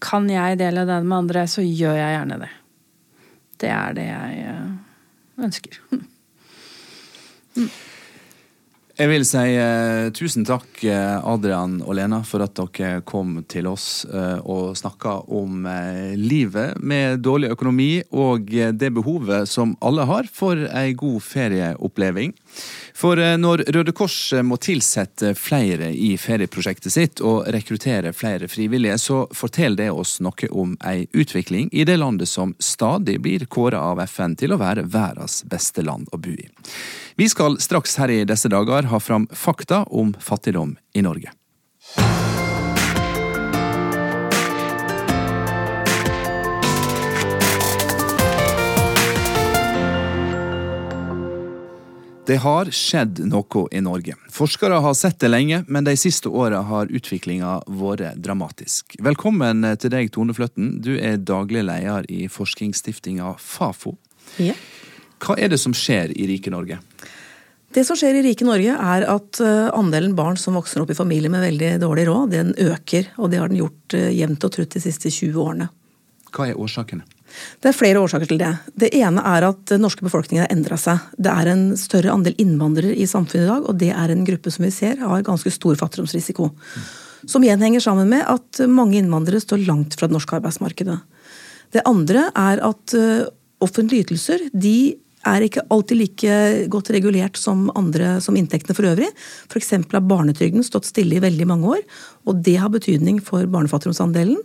Kan 0.00 0.30
jeg 0.30 0.58
dele 0.58 0.86
den 0.86 1.08
med 1.08 1.24
andre, 1.24 1.46
så 1.50 1.64
gjør 1.64 1.98
jeg 1.98 2.18
gjerne 2.18 2.38
det. 2.44 2.52
Det 3.58 3.70
er 3.70 3.92
det 3.94 4.06
jeg 4.06 4.46
ønsker. 5.38 5.80
ønsker. 5.90 6.10
Jeg 8.94 9.10
vil 9.10 9.24
si 9.26 9.40
eh, 9.58 10.08
tusen 10.14 10.44
takk, 10.46 10.68
eh, 10.86 11.16
Adrian 11.26 11.80
og 11.82 11.96
Lena, 11.98 12.20
for 12.22 12.44
at 12.44 12.54
dere 12.54 13.00
kom 13.02 13.40
til 13.50 13.66
oss 13.66 14.04
eh, 14.06 14.38
og 14.46 14.76
snakka 14.78 15.16
om 15.34 15.66
eh, 15.66 16.12
livet 16.14 16.78
med 16.78 17.18
dårlig 17.26 17.50
økonomi 17.56 17.88
og 18.14 18.54
eh, 18.54 18.70
det 18.70 18.92
behovet 18.94 19.50
som 19.50 19.74
alle 19.82 20.06
har 20.06 20.30
for 20.30 20.62
ei 20.70 20.94
god 20.94 21.18
ferieoppleving. 21.26 22.36
For 22.94 23.18
eh, 23.18 23.34
når 23.34 23.64
Røde 23.74 23.96
Kors 23.98 24.30
må 24.46 24.60
tilsette 24.62 25.34
flere 25.34 25.90
i 25.90 26.14
ferieprosjektet 26.14 26.94
sitt 26.94 27.26
og 27.26 27.50
rekruttere 27.50 28.14
flere 28.14 28.46
frivillige, 28.46 29.02
så 29.02 29.24
forteller 29.34 29.88
det 29.88 29.90
oss 29.90 30.20
noe 30.22 30.52
om 30.54 30.78
ei 30.86 31.08
utvikling 31.10 31.66
i 31.74 31.82
det 31.82 31.98
landet 31.98 32.30
som 32.30 32.54
stadig 32.62 33.18
blir 33.26 33.50
kåra 33.50 33.82
av 33.90 34.06
FN 34.06 34.38
til 34.38 34.54
å 34.54 34.62
være 34.62 34.86
verdens 34.86 35.42
beste 35.50 35.82
land 35.82 36.06
å 36.14 36.22
bo 36.22 36.38
i. 36.38 36.52
Vi 37.18 37.28
skal 37.30 37.60
straks 37.62 37.92
her 37.98 38.10
i 38.10 38.24
disse 38.26 38.50
dager 38.50 38.83
ha 38.90 39.00
fram 39.00 39.28
fakta 39.32 39.84
om 39.84 40.14
fattigdom 40.20 40.76
i 40.94 41.02
Norge. 41.02 41.32
Det 52.26 52.38
har 52.40 52.70
skjedd 52.72 53.18
noe 53.28 53.66
i 53.68 53.82
Norge. 53.84 54.14
Forskere 54.32 54.78
har 54.80 54.94
sett 54.96 55.18
det 55.20 55.28
lenge, 55.28 55.58
men 55.68 55.84
de 55.84 55.92
siste 56.00 56.30
åra 56.32 56.62
har 56.64 56.88
utviklinga 56.88 57.58
vært 57.68 58.16
dramatisk. 58.24 58.96
Velkommen 59.04 59.60
til 59.76 59.92
deg, 59.92 60.08
Tone 60.14 60.32
Fløtten. 60.32 60.78
Du 60.80 60.94
er 60.96 61.20
daglig 61.20 61.66
leder 61.68 62.08
i 62.08 62.24
forskningsstiftinga 62.32 63.34
Fafo. 63.36 63.98
Ja. 64.40 64.56
Hva 65.20 65.36
er 65.36 65.52
det 65.52 65.60
som 65.60 65.76
skjer 65.76 66.16
i 66.16 66.30
rike 66.32 66.52
Norge? 66.52 66.80
Det 67.74 67.82
som 67.82 67.98
skjer 67.98 68.20
i 68.20 68.22
rike 68.22 68.46
Norge, 68.46 68.70
er 68.70 69.06
at 69.10 69.40
eh, 69.42 69.70
andelen 69.74 70.14
barn 70.14 70.36
som 70.38 70.54
vokser 70.54 70.84
opp 70.84 70.92
i 70.94 70.98
familier 70.98 71.32
med 71.32 71.42
veldig 71.42 71.72
dårlig 71.82 72.04
råd, 72.06 72.30
den 72.30 72.52
øker. 72.70 73.08
Og 73.18 73.32
det 73.32 73.40
har 73.42 73.50
den 73.50 73.58
gjort 73.58 73.96
eh, 73.98 74.12
jevnt 74.14 74.46
og 74.46 74.54
trutt 74.54 74.76
de 74.76 74.82
siste 74.84 75.10
20 75.10 75.40
årene. 75.42 75.66
Hva 76.34 76.46
er 76.50 76.60
årsakene? 76.60 77.02
Det 77.58 77.70
er 77.70 77.74
flere 77.74 77.98
årsaker 77.98 78.30
til 78.30 78.38
det. 78.38 78.52
Det 78.78 78.92
ene 78.94 79.22
er 79.26 79.48
at 79.48 79.64
den 79.72 79.82
norske 79.82 80.06
befolkningen 80.06 80.44
har 80.44 80.52
endra 80.54 80.78
seg. 80.78 81.02
Det 81.18 81.32
er 81.32 81.50
en 81.50 81.64
større 81.78 82.12
andel 82.14 82.36
innvandrere 82.38 82.94
i 82.94 83.08
samfunnet 83.10 83.42
i 83.42 83.50
dag, 83.50 83.66
og 83.66 83.80
det 83.80 83.90
er 83.90 84.12
en 84.12 84.26
gruppe 84.28 84.52
som 84.54 84.66
vi 84.66 84.70
ser 84.74 85.00
har 85.02 85.26
ganske 85.26 85.50
stor 85.50 85.74
fattigdomsrisiko. 85.80 86.52
Som 87.26 87.42
igjen 87.42 87.64
henger 87.64 87.82
sammen 87.82 88.10
med 88.12 88.22
at 88.28 88.62
mange 88.70 89.00
innvandrere 89.00 89.42
står 89.42 89.64
langt 89.66 89.98
fra 89.98 90.06
det 90.06 90.14
norske 90.14 90.38
arbeidsmarkedet. 90.38 91.00
Det 91.74 91.82
andre 91.90 92.28
er 92.38 92.62
at 92.62 92.94
eh, 92.94 93.24
offentlige 93.64 94.06
ytelser 94.06 94.46
de 94.52 94.94
er 95.26 95.46
ikke 95.46 95.64
alltid 95.72 96.00
like 96.00 96.36
godt 96.72 96.90
regulert 96.94 97.40
som, 97.40 97.66
andre, 97.78 98.18
som 98.24 98.36
inntektene 98.38 98.76
for 98.76 98.88
øvrig. 98.90 99.10
F.eks. 99.48 99.72
har 99.76 100.04
barnetrygden 100.08 100.66
stått 100.66 100.88
stille 100.90 101.18
i 101.18 101.24
veldig 101.24 101.48
mange 101.50 101.76
år, 101.78 101.82
og 102.28 102.44
det 102.44 102.58
har 102.60 102.72
betydning 102.72 103.20
for 103.24 103.48
barnefattigdomsandelen. 103.50 104.38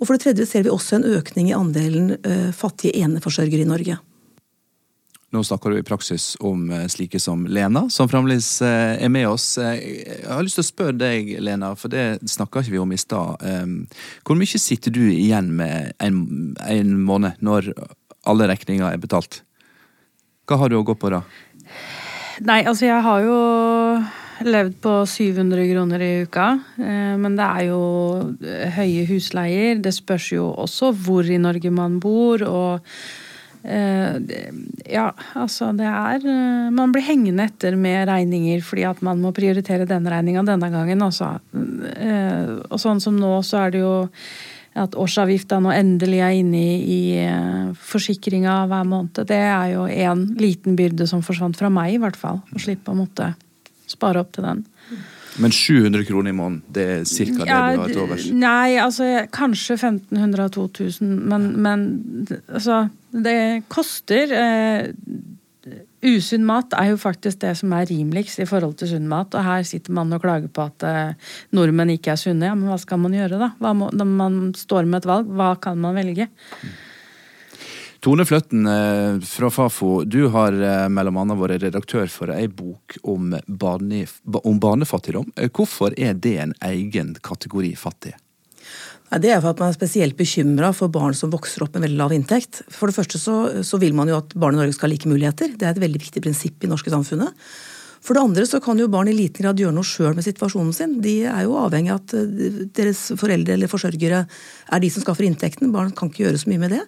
Og 0.00 0.06
for 0.06 0.16
det 0.16 0.24
tredje 0.24 0.48
ser 0.48 0.64
vi 0.64 0.72
også 0.72 0.98
en 0.98 1.10
økning 1.18 1.50
i 1.50 1.56
andelen 1.56 2.14
eh, 2.20 2.48
fattige 2.56 2.96
eneforsørgere 3.04 3.66
i 3.66 3.68
Norge. 3.68 3.98
Nå 5.30 5.44
snakker 5.46 5.70
du 5.70 5.78
i 5.78 5.86
praksis 5.86 6.32
om 6.42 6.64
eh, 6.74 6.86
slike 6.90 7.20
som 7.22 7.44
Lena, 7.46 7.84
som 7.92 8.08
fremdeles 8.10 8.48
eh, 8.66 8.96
er 9.04 9.12
med 9.12 9.28
oss. 9.28 9.52
Jeg 9.60 10.24
har 10.26 10.42
lyst 10.42 10.58
til 10.58 10.64
å 10.64 10.70
spørre 10.70 10.96
deg, 10.98 11.36
Lena, 11.38 11.74
for 11.78 11.92
det 11.92 12.18
snakka 12.26 12.64
ikke 12.64 12.80
om 12.82 12.96
i 12.96 12.98
stad. 12.98 13.44
Eh, 13.46 14.00
Hvor 14.26 14.40
mye 14.40 14.62
sitter 14.62 14.94
du 14.96 15.04
igjen 15.12 15.52
med 15.60 15.92
en, 16.02 16.24
en 16.66 16.96
måned 17.04 17.38
når 17.44 17.70
alle 18.26 18.50
regninger 18.50 18.88
er 18.88 18.98
betalt? 19.00 19.44
Hva 20.50 20.56
har 20.58 20.72
du 20.72 20.80
å 20.80 20.82
gå 20.82 20.96
på 20.98 21.12
da? 21.14 21.20
Nei, 22.42 22.64
altså 22.66 22.88
jeg 22.88 23.04
har 23.04 23.22
jo 23.22 23.36
levd 24.50 24.76
på 24.82 24.92
700 25.06 25.62
kroner 25.70 26.02
i 26.02 26.12
uka. 26.26 26.46
eh, 26.80 27.14
Men 27.20 27.36
det 27.38 27.46
er 27.46 27.66
jo 27.68 27.80
eh, 28.42 28.70
høye 28.74 29.06
husleier. 29.06 29.78
Det 29.78 29.92
spørs 29.94 30.32
jo 30.32 30.48
også 30.58 30.90
hvor 30.96 31.28
i 31.30 31.38
Norge 31.38 31.70
man 31.70 32.00
bor, 32.02 32.42
og 32.42 32.80
eh, 33.62 34.16
Ja, 34.90 35.12
altså 35.38 35.70
det 35.76 35.86
er 35.86 36.24
Man 36.74 36.90
blir 36.90 37.04
hengende 37.06 37.46
etter 37.46 37.76
med 37.76 38.08
regninger 38.08 38.64
fordi 38.64 38.88
at 38.88 39.02
man 39.06 39.20
må 39.22 39.30
prioritere 39.36 39.86
den 39.86 40.08
regninga 40.08 40.42
denne 40.48 40.70
gangen, 40.72 41.04
altså. 41.06 41.36
Og 41.52 42.80
sånn 42.80 42.98
som 43.04 43.20
nå, 43.20 43.36
så 43.46 43.66
er 43.68 43.76
det 43.76 43.84
jo 43.84 43.94
at 44.82 44.96
årsavgifta 44.98 45.60
nå 45.62 45.72
endelig 45.74 46.20
er 46.24 46.36
inne 46.40 46.60
i, 46.60 46.74
i 46.80 47.00
eh, 47.22 47.70
forsikringa 47.90 48.64
hver 48.70 48.88
måned. 48.88 49.22
Det 49.28 49.38
er 49.38 49.74
jo 49.74 49.86
en 49.86 50.26
liten 50.40 50.76
byrde 50.78 51.06
som 51.10 51.24
forsvant 51.24 51.58
fra 51.58 51.70
meg, 51.72 51.94
i 51.96 52.02
hvert 52.02 52.18
fall. 52.18 52.42
Å 52.54 52.62
slippe 52.62 52.92
å 52.92 52.98
måtte 52.98 53.32
spare 53.90 54.22
opp 54.22 54.32
til 54.36 54.46
den. 54.46 54.62
Men 55.40 55.52
700 55.54 56.04
kroner 56.08 56.32
i 56.32 56.36
måneden, 56.36 56.62
det 56.74 56.86
er 56.90 57.04
ca. 57.06 57.44
Ja, 57.46 57.58
det 57.70 57.76
du 57.76 57.82
har 57.82 57.92
til 57.92 58.02
overs? 58.02 58.26
Nei, 58.34 58.78
altså 58.82 59.08
kanskje 59.32 59.76
1500 59.78 60.46
og 60.48 60.72
2000, 60.74 61.12
men, 61.30 61.50
men 61.62 61.84
altså 62.48 62.88
Det 63.10 63.64
koster. 63.70 64.34
Eh, 64.34 64.90
usunn 66.06 66.46
mat 66.48 66.74
er 66.78 66.92
jo 66.92 67.00
faktisk 67.00 67.40
det 67.44 67.54
som 67.60 67.72
er 67.76 67.88
rimeligst 67.90 68.40
i 68.42 68.48
forhold 68.48 68.78
til 68.80 68.92
sunn 68.94 69.08
mat. 69.10 69.34
Og 69.36 69.46
her 69.46 69.66
sitter 69.68 69.94
man 69.96 70.12
og 70.16 70.22
klager 70.24 70.50
på 70.52 70.66
at 70.68 70.86
eh, 70.86 71.32
nordmenn 71.56 71.94
ikke 71.96 72.14
er 72.14 72.20
sunne. 72.20 72.48
Ja, 72.50 72.56
men 72.58 72.70
hva 72.70 72.78
skal 72.80 73.02
man 73.02 73.16
gjøre, 73.16 73.40
da? 73.40 73.52
Må, 73.76 73.90
når 73.92 74.08
man 74.08 74.38
står 74.58 74.88
med 74.88 75.02
et 75.02 75.10
valg, 75.10 75.28
hva 75.36 75.52
kan 75.60 75.80
man 75.80 75.98
velge? 75.98 76.30
Tone 78.00 78.24
Fløtten 78.24 78.64
eh, 78.64 79.20
fra 79.28 79.50
Fafo, 79.52 79.90
du 80.08 80.22
har 80.32 80.56
bl.a. 80.56 81.04
annet 81.10 81.40
vært 81.42 81.66
redaktør 81.66 82.08
for 82.08 82.32
ei 82.32 82.46
bok 82.48 82.96
om, 83.04 83.34
barne, 83.44 84.06
om 84.40 84.60
barnefattigdom. 84.62 85.28
Eh, 85.36 85.52
Hvorfor 85.52 85.92
er 86.00 86.16
det 86.16 86.36
en 86.40 86.56
egen 86.72 87.14
kategori 87.20 87.74
fattige? 87.76 88.16
Det 89.10 89.32
er 89.34 89.40
for 89.42 89.50
at 89.50 89.58
man 89.58 89.72
er 89.72 89.74
spesielt 89.74 90.14
bekymra 90.14 90.70
for 90.76 90.92
barn 90.92 91.16
som 91.18 91.32
vokser 91.32 91.64
opp 91.64 91.74
med 91.74 91.88
veldig 91.88 91.98
lav 91.98 92.12
inntekt. 92.14 92.60
For 92.70 92.86
det 92.86 92.94
første 92.94 93.18
så, 93.18 93.64
så 93.66 93.80
vil 93.82 93.96
man 93.96 94.06
jo 94.06 94.20
at 94.20 94.36
barn 94.38 94.54
i 94.54 94.60
Norge 94.60 94.76
skal 94.76 94.86
ha 94.86 94.92
like 94.92 95.10
muligheter. 95.10 95.56
Det 95.58 95.66
er 95.66 95.74
et 95.74 95.82
veldig 95.82 95.98
viktig 96.04 96.22
prinsipp 96.22 96.62
i 96.62 96.70
norske 96.70 96.92
samfunnet. 96.94 97.34
For 98.00 98.16
det 98.16 98.22
andre 98.22 98.46
så 98.48 98.60
kan 98.62 98.78
jo 98.80 98.86
barn 98.92 99.10
i 99.10 99.16
liten 99.16 99.44
grad 99.44 99.58
gjøre 99.60 99.74
noe 99.76 99.86
sjøl 99.86 100.14
med 100.16 100.24
situasjonen 100.24 100.72
sin. 100.76 100.94
De 101.02 101.16
er 101.26 101.42
jo 101.44 101.58
avhengig 101.58 101.90
av 101.92 102.04
at 102.04 102.14
eh, 102.16 102.62
deres 102.78 103.02
foreldre 103.20 103.58
eller 103.58 103.72
forsørgere 103.72 104.22
er 104.24 104.84
de 104.84 104.92
som 104.94 105.04
skaffer 105.04 105.26
inntekten. 105.26 105.74
Barn 105.74 105.90
kan 105.96 106.12
ikke 106.12 106.28
gjøre 106.28 106.40
så 106.44 106.52
mye 106.52 106.62
med 106.62 106.78
det. 106.78 106.84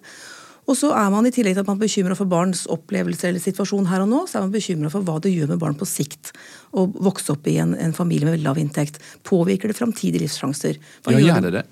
Og 0.63 0.77
så 0.79 0.93
er 0.95 1.09
man 1.11 1.27
i 1.27 1.31
tillegg 1.33 1.57
til 1.57 1.63
at 1.63 1.69
man 1.69 1.75
er 1.75 1.83
bekymra 1.83 2.15
for 2.15 2.29
barns 2.29 2.63
opplevelser 2.71 3.29
eller 3.29 3.43
situasjon 3.43 3.89
her 3.89 4.05
og 4.05 4.09
nå, 4.11 4.21
så 4.29 4.39
er 4.39 4.45
man 4.45 4.53
bekymra 4.53 4.91
for 4.93 5.03
hva 5.03 5.17
det 5.23 5.33
gjør 5.33 5.51
med 5.51 5.61
barn 5.61 5.75
på 5.79 5.87
sikt 5.89 6.31
å 6.71 6.85
vokse 7.03 7.33
opp 7.35 7.47
i 7.51 7.57
en, 7.61 7.75
en 7.75 7.95
familie 7.95 8.29
med 8.29 8.43
lav 8.45 8.59
inntekt. 8.61 9.01
Påvirker 9.27 9.69
det 9.69 9.77
framtidige 9.77 10.23
livssjanser? 10.23 10.79
Ja, 10.79 11.17
gjør 11.17 11.27
gjør 11.27 11.47
det 11.47 11.53
det? 11.57 11.63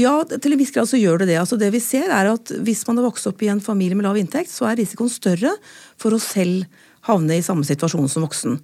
Ja, 0.00 0.14
til 0.32 0.56
en 0.56 0.62
viss 0.62 0.72
grad 0.74 0.88
så 0.88 1.00
gjør 1.00 1.22
det 1.22 1.30
det. 1.32 1.40
Altså 1.42 1.58
det 1.60 1.68
vi 1.74 1.82
ser 1.84 2.08
er 2.08 2.32
at 2.32 2.52
Hvis 2.64 2.86
man 2.88 2.98
har 2.98 3.10
vokst 3.10 3.28
opp 3.28 3.42
i 3.44 3.50
en 3.52 3.62
familie 3.62 3.98
med 3.98 4.08
lav 4.08 4.18
inntekt, 4.18 4.52
så 4.52 4.70
er 4.70 4.80
risikoen 4.80 5.12
større 5.12 5.52
for 6.00 6.16
å 6.16 6.22
selv 6.22 6.64
havne 7.08 7.38
i 7.38 7.42
samme 7.44 7.64
situasjon 7.64 8.08
som 8.12 8.24
voksen. 8.26 8.58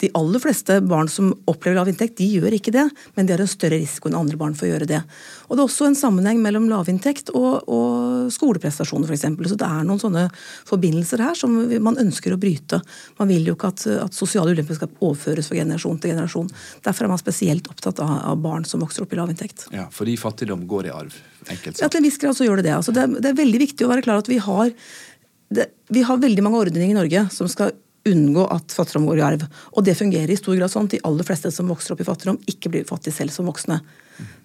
De 0.00 0.10
aller 0.14 0.42
fleste 0.42 0.76
barn 0.86 1.08
som 1.10 1.32
opplever 1.50 1.76
lav 1.78 1.88
inntekt, 1.90 2.18
de 2.20 2.28
gjør 2.38 2.54
ikke 2.56 2.72
det, 2.74 2.86
men 3.16 3.26
de 3.26 3.34
har 3.34 3.42
en 3.42 3.50
større 3.50 3.80
risiko 3.80 4.08
enn 4.08 4.18
andre 4.20 4.38
barn 4.40 4.54
for 4.58 4.68
å 4.68 4.70
gjøre 4.70 4.88
det. 4.90 5.00
Og 5.48 5.56
Det 5.56 5.64
er 5.64 5.66
også 5.66 5.88
en 5.88 5.98
sammenheng 5.98 6.38
mellom 6.42 6.68
lavinntekt 6.70 7.32
og, 7.34 7.66
og 7.66 8.30
skoleprestasjoner 8.34 9.10
f.eks. 9.10 9.26
Så 9.50 9.58
det 9.58 9.66
er 9.66 9.88
noen 9.88 10.02
sånne 10.02 10.28
forbindelser 10.68 11.24
her 11.24 11.38
som 11.38 11.56
man 11.82 11.98
ønsker 12.00 12.36
å 12.36 12.40
bryte. 12.40 12.80
Man 13.18 13.32
vil 13.32 13.50
jo 13.50 13.56
ikke 13.58 13.72
at, 13.74 13.86
at 14.06 14.16
sosiale 14.16 14.54
ulemper 14.54 14.78
skal 14.78 14.94
overføres 15.00 15.50
fra 15.50 15.58
generasjon 15.58 15.98
til 15.98 16.14
generasjon. 16.14 16.54
Derfor 16.86 17.08
er 17.08 17.14
man 17.14 17.22
spesielt 17.22 17.68
opptatt 17.72 18.00
av, 18.04 18.14
av 18.30 18.38
barn 18.40 18.68
som 18.68 18.84
vokser 18.84 19.04
opp 19.04 19.16
i 19.16 19.20
lavinntekt. 19.20 19.66
Ja, 19.74 19.88
Fordi 19.94 20.14
fattigdom 20.20 20.68
går 20.70 20.90
i 20.92 20.94
arv? 20.94 21.20
enkelt 21.48 21.76
sagt. 21.76 21.82
Ja, 21.82 21.88
Til 21.88 22.00
en 22.00 22.08
viss 22.08 22.18
grad 22.20 22.36
så 22.36 22.46
gjør 22.46 22.60
det 22.60 22.68
det. 22.68 22.74
Altså, 22.76 22.92
det, 22.94 23.04
er, 23.04 23.22
det 23.22 23.30
er 23.32 23.38
veldig 23.38 23.60
viktig 23.62 23.86
å 23.86 23.90
være 23.92 24.04
klar 24.06 24.20
at 24.22 24.30
vi 24.30 24.38
har 24.42 24.72
det, 25.50 25.70
vi 25.90 26.02
har 26.06 26.20
veldig 26.22 26.42
mange 26.46 26.60
ordninger 26.62 26.92
i 26.92 26.98
Norge 26.98 27.26
som 27.34 27.48
skal 27.50 27.74
unngå 28.08 28.46
at 28.48 28.72
fattigdom 28.72 29.08
går 29.10 29.20
i 29.20 29.24
arv. 29.24 29.42
Og 29.76 29.84
det 29.84 29.96
fungerer 29.98 30.30
i 30.32 30.38
stor 30.38 30.56
grad 30.56 30.72
sånn 30.72 30.88
at 30.88 30.94
de 30.94 31.02
aller 31.06 31.26
fleste 31.26 31.50
som 31.52 31.68
vokser 31.68 31.94
opp 31.94 32.00
i 32.00 32.06
fattigdom, 32.06 32.38
ikke 32.48 32.72
blir 32.72 32.86
fattige 32.88 33.16
selv 33.16 33.34
som 33.34 33.48
voksne. 33.50 33.80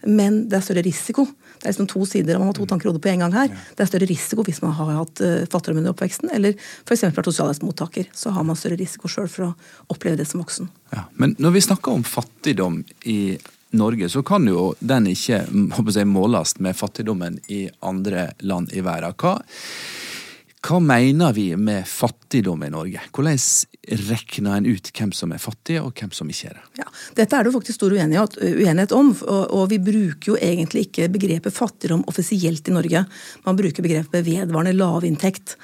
Men 0.08 0.44
det 0.50 0.60
er 0.60 0.66
større 0.66 0.84
risiko. 0.86 1.26
Det 1.26 1.68
er 1.68 1.74
liksom 1.74 1.88
to 1.92 2.06
sider, 2.08 2.38
Man 2.40 2.48
har 2.52 2.58
to 2.58 2.68
tanker 2.68 2.88
i 2.88 2.92
hodet 2.92 3.04
på 3.04 3.12
en 3.12 3.24
gang 3.24 3.34
her. 3.34 3.50
Det 3.76 3.84
er 3.84 3.90
større 3.90 4.08
risiko 4.12 4.44
hvis 4.48 4.62
man 4.64 4.76
har 4.76 4.92
hatt 5.00 5.24
uh, 5.24 5.48
fattigdom 5.52 5.82
under 5.82 5.96
oppveksten, 5.96 6.32
eller 6.36 6.56
f.eks. 6.84 7.04
vært 7.08 7.32
sosialhjelpsmottaker. 7.32 8.12
Så 8.14 8.32
har 8.36 8.48
man 8.48 8.60
større 8.60 8.80
risiko 8.80 9.12
sjøl 9.12 9.32
for 9.32 9.50
å 9.50 9.52
oppleve 9.92 10.20
det 10.20 10.28
som 10.30 10.44
voksen. 10.44 10.70
Ja, 10.96 11.08
men 11.20 11.36
når 11.40 11.58
vi 11.58 11.66
snakker 11.68 11.96
om 11.96 12.08
fattigdom 12.08 12.84
i 13.04 13.38
Norge, 13.76 14.10
så 14.12 14.24
kan 14.24 14.48
jo 14.48 14.74
den 14.80 15.10
ikke 15.12 15.44
måles 16.08 16.56
med 16.64 16.76
fattigdommen 16.76 17.40
i 17.52 17.66
andre 17.84 18.30
land 18.40 18.72
i 18.72 18.84
verden. 18.86 19.16
Hva 19.20 19.40
hva 20.66 20.80
mener 20.82 21.34
vi 21.36 21.52
med 21.58 21.86
fattigdom 21.88 22.64
i 22.66 22.72
Norge? 22.74 23.02
Hvordan 23.14 23.38
regner 24.10 24.56
en 24.56 24.66
ut 24.66 24.90
hvem 24.98 25.12
som 25.14 25.34
er 25.36 25.42
fattig, 25.42 25.78
og 25.82 25.94
hvem 25.94 26.14
som 26.16 26.30
ikke 26.32 26.50
er 26.50 26.56
det? 26.58 26.64
Ja, 26.82 26.88
dette 27.20 27.38
er 27.38 27.46
det 27.46 27.52
jo 27.52 27.60
faktisk 27.60 27.78
stor 27.78 27.94
uenighet, 27.94 28.96
om, 28.96 29.12
og, 29.14 29.44
og, 29.44 29.66
vi 29.70 29.80
bruker 29.84 30.32
jo 30.32 30.38
egentlig 30.40 30.88
ikke 30.88 31.12
begrepet 31.14 31.54
fattigdom 31.54 32.06
offisielt 32.10 32.72
i 32.72 32.74
Norge. 32.74 33.04
Man 33.46 33.60
bruker 33.60 33.86
begrepet 33.86 34.26
vedvarende 34.26 34.74
lavinntekt. 34.78 35.58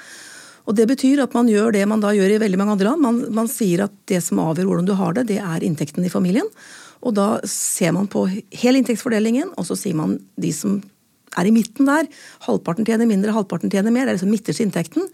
Og 0.70 0.78
Det 0.78 0.86
betyr 0.86 1.24
at 1.24 1.34
man 1.34 1.50
gjør 1.50 1.74
det 1.74 1.82
man 1.90 2.02
da 2.02 2.12
gjør 2.14 2.36
i 2.36 2.38
veldig 2.44 2.60
mange 2.60 2.76
andre 2.76 2.92
land. 2.92 3.02
Man, 3.02 3.20
man 3.34 3.50
sier 3.50 3.88
at 3.88 3.96
det 4.06 4.22
som 4.22 4.38
avgjør 4.44 4.70
hvordan 4.70 4.86
du 4.86 4.94
har 4.98 5.18
det, 5.18 5.26
det 5.32 5.40
er 5.42 5.66
inntekten 5.66 6.06
i 6.06 6.12
familien. 6.12 6.46
Og 7.02 7.16
da 7.18 7.40
ser 7.50 7.90
man 7.96 8.06
på 8.06 8.28
hele 8.30 8.78
inntektsfordelingen, 8.78 9.56
og 9.58 9.66
så 9.66 9.74
sier 9.78 9.98
man 9.98 10.20
de 10.38 10.52
som 10.54 10.78
er 11.38 11.48
i 11.48 11.54
midten 11.54 11.88
der. 11.88 12.08
Halvparten 12.46 12.86
tjener 12.88 13.08
mindre, 13.08 13.34
halvparten 13.36 13.72
tjener 13.72 13.94
mer. 13.94 14.06
Det 14.06 14.14
er 14.14 14.18
liksom 14.18 14.32
midterste 14.32 14.66
inntekten. 14.66 15.08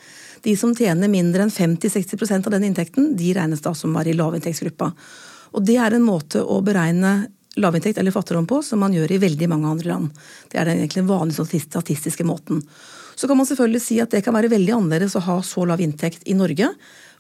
De 0.44 0.54
som 0.59 0.74
tjener 0.76 1.11
mindre 1.11 1.46
enn 1.46 1.54
50-60% 1.54 2.48
av 2.48 2.54
den 2.54 2.68
inntekten, 2.70 3.12
de 3.18 3.33
regnes 3.37 3.64
da 3.64 3.74
som 3.76 3.94
var 3.96 4.09
i 4.09 4.16
lavinntektsgruppa. 4.16 4.92
Og 5.57 5.64
det 5.64 5.78
er 5.81 5.96
en 5.96 6.07
måte 6.07 6.42
å 6.42 6.61
beregne 6.64 7.28
lavinntekt 7.59 7.98
eller 7.98 8.14
fattigdom 8.14 8.46
på 8.46 8.61
som 8.62 8.78
man 8.83 8.94
gjør 8.94 9.16
i 9.16 9.22
veldig 9.22 9.48
mange 9.50 9.72
andre 9.72 9.90
land. 9.90 10.22
Det 10.50 10.61
er 10.61 10.68
den 10.68 10.83
egentlig 10.83 11.09
vanlige 11.09 11.62
statistiske 11.64 12.26
måten. 12.26 12.62
Så 13.18 13.26
kan 13.26 13.38
man 13.38 13.48
selvfølgelig 13.48 13.83
si 13.83 13.98
at 14.02 14.12
det 14.14 14.22
kan 14.22 14.37
være 14.37 14.52
veldig 14.52 14.76
annerledes 14.76 15.16
å 15.18 15.24
ha 15.26 15.40
så 15.42 15.64
lav 15.66 15.83
inntekt 15.83 16.22
i 16.31 16.37
Norge 16.38 16.70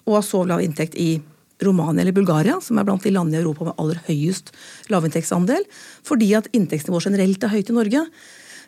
og 0.06 0.14
ha 0.14 0.22
så 0.22 0.44
lav 0.46 0.62
inntekt 0.62 0.94
i 0.94 1.16
Romania 1.64 2.04
eller 2.04 2.14
Bulgaria, 2.14 2.60
som 2.62 2.78
er 2.78 2.86
blant 2.86 3.02
de 3.02 3.10
landene 3.10 3.40
i 3.40 3.42
Europa 3.42 3.66
med 3.66 3.80
aller 3.82 3.98
høyest 4.06 4.52
lavinntektsandel, 4.92 5.64
fordi 6.06 6.30
at 6.38 6.46
inntektsnivået 6.54 7.08
generelt 7.08 7.42
er 7.42 7.50
høyt 7.50 7.72
i 7.72 7.74
Norge. 7.74 8.04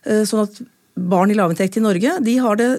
Eh, 0.07 0.23
sånn 0.29 0.47
at 0.47 0.61
barn 0.95 1.33
i 1.33 1.37
lavinntekt 1.39 1.79
i 1.79 1.85
Norge 1.85 2.19
de 2.25 2.37
har 2.43 2.61
det 2.61 2.71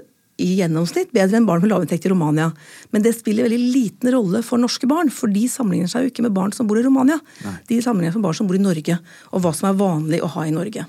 i 0.42 0.56
gjennomsnitt 0.58 1.12
bedre 1.14 1.38
enn 1.38 1.46
barn 1.46 1.62
med 1.62 1.72
lavinntekt 1.72 2.08
i 2.08 2.12
Romania. 2.12 2.50
Men 2.94 3.04
det 3.06 3.14
spiller 3.18 3.46
veldig 3.46 3.74
liten 3.76 4.12
rolle 4.16 4.42
for 4.46 4.62
norske 4.62 4.90
barn, 4.90 5.12
for 5.14 5.32
de 5.32 5.46
sammenligner 5.52 5.92
seg 5.92 6.08
jo 6.08 6.14
ikke 6.14 6.26
med 6.26 6.34
barn 6.36 6.56
som 6.56 6.70
bor 6.70 6.80
i 6.80 6.86
Romania. 6.86 7.20
Nei. 7.46 7.58
De 7.70 7.82
sammenligner 7.84 8.16
seg 8.16 8.24
med 8.24 8.30
barn 8.30 8.40
som 8.40 8.50
bor 8.50 8.58
i 8.58 8.64
Norge, 8.64 8.98
og 9.32 9.44
hva 9.44 9.54
som 9.58 9.70
er 9.70 9.78
vanlig 9.80 10.22
å 10.26 10.32
ha 10.34 10.48
i 10.48 10.56
Norge. 10.56 10.88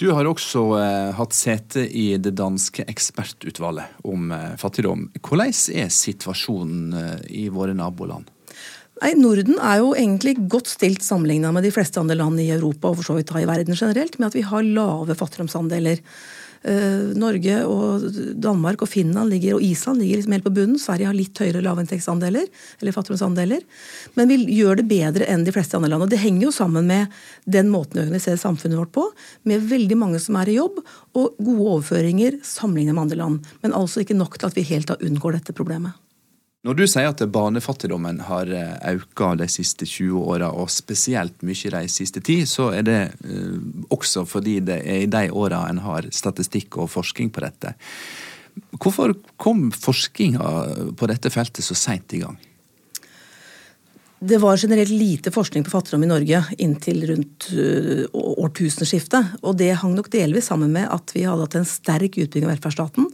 Du 0.00 0.06
har 0.16 0.24
også 0.24 0.62
eh, 0.80 1.10
hatt 1.12 1.34
sete 1.36 1.82
i 1.84 2.14
det 2.16 2.32
danske 2.38 2.86
ekspertutvalget 2.88 3.98
om 4.08 4.30
eh, 4.32 4.54
fattigdom. 4.60 5.10
Hvordan 5.20 5.52
er 5.76 5.90
situasjonen 5.92 6.94
eh, 6.96 7.18
i 7.42 7.48
våre 7.52 7.74
naboland? 7.76 8.30
Nei, 9.00 9.14
Norden 9.16 9.56
er 9.56 9.78
jo 9.80 9.94
egentlig 9.96 10.34
godt 10.52 10.68
stilt 10.68 11.00
sammenligna 11.04 11.54
med 11.56 11.64
de 11.64 11.72
fleste 11.72 12.00
andre 12.02 12.18
land 12.20 12.40
i 12.42 12.50
Europa 12.52 12.90
og 12.90 12.98
for 12.98 13.08
så 13.08 13.16
vidt 13.16 13.32
i 13.32 13.46
verden 13.48 13.76
generelt, 13.76 14.18
med 14.18 14.28
at 14.28 14.36
vi 14.36 14.44
har 14.44 14.66
lave 14.66 15.16
fattigdomsandeler. 15.16 16.02
Uh, 16.60 17.16
Norge 17.16 17.54
og 17.64 18.02
Danmark 18.36 18.82
og 18.84 18.90
Finland 18.92 19.32
ligger, 19.32 19.54
og 19.56 19.64
Island 19.64 20.02
ligger 20.02 20.20
liksom 20.20 20.34
helt 20.36 20.44
på 20.44 20.52
bunnen. 20.52 20.76
Sverige 20.76 21.08
har 21.08 21.16
litt 21.16 21.40
høyere 21.40 21.62
lavinntektsandeler, 21.64 22.50
eller 22.82 22.96
fattigdomsandeler. 22.98 23.64
Men 24.20 24.28
vi 24.28 24.38
gjør 24.58 24.82
det 24.82 24.86
bedre 24.90 25.30
enn 25.32 25.48
de 25.48 25.56
fleste 25.56 25.80
andre 25.80 25.94
land. 25.94 26.04
Og 26.04 26.12
det 26.12 26.20
henger 26.20 26.50
jo 26.50 26.52
sammen 26.52 26.84
med 26.90 27.16
den 27.48 27.72
måten 27.72 27.96
vi 27.96 28.04
organiserer 28.04 28.42
samfunnet 28.42 28.82
vårt 28.82 28.92
på, 28.98 29.06
med 29.48 29.64
veldig 29.72 29.96
mange 30.02 30.20
som 30.20 30.36
er 30.42 30.52
i 30.52 30.58
jobb, 30.58 30.84
og 31.16 31.40
gode 31.40 31.72
overføringer 31.78 32.36
sammenlignet 32.44 32.98
med 32.98 33.06
andre 33.06 33.22
land. 33.24 33.50
Men 33.64 33.80
altså 33.80 34.04
ikke 34.04 34.20
nok 34.20 34.36
til 34.36 34.52
at 34.52 34.60
vi 34.60 34.68
helt 34.74 34.92
da 34.92 35.00
unngår 35.00 35.40
dette 35.40 35.56
problemet. 35.56 35.96
Når 36.60 36.76
du 36.76 36.82
sier 36.84 37.08
at 37.08 37.20
barnefattigdommen 37.32 38.18
har 38.26 38.50
eh, 38.52 38.90
økt 38.92 39.22
de 39.40 39.46
siste 39.48 39.86
20 39.88 40.26
åra, 40.28 40.50
og 40.52 40.68
spesielt 40.68 41.40
mye 41.46 41.72
de 41.72 41.86
siste 41.88 42.20
ti, 42.20 42.42
så 42.44 42.68
er 42.76 42.84
det 42.84 42.98
uh, 43.24 43.56
også 43.88 44.26
fordi 44.28 44.58
det 44.68 44.82
er 44.84 45.06
i 45.06 45.08
de 45.08 45.30
åra 45.32 45.62
en 45.70 45.80
har 45.86 46.10
statistikk 46.12 46.76
og 46.82 46.92
forskning 46.92 47.32
på 47.32 47.46
dette. 47.46 47.72
Hvorfor 48.76 49.16
kom 49.40 49.70
forskninga 49.72 50.92
på 51.00 51.08
dette 51.08 51.32
feltet 51.32 51.64
så 51.64 51.78
seint 51.78 52.12
i 52.12 52.24
gang? 52.26 52.36
Det 54.20 54.36
var 54.36 54.60
generelt 54.60 54.92
lite 54.92 55.32
forskning 55.32 55.64
på 55.64 55.72
fattigdom 55.72 56.02
i 56.04 56.10
Norge 56.10 56.42
inntil 56.60 57.06
rundt 57.08 57.46
årtusenskiftet. 58.12 59.38
Og 59.40 59.56
det 59.56 59.78
hang 59.80 59.94
nok 59.96 60.10
delvis 60.12 60.50
sammen 60.52 60.74
med 60.74 60.90
at 60.92 61.14
vi 61.16 61.24
hadde 61.24 61.46
hatt 61.46 61.56
en 61.56 61.64
sterk 61.64 62.18
utbygging 62.20 62.44
av 62.44 62.52
velferdsstaten 62.52 63.08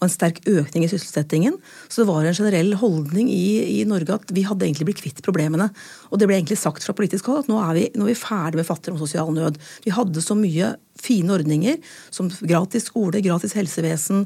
og 0.00 0.06
en 0.06 0.12
sterk 0.12 0.40
økning 0.48 0.86
i 0.86 0.90
sysselsettingen. 0.90 1.58
Så 1.88 2.02
det 2.02 2.08
var 2.08 2.24
en 2.24 2.36
generell 2.36 2.72
holdning 2.80 3.28
i, 3.28 3.80
i, 3.80 3.80
Norge 3.88 4.16
at 4.16 4.32
vi 4.32 4.46
hadde 4.48 4.64
egentlig 4.64 4.88
blitt 4.88 5.02
kvitt 5.04 5.20
problemene. 5.26 5.68
Og 6.08 6.20
det 6.20 6.28
ble 6.28 6.38
egentlig 6.38 6.56
sagt 6.60 6.86
fra 6.86 6.96
politisk 6.96 7.28
hold 7.28 7.44
at 7.44 7.50
nå 7.52 7.58
er 7.60 7.74
vi, 7.76 7.82
nå 7.94 8.06
er 8.06 8.14
vi 8.14 8.22
ferdig 8.22 8.62
med 8.62 8.68
fattigdom 8.68 8.96
og 8.96 9.04
sosial 9.04 9.34
nød. 9.36 9.60
Vi 9.84 9.92
hadde 9.92 10.24
så 10.24 10.36
mye 10.38 10.72
fine 11.00 11.36
ordninger 11.36 11.76
som 12.12 12.32
gratis 12.40 12.88
skole, 12.88 13.20
gratis 13.24 13.54
helsevesen, 13.56 14.24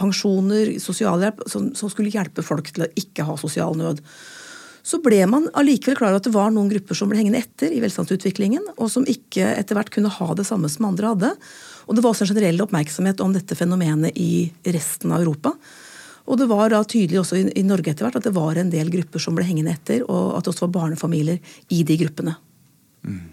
pensjoner, 0.00 0.74
sosialhjelp, 0.82 1.44
som, 1.52 1.70
som 1.76 1.92
skulle 1.92 2.12
hjelpe 2.12 2.44
folk 2.44 2.72
til 2.72 2.88
å 2.88 2.92
ikke 3.00 3.28
ha 3.28 3.36
sosial 3.40 3.76
nød 3.76 4.02
så 4.86 5.00
ble 5.02 5.18
man 5.26 5.48
allikevel 5.58 5.96
klar 5.98 6.12
over 6.12 6.20
at 6.20 6.26
det 6.28 6.34
var 6.36 6.52
noen 6.54 6.68
grupper 6.70 6.94
som 6.94 7.10
ble 7.10 7.18
hengende 7.18 7.40
etter 7.42 7.72
i 7.74 7.80
velstandsutviklingen, 7.82 8.62
og 8.78 8.90
som 8.92 9.06
ikke 9.10 9.48
etter 9.56 9.74
hvert 9.74 9.90
kunne 9.90 10.12
ha 10.14 10.28
det 10.38 10.46
samme 10.46 10.70
som 10.70 10.86
andre 10.86 11.10
hadde. 11.10 11.30
Og 11.86 11.94
det 11.94 12.02
var 12.02 12.12
også 12.12 12.26
en 12.26 12.32
generell 12.34 12.62
oppmerksomhet 12.64 13.20
om 13.22 13.34
dette 13.34 13.56
fenomenet 13.58 14.16
i 14.18 14.48
resten 14.74 15.12
av 15.14 15.22
Europa. 15.22 15.54
Og 16.26 16.40
det 16.40 16.48
var 16.50 16.72
da 16.72 16.82
tydelig 16.82 17.20
også 17.22 17.38
i, 17.38 17.62
Norge 17.66 17.92
etter 17.92 18.06
hvert 18.06 18.18
at 18.18 18.26
det 18.26 18.34
var 18.34 18.58
en 18.58 18.72
del 18.72 18.90
grupper 18.90 19.22
som 19.22 19.36
ble 19.36 19.46
hengende 19.46 19.76
etter, 19.76 20.02
og 20.10 20.34
at 20.34 20.44
det 20.46 20.52
også 20.52 20.66
var 20.66 20.74
barnefamilier 20.80 21.38
i 21.70 21.84
de 21.86 21.98
gruppene. 22.00 22.34
Mm. 23.06 23.24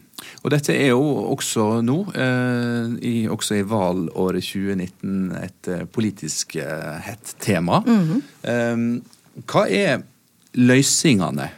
Og 0.43 0.51
dette 0.53 0.75
er 0.75 0.91
jo 0.91 1.01
også 1.33 1.65
nå, 1.83 1.97
eh, 2.13 2.93
i, 3.09 3.15
også 3.31 3.57
i 3.57 3.65
valåret 3.67 4.45
2019, 4.45 5.17
et 5.41 5.71
eh, 5.73 5.83
politisk 5.89 6.55
eh, 6.61 7.01
hett 7.07 7.35
tema. 7.41 7.81
Mm 7.85 8.03
-hmm. 8.07 8.21
eh, 8.53 9.41
hva 9.49 9.65
er 9.67 10.03
løsningene 10.53 11.49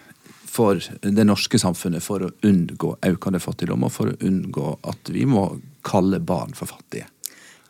for 0.56 0.80
det 1.02 1.28
norske 1.28 1.60
samfunnet 1.60 2.04
for 2.04 2.24
å 2.24 2.32
unngå 2.48 2.96
økende 3.12 3.42
fattigdom, 3.44 3.84
og 3.84 3.94
for 3.94 4.14
å 4.14 4.18
unngå 4.24 4.78
at 4.88 5.12
vi 5.12 5.28
må 5.28 5.50
kalle 5.86 6.22
barn 6.24 6.56
for 6.58 6.72
fattige? 6.72 7.10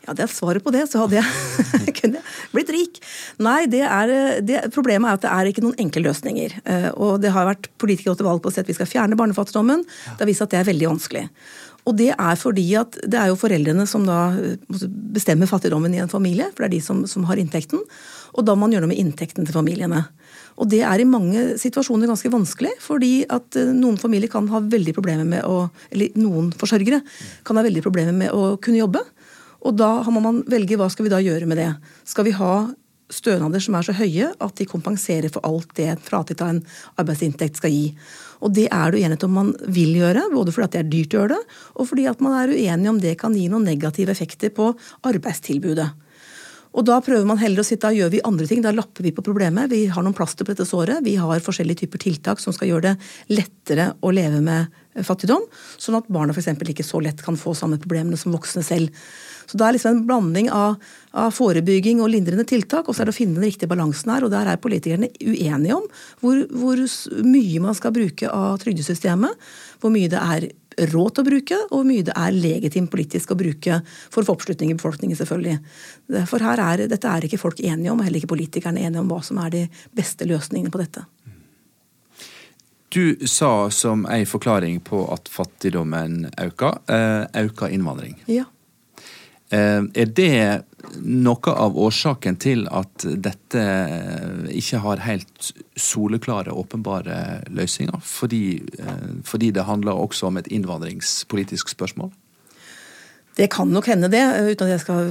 Ja, 0.06 0.14
det 0.14 0.22
er 0.22 0.30
svaret 0.30 0.62
på 0.62 0.70
det, 0.70 0.84
så 0.86 1.02
hadde 1.02 1.18
jeg 1.18 1.94
kunne 1.98 2.20
blitt 2.52 2.70
rik. 2.70 3.00
Nei, 3.42 3.64
det 3.70 3.82
er, 3.82 4.12
det, 4.46 4.60
problemet 4.74 5.10
er 5.10 5.18
at 5.18 5.24
det 5.24 5.32
er 5.34 5.50
ikke 5.50 5.64
noen 5.64 5.80
enkle 5.82 6.04
løsninger. 6.04 6.58
Eh, 6.62 6.90
og 6.94 7.18
det 7.24 7.32
har 7.34 7.48
vært 7.48 7.66
politikere 7.82 8.14
til 8.18 8.28
valg 8.28 8.42
på 8.44 8.52
å 8.52 8.54
si 8.54 8.62
at 8.62 8.70
vi 8.70 8.76
skal 8.76 8.90
fjerne 8.90 9.18
barnefattigdommen. 9.18 9.82
Det 9.82 10.22
har 10.22 10.30
vist 10.30 10.44
at 10.46 10.54
det 10.54 10.60
er 10.60 10.68
veldig 10.70 10.92
vanskelig. 10.92 11.24
Og 11.86 11.98
det 11.98 12.12
er 12.14 12.38
fordi 12.38 12.66
at 12.78 12.98
det 13.02 13.18
er 13.18 13.32
jo 13.32 13.38
foreldrene 13.40 13.86
som 13.90 14.06
da 14.06 14.20
eh, 14.38 14.86
bestemmer 15.16 15.50
fattigdommen 15.50 15.94
i 15.94 16.04
en 16.04 16.12
familie, 16.12 16.52
for 16.52 16.62
det 16.62 16.70
er 16.70 16.76
de 16.78 16.84
som, 16.86 17.02
som 17.10 17.26
har 17.26 17.42
inntekten. 17.42 17.82
Og 18.36 18.46
da 18.46 18.54
må 18.54 18.66
man 18.66 18.76
gjøre 18.76 18.86
noe 18.86 18.94
med 18.94 19.02
inntekten 19.02 19.48
til 19.48 19.58
familiene. 19.58 20.04
Og 20.56 20.70
det 20.72 20.80
er 20.88 21.02
i 21.02 21.08
mange 21.08 21.42
situasjoner 21.60 22.08
ganske 22.08 22.32
vanskelig, 22.32 22.72
fordi 22.82 23.12
at 23.28 23.58
eh, 23.60 23.74
noen 23.76 23.98
familier 24.00 24.32
kan 24.32 24.48
ha 24.52 24.62
veldig 24.64 24.94
problemer 24.96 25.28
med 25.28 25.44
å 25.44 25.66
Eller 25.90 26.16
noen 26.16 26.52
forsørgere 26.56 27.02
kan 27.44 27.58
ha 27.58 27.64
veldig 27.66 27.82
problemer 27.84 28.16
med 28.16 28.32
å 28.32 28.56
kunne 28.62 28.80
jobbe. 28.80 29.02
Og 29.66 29.76
da 29.76 30.00
må 30.12 30.22
man 30.22 30.42
velge 30.48 30.78
hva 30.78 30.88
skal 30.92 31.06
vi 31.06 31.12
da 31.12 31.22
gjøre 31.22 31.48
med 31.48 31.58
det. 31.60 31.70
Skal 32.06 32.28
vi 32.28 32.36
ha 32.36 32.68
stønader 33.12 33.62
som 33.62 33.76
er 33.78 33.86
så 33.86 33.94
høye 33.96 34.30
at 34.42 34.56
de 34.58 34.66
kompenserer 34.68 35.30
for 35.32 35.44
alt 35.46 35.70
det 35.78 35.92
fratitt 36.06 36.42
av 36.42 36.54
en 36.54 36.62
arbeidsinntekt 36.98 37.60
skal 37.60 37.74
gi. 37.74 37.90
Og 38.42 38.52
det 38.56 38.66
er 38.74 38.92
det 38.92 39.00
uenighet 39.00 39.26
om 39.28 39.36
man 39.38 39.52
vil 39.72 39.94
gjøre, 40.00 40.26
både 40.32 40.54
fordi 40.54 40.72
det 40.74 40.80
er 40.82 40.90
dyrt 40.90 41.14
å 41.14 41.20
gjøre 41.20 41.36
det, 41.36 41.58
og 41.76 41.88
fordi 41.90 42.08
at 42.10 42.24
man 42.24 42.34
er 42.40 42.54
uenig 42.56 42.90
om 42.90 42.98
det 43.02 43.14
kan 43.20 43.36
gi 43.36 43.46
noen 43.52 43.66
negative 43.68 44.12
effekter 44.12 44.52
på 44.54 44.72
arbeidstilbudet. 45.06 45.88
Og 46.76 46.84
da 46.84 46.98
prøver 47.00 47.24
man 47.24 47.40
heller 47.40 47.62
å 47.62 47.66
si 47.66 47.78
at 47.78 47.86
da 47.86 47.92
gjør 47.94 48.10
vi 48.12 48.24
andre 48.28 48.46
ting. 48.48 48.60
Da 48.64 48.72
lapper 48.74 49.06
vi 49.06 49.14
på 49.16 49.24
problemet. 49.24 49.70
Vi 49.72 49.86
har 49.88 50.04
noen 50.04 50.16
plaster 50.16 50.44
på 50.44 50.52
dette 50.52 50.66
såret. 50.68 51.00
Vi 51.06 51.14
har 51.16 51.44
forskjellige 51.44 51.86
typer 51.86 52.02
tiltak 52.02 52.42
som 52.42 52.52
skal 52.52 52.68
gjøre 52.68 52.90
det 52.90 53.36
lettere 53.38 53.94
å 54.04 54.12
leve 54.12 54.42
med 54.44 54.74
fattigdom. 55.06 55.46
Sånn 55.80 55.96
at 55.96 56.10
barna 56.12 56.36
f.eks. 56.36 56.52
ikke 56.52 56.84
så 56.84 57.00
lett 57.04 57.22
kan 57.24 57.38
få 57.40 57.54
samme 57.56 57.80
problemene 57.80 58.20
som 58.20 58.34
voksne 58.36 58.64
selv. 58.64 58.92
Så 59.46 59.56
det 59.56 59.64
er 59.64 59.76
liksom 59.76 59.94
en 59.94 60.04
blanding 60.08 60.50
av, 60.52 60.76
av 61.16 61.32
forebygging 61.32 62.02
og 62.02 62.10
lindrende 62.12 62.44
tiltak, 62.48 62.88
og 62.88 62.96
så 62.96 63.04
er 63.04 63.08
det 63.08 63.14
å 63.14 63.18
finne 63.20 63.38
den 63.38 63.46
riktige 63.46 63.70
balansen 63.70 64.12
her. 64.12 64.26
Og 64.26 64.34
der 64.34 64.50
er 64.50 64.60
politikerne 64.60 65.08
uenige 65.22 65.78
om 65.78 65.88
hvor, 66.20 66.44
hvor 66.50 66.84
mye 67.24 67.64
man 67.64 67.78
skal 67.78 67.94
bruke 67.96 68.28
av 68.28 68.60
trygdesystemet. 68.64 69.48
Hvor 69.80 69.94
mye 69.94 70.12
det 70.12 70.20
er 70.20 70.50
råd 70.76 71.14
til 71.14 71.24
å 71.24 71.28
bruke, 71.30 71.58
og 71.70 71.74
hvor 71.78 71.86
mye 71.88 72.04
det 72.06 72.14
er 72.16 72.36
legitimt 72.36 72.90
politisk 72.92 73.32
å 73.32 73.38
bruke 73.38 73.80
for 73.86 74.22
å 74.22 74.28
få 74.28 74.36
oppslutning 74.36 74.72
i 74.72 74.78
befolkningen, 74.78 75.18
selvfølgelig. 75.18 75.58
For 76.28 76.44
her 76.44 76.62
er, 76.62 76.86
dette 76.90 77.12
er 77.12 77.26
ikke 77.26 77.40
folk 77.40 77.62
enige 77.64 77.92
om, 77.92 78.00
og 78.00 78.08
heller 78.08 78.20
ikke 78.20 78.34
politikerne 78.34 78.84
enige 78.84 79.02
om 79.02 79.12
hva 79.12 79.22
som 79.24 79.40
er 79.44 79.54
de 79.54 79.62
beste 79.96 80.28
løsningene 80.28 80.72
på 80.72 80.82
dette. 80.82 81.06
Du 82.96 83.26
sa 83.28 83.68
som 83.74 84.06
ei 84.08 84.24
forklaring 84.28 84.78
på 84.84 85.02
at 85.12 85.28
fattigdommen 85.28 86.30
øker, 86.40 86.78
eh, 86.88 87.42
øker 87.44 87.72
innvandring. 87.72 88.14
Ja. 88.30 88.46
Eh, 89.54 89.82
er 89.94 90.10
det 90.10 90.64
noe 91.02 91.52
av 91.52 91.76
årsaken 91.78 92.38
til 92.42 92.66
at 92.70 93.04
dette 93.04 93.62
ikke 94.54 94.80
har 94.82 95.02
helt 95.06 95.50
soleklare, 95.78 96.54
åpenbare 96.54 97.46
løsninger? 97.54 98.00
Fordi, 98.02 98.62
eh, 98.78 99.08
fordi 99.24 99.50
det 99.50 99.66
handler 99.66 99.92
også 99.92 100.26
om 100.26 100.36
et 100.36 100.50
innvandringspolitisk 100.50 101.68
spørsmål? 101.68 102.12
Det 103.36 103.50
kan 103.52 103.68
nok 103.68 103.90
hende 103.90 104.08
det, 104.08 104.22
uten 104.48 104.64
at 104.64 104.72
jeg 104.72 104.80
skal 104.80 105.10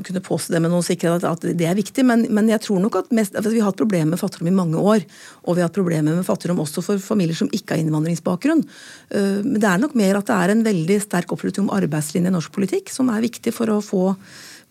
kunne 0.00 0.22
påstå 0.24 0.54
det 0.54 0.60
med 0.64 0.72
noen 0.72 0.86
sikkerhet 0.86 1.26
at 1.28 1.42
det 1.44 1.66
er 1.68 1.76
viktig. 1.76 2.00
Men, 2.08 2.24
men 2.32 2.48
jeg 2.48 2.62
tror 2.64 2.80
nok 2.80 2.96
at 3.02 3.12
mest, 3.12 3.36
altså 3.36 3.52
vi 3.52 3.60
har 3.60 3.68
hatt 3.68 3.80
problemer 3.80 4.14
med 4.14 4.22
fattigdom 4.22 4.48
i 4.48 4.56
mange 4.56 4.80
år. 4.80 5.04
Og 5.44 5.56
vi 5.56 5.60
har 5.60 5.68
hatt 5.68 5.76
problemer 5.76 6.16
med 6.16 6.24
fattigdom 6.24 6.62
også 6.64 6.84
for 6.86 7.02
familier 7.02 7.36
som 7.36 7.52
ikke 7.52 7.76
har 7.76 7.84
innvandringsbakgrunn. 7.84 8.64
Eh, 9.12 9.40
men 9.44 9.60
det 9.60 9.68
er 9.68 9.82
nok 9.84 9.98
mer 10.00 10.16
at 10.16 10.30
det 10.30 10.38
er 10.38 10.54
en 10.54 10.64
veldig 10.64 11.00
sterk 11.04 11.34
oppslutning 11.36 11.68
om 11.68 11.74
arbeidslinje 11.76 12.32
i 12.32 12.36
norsk 12.38 12.56
politikk, 12.56 12.88
som 12.94 13.12
er 13.12 13.26
viktig 13.28 13.52
for 13.52 13.74
å 13.74 13.82
få 13.84 14.06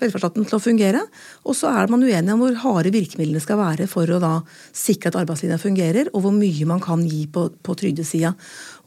velferdsstaten 0.02 0.46
til 0.46 0.58
å 0.58 0.62
fungere. 0.62 1.04
Og 1.48 1.58
så 1.58 1.72
er 1.74 1.90
man 1.92 2.06
uenig 2.06 2.34
om 2.34 2.44
hvor 2.44 2.58
harde 2.64 2.94
virkemidlene 2.94 3.42
skal 3.44 3.60
være 3.62 3.88
for 3.90 4.10
å 4.10 4.20
da 4.22 4.34
sikre 4.76 5.12
at 5.12 5.20
arbeidslinja 5.22 5.60
fungerer, 5.62 6.12
og 6.14 6.26
hvor 6.26 6.36
mye 6.36 6.70
man 6.70 6.82
kan 6.84 7.06
gi 7.08 7.26
på, 7.34 7.48
på 7.62 7.78
trygdesida. 7.78 8.34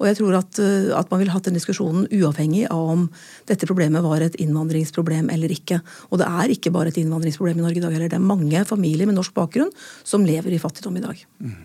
Og 0.01 0.09
jeg 0.09 0.19
tror 0.19 0.39
at, 0.41 0.59
eh, 0.59 0.91
at 0.97 1.11
man 1.13 1.21
ville 1.21 1.35
hatt 1.35 1.47
den 1.49 1.59
diskusjonen 1.59 2.09
uavhengig 2.09 2.67
av 2.73 2.93
om 2.97 3.07
dette 3.51 3.69
problemet 3.69 4.05
var 4.05 4.25
et 4.25 4.39
innvandringsproblem 4.41 5.29
eller 5.33 5.53
ikke. 5.53 5.83
Og 6.11 6.23
det 6.23 6.29
er 6.29 6.55
ikke 6.57 6.73
bare 6.73 6.93
et 6.93 7.01
innvandringsproblem 7.03 7.61
i 7.61 7.67
Norge 7.67 7.83
i 7.83 7.85
dag 7.85 7.97
heller. 7.97 8.13
Det 8.13 8.21
er 8.21 8.31
mange 8.33 8.65
familier 8.69 9.09
med 9.09 9.19
norsk 9.21 9.37
bakgrunn 9.37 9.73
som 10.03 10.25
lever 10.25 10.57
i 10.57 10.63
fattigdom 10.63 10.97
i 10.97 11.05
dag. 11.05 11.27
Mm. 11.45 11.59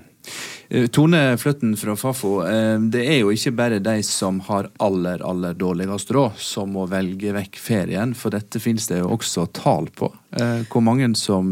Eh, 0.68 0.88
Tone 0.90 1.38
Fløtten 1.38 1.76
fra 1.78 1.96
Fafo, 1.96 2.40
eh, 2.44 2.76
det 2.92 3.06
er 3.06 3.20
jo 3.22 3.32
ikke 3.32 3.54
bare 3.56 3.80
de 3.80 3.96
som 4.04 4.42
har 4.50 4.68
aller, 4.84 5.24
aller 5.24 5.56
dårligst 5.56 6.12
råd 6.12 6.42
som 6.42 6.74
må 6.76 6.88
velge 6.92 7.32
vekk 7.38 7.62
ferien, 7.62 8.16
for 8.18 8.36
dette 8.36 8.60
finnes 8.60 8.90
det 8.90 9.00
jo 9.00 9.14
også 9.16 9.48
tall 9.54 9.88
på. 9.96 10.12
Hvor 10.36 10.84
mange 10.84 11.08
som 11.16 11.48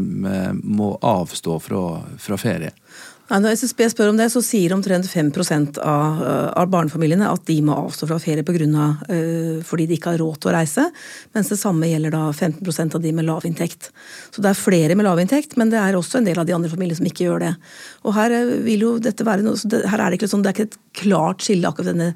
må 0.60 0.90
avstå 1.00 1.54
fra, 1.62 1.84
fra 2.20 2.36
ferie? 2.36 2.74
Når 3.32 3.54
SSB 3.56 3.86
spør 3.88 4.10
om 4.12 4.18
det, 4.20 4.26
så 4.28 4.42
sier 4.44 4.74
omtrent 4.76 5.06
5 5.08 5.30
av, 5.80 6.18
av 6.60 6.68
barnefamiliene 6.68 7.30
at 7.30 7.46
de 7.48 7.56
må 7.64 7.72
avstå 7.86 8.08
fra 8.10 8.18
ferie 8.20 8.44
på 8.44 8.52
grunn 8.52 8.74
av, 8.76 9.00
uh, 9.08 9.62
fordi 9.64 9.86
de 9.88 9.96
ikke 9.96 10.12
har 10.12 10.20
råd 10.20 10.42
til 10.42 10.52
å 10.52 10.54
reise. 10.58 10.84
Mens 11.32 11.48
det 11.48 11.58
samme 11.60 11.88
gjelder 11.88 12.12
da 12.12 12.26
15% 12.28 12.98
av 12.98 13.00
de 13.00 13.14
med 13.16 13.24
lav 13.24 13.46
inntekt. 13.48 13.88
Så 14.28 14.44
det 14.44 14.52
er 14.52 14.60
flere 14.60 14.98
med 14.98 15.08
lav 15.08 15.22
inntekt, 15.22 15.56
men 15.56 15.72
det 15.72 15.80
er 15.80 15.96
også 15.96 16.20
en 16.20 16.28
del 16.28 16.42
av 16.42 16.48
de 16.48 16.56
andre 16.56 16.72
familiene 16.72 17.00
som 17.00 17.08
ikke 17.08 17.24
gjør 17.24 17.46
det. 17.46 17.52
Og 18.04 18.16
her, 18.18 18.36
vil 18.66 18.88
jo 18.90 18.96
dette 19.02 19.24
være 19.24 19.46
noe, 19.46 19.56
her 19.88 20.04
er 20.04 20.12
det 20.12 20.20
ikke, 20.20 20.28
sånn, 20.28 20.44
det 20.44 20.52
er 20.52 20.58
ikke 20.58 20.68
et 20.74 20.82
klart 21.04 21.48
skille 21.48 21.70
akkurat 21.70 21.94
denne 21.94 22.12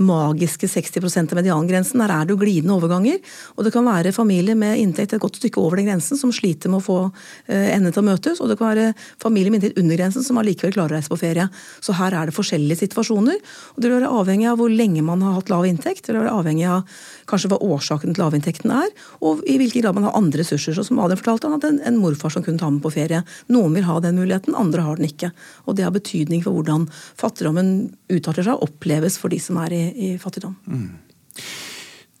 magiske 0.00 0.68
60 0.68 1.18
av 1.20 1.38
mediangrensen. 1.38 2.00
Der 2.02 2.12
er 2.14 2.26
det 2.26 2.34
jo 2.34 2.40
glidende 2.40 2.76
overganger. 2.76 3.20
Og 3.56 3.66
det 3.66 3.72
kan 3.74 3.86
være 3.86 4.14
familier 4.16 4.56
med 4.58 4.80
inntekt 4.80 5.14
et 5.14 5.22
godt 5.22 5.40
stykke 5.40 5.60
over 5.60 5.80
den 5.80 5.90
grensen 5.90 6.18
som 6.20 6.32
sliter 6.34 6.72
med 6.72 6.80
å 6.80 6.86
få 6.86 6.98
eh, 7.46 7.74
endene 7.74 7.92
til 7.92 8.02
å 8.02 8.08
møtes. 8.08 8.40
Og 8.40 8.50
det 8.50 8.58
kan 8.60 8.72
være 8.72 8.92
familier 9.22 9.52
med 9.52 9.60
inntekt 9.60 9.80
under 9.80 10.00
grensen 10.00 10.26
som 10.26 10.40
allikevel 10.40 10.74
klarer 10.76 10.96
å 10.96 10.98
reise 10.98 11.12
på 11.12 11.20
ferie. 11.20 11.48
Så 11.84 11.96
her 11.98 12.16
er 12.16 12.30
det 12.30 12.36
forskjellige 12.36 12.82
situasjoner. 12.84 13.40
Og 13.74 13.82
det 13.82 13.90
vil 13.90 13.98
være 13.98 14.14
avhengig 14.20 14.50
av 14.50 14.60
hvor 14.60 14.72
lenge 14.72 15.04
man 15.06 15.24
har 15.26 15.38
hatt 15.38 15.52
lav 15.52 15.68
inntekt. 15.68 16.06
Det 16.06 16.14
vil 16.14 16.22
være 16.24 16.36
avhengig 16.40 16.68
av 16.70 17.00
kanskje 17.30 17.52
hva 17.52 17.60
årsaken 17.62 18.14
til 18.14 18.24
lavinntekten 18.24 18.74
er, 18.74 18.90
og 19.24 19.44
i 19.48 19.56
hvilken 19.60 19.84
grad 19.84 19.98
man 19.98 20.08
har 20.08 20.18
andre 20.18 20.42
ressurser. 20.42 20.76
Så 20.76 20.86
som 20.86 21.00
Adrian 21.02 21.20
fortalte, 21.20 21.48
han 21.48 21.56
hadde 21.58 21.72
en, 21.74 21.80
en 21.92 22.00
morfar 22.02 22.34
som 22.34 22.44
kunne 22.46 22.60
ta 22.60 22.70
med 22.70 22.82
på 22.84 22.92
ferie. 22.94 23.22
Noen 23.52 23.76
vil 23.78 23.86
ha 23.88 23.98
den 24.02 24.18
muligheten, 24.20 24.58
andre 24.58 24.84
har 24.86 25.00
den 25.00 25.10
ikke. 25.10 25.32
Og 25.66 25.78
det 25.78 25.86
har 25.86 25.94
betydning 25.94 26.44
for 26.46 26.58
hvordan 26.58 26.88
fattigdommen 27.20 27.90
utarter 28.10 28.46
seg 28.46 28.58
og 28.58 28.70
oppleves 28.70 29.18
for 29.20 29.32
de 29.32 29.40
som 29.42 29.60
er 29.64 29.76
i 29.76 29.84
i 30.00 30.14
fattigdom. 30.20 30.56
Mm. 30.66 30.88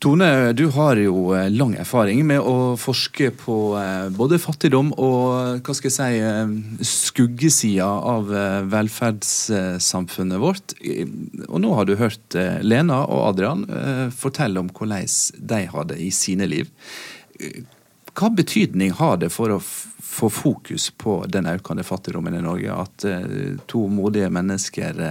Tone, 0.00 0.52
du 0.52 0.66
har 0.72 0.96
jo 0.96 1.34
eh, 1.36 1.50
lang 1.52 1.74
erfaring 1.76 2.22
med 2.24 2.40
å 2.40 2.72
forske 2.80 3.26
på 3.36 3.56
eh, 3.76 4.06
både 4.16 4.38
fattigdom 4.40 4.94
og 4.96 5.60
hva 5.60 5.74
skal 5.76 5.90
jeg 5.90 5.96
si, 5.98 6.22
eh, 6.24 6.54
skuggesida 6.88 7.88
av 8.08 8.30
velferdssamfunnet 8.72 10.40
vårt. 10.40 10.72
Og 11.50 11.60
nå 11.60 11.74
har 11.76 11.84
du 11.84 11.98
hørt 12.00 12.38
Lena 12.64 13.02
og 13.02 13.26
Adrian 13.26 13.66
fortelle 14.16 14.62
om 14.62 14.72
hvordan 14.72 15.04
de 15.52 15.60
har 15.74 15.90
det 15.92 16.00
i 16.00 16.08
sine 16.16 16.48
liv. 16.48 16.72
Hva 18.16 18.32
betydning 18.32 18.96
har 18.96 19.20
det 19.20 19.28
for 19.34 19.52
å 19.52 19.60
få 19.60 20.32
fokus 20.32 20.88
på 20.96 21.18
den 21.28 21.50
økende 21.52 21.84
fattigdommen 21.84 22.40
i 22.40 22.42
Norge 22.46 22.80
at 22.86 23.06
to 23.68 23.84
modige 23.92 24.32
mennesker 24.32 25.04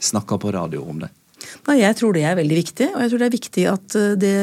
snakker 0.00 0.40
på 0.40 0.56
radio 0.56 0.88
om 0.88 1.04
det? 1.04 1.12
Nei, 1.68 1.80
Jeg 1.82 1.98
tror 2.00 2.16
det 2.16 2.24
er 2.26 2.38
veldig 2.38 2.58
viktig. 2.62 2.90
Og 2.94 3.00
jeg 3.02 3.12
tror 3.12 3.22
det 3.22 3.28
er 3.28 3.38
viktig 3.38 3.68
at 3.70 3.96
eh, 3.98 4.16
det, 4.20 4.34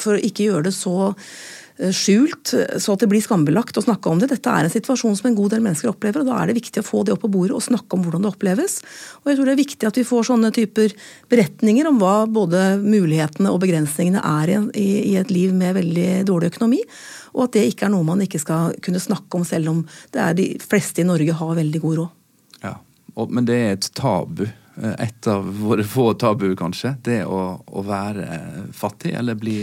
for 0.00 0.16
å 0.16 0.26
ikke 0.28 0.48
gjøre 0.48 0.68
det 0.68 0.74
så 0.76 0.96
eh, 1.12 1.92
skjult, 1.94 2.54
så 2.54 2.94
at 2.94 3.04
det 3.04 3.10
blir 3.10 3.24
skambelagt 3.24 3.78
å 3.80 3.84
snakke 3.84 4.10
om 4.10 4.22
det. 4.22 4.30
Dette 4.32 4.52
er 4.52 4.66
en 4.66 4.74
situasjon 4.74 5.18
som 5.18 5.30
en 5.30 5.38
god 5.38 5.54
del 5.54 5.64
mennesker 5.64 5.92
opplever, 5.92 6.22
og 6.22 6.30
da 6.30 6.40
er 6.40 6.50
det 6.50 6.58
viktig 6.60 6.82
å 6.82 6.88
få 6.88 7.04
det 7.06 7.14
opp 7.14 7.24
på 7.26 7.32
bordet 7.34 7.56
og 7.58 7.64
snakke 7.66 7.98
om 7.98 8.06
hvordan 8.06 8.26
det 8.26 8.32
oppleves. 8.32 8.80
Og 9.22 9.30
jeg 9.30 9.38
tror 9.38 9.50
det 9.50 9.54
er 9.54 9.62
viktig 9.62 9.90
at 9.90 10.00
vi 10.00 10.08
får 10.08 10.28
sånne 10.30 10.52
typer 10.56 10.96
beretninger 11.32 11.90
om 11.90 12.02
hva 12.02 12.16
både 12.26 12.66
mulighetene 12.82 13.54
og 13.54 13.62
begrensningene 13.64 14.24
er 14.42 14.54
i, 14.72 14.88
i 15.12 15.16
et 15.20 15.32
liv 15.34 15.54
med 15.56 15.78
veldig 15.78 16.10
dårlig 16.28 16.52
økonomi. 16.54 16.82
Og 17.36 17.46
at 17.46 17.56
det 17.56 17.66
ikke 17.70 17.86
er 17.86 17.92
noe 17.94 18.06
man 18.06 18.22
ikke 18.24 18.40
skal 18.42 18.74
kunne 18.84 19.02
snakke 19.02 19.38
om, 19.38 19.44
selv 19.46 19.70
om 19.72 19.82
det 20.14 20.22
er 20.22 20.38
de 20.38 20.48
fleste 20.62 21.04
i 21.04 21.08
Norge 21.08 21.36
har 21.38 21.58
veldig 21.58 21.82
god 21.84 22.00
råd. 22.00 22.16
Ja, 22.64 22.74
Men 23.28 23.46
det 23.46 23.58
er 23.58 23.76
et 23.76 23.90
tabu 23.98 24.48
et 24.98 25.26
av 25.26 25.46
våre 25.60 25.84
få 25.84 26.12
tabu, 26.14 26.50
kanskje. 26.56 26.94
Det 27.04 27.22
å, 27.26 27.40
å, 27.66 27.84
være 27.86 28.26
fattig, 28.76 29.14
eller 29.18 29.38
bli 29.38 29.60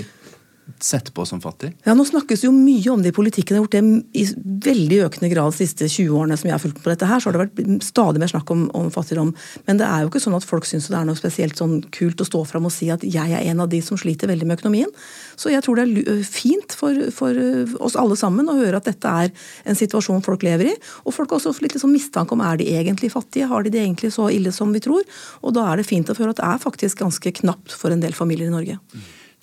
sett 0.79 1.13
på 1.13 1.25
som 1.25 1.41
fattig? 1.41 1.71
Ja, 1.85 1.93
Nå 1.95 2.05
snakkes 2.05 2.43
jo 2.45 2.51
mye 2.53 2.89
om 2.91 3.01
det 3.03 3.11
i 3.13 3.15
politikken. 3.15 3.55
Jeg 3.55 3.61
har 3.61 3.65
gjort 3.65 3.75
det 3.75 4.19
i 4.19 4.23
veldig 4.65 4.97
økende 5.07 5.29
grad 5.31 5.53
de 5.53 5.59
siste 5.59 5.87
20 5.87 6.15
årene 6.17 6.37
som 6.39 6.49
jeg 6.49 6.55
har 6.55 6.61
fulgt 6.63 6.81
på 6.83 6.91
dette 6.91 7.07
her. 7.09 7.21
Så 7.21 7.29
har 7.29 7.35
det 7.35 7.43
vært 7.45 7.85
stadig 7.85 8.21
mer 8.21 8.31
snakk 8.31 8.51
om, 8.53 8.65
om 8.77 8.89
fattigdom. 8.93 9.31
Men 9.67 9.79
det 9.81 9.87
er 9.87 10.03
jo 10.03 10.11
ikke 10.11 10.21
sånn 10.23 10.37
at 10.37 10.47
folk 10.47 10.67
syns 10.67 10.89
det 10.91 10.97
er 10.99 11.07
noe 11.07 11.19
spesielt 11.19 11.57
sånn 11.59 11.79
kult 11.95 12.21
å 12.21 12.27
stå 12.27 12.43
fram 12.49 12.67
og 12.69 12.73
si 12.75 12.89
at 12.93 13.05
jeg 13.05 13.35
er 13.37 13.47
en 13.51 13.63
av 13.63 13.71
de 13.71 13.81
som 13.85 13.99
sliter 13.99 14.31
veldig 14.31 14.49
med 14.49 14.59
økonomien. 14.59 14.91
Så 15.39 15.53
jeg 15.53 15.65
tror 15.65 15.79
det 15.79 15.87
er 15.87 16.23
fint 16.27 16.77
for, 16.77 16.97
for 17.15 17.41
oss 17.85 17.97
alle 17.99 18.17
sammen 18.19 18.49
å 18.49 18.57
høre 18.59 18.81
at 18.81 18.89
dette 18.89 19.17
er 19.25 19.33
en 19.65 19.77
situasjon 19.77 20.25
folk 20.25 20.45
lever 20.45 20.73
i. 20.73 20.77
Og 21.05 21.15
folk 21.15 21.33
har 21.33 21.41
også 21.41 21.65
litt 21.65 21.77
liksom 21.77 21.93
mistanke 21.95 22.35
om 22.35 22.43
er 22.45 22.61
de 22.61 22.71
egentlig 22.75 23.13
fattige, 23.13 23.49
har 23.51 23.65
de 23.65 23.73
det 23.73 23.83
egentlig 23.83 24.13
så 24.15 24.31
ille 24.33 24.53
som 24.55 24.73
vi 24.75 24.83
tror? 24.83 25.05
Og 25.45 25.55
da 25.55 25.69
er 25.71 25.79
det 25.81 25.89
fint 25.89 26.09
å 26.09 26.17
høre 26.17 26.33
at 26.33 26.41
det 26.41 26.49
er 26.49 26.65
faktisk 26.65 27.05
ganske 27.05 27.37
knapt 27.41 27.75
for 27.75 27.93
en 27.93 28.01
del 28.03 28.17
familier 28.17 28.49
i 28.49 28.55
Norge. 28.55 28.79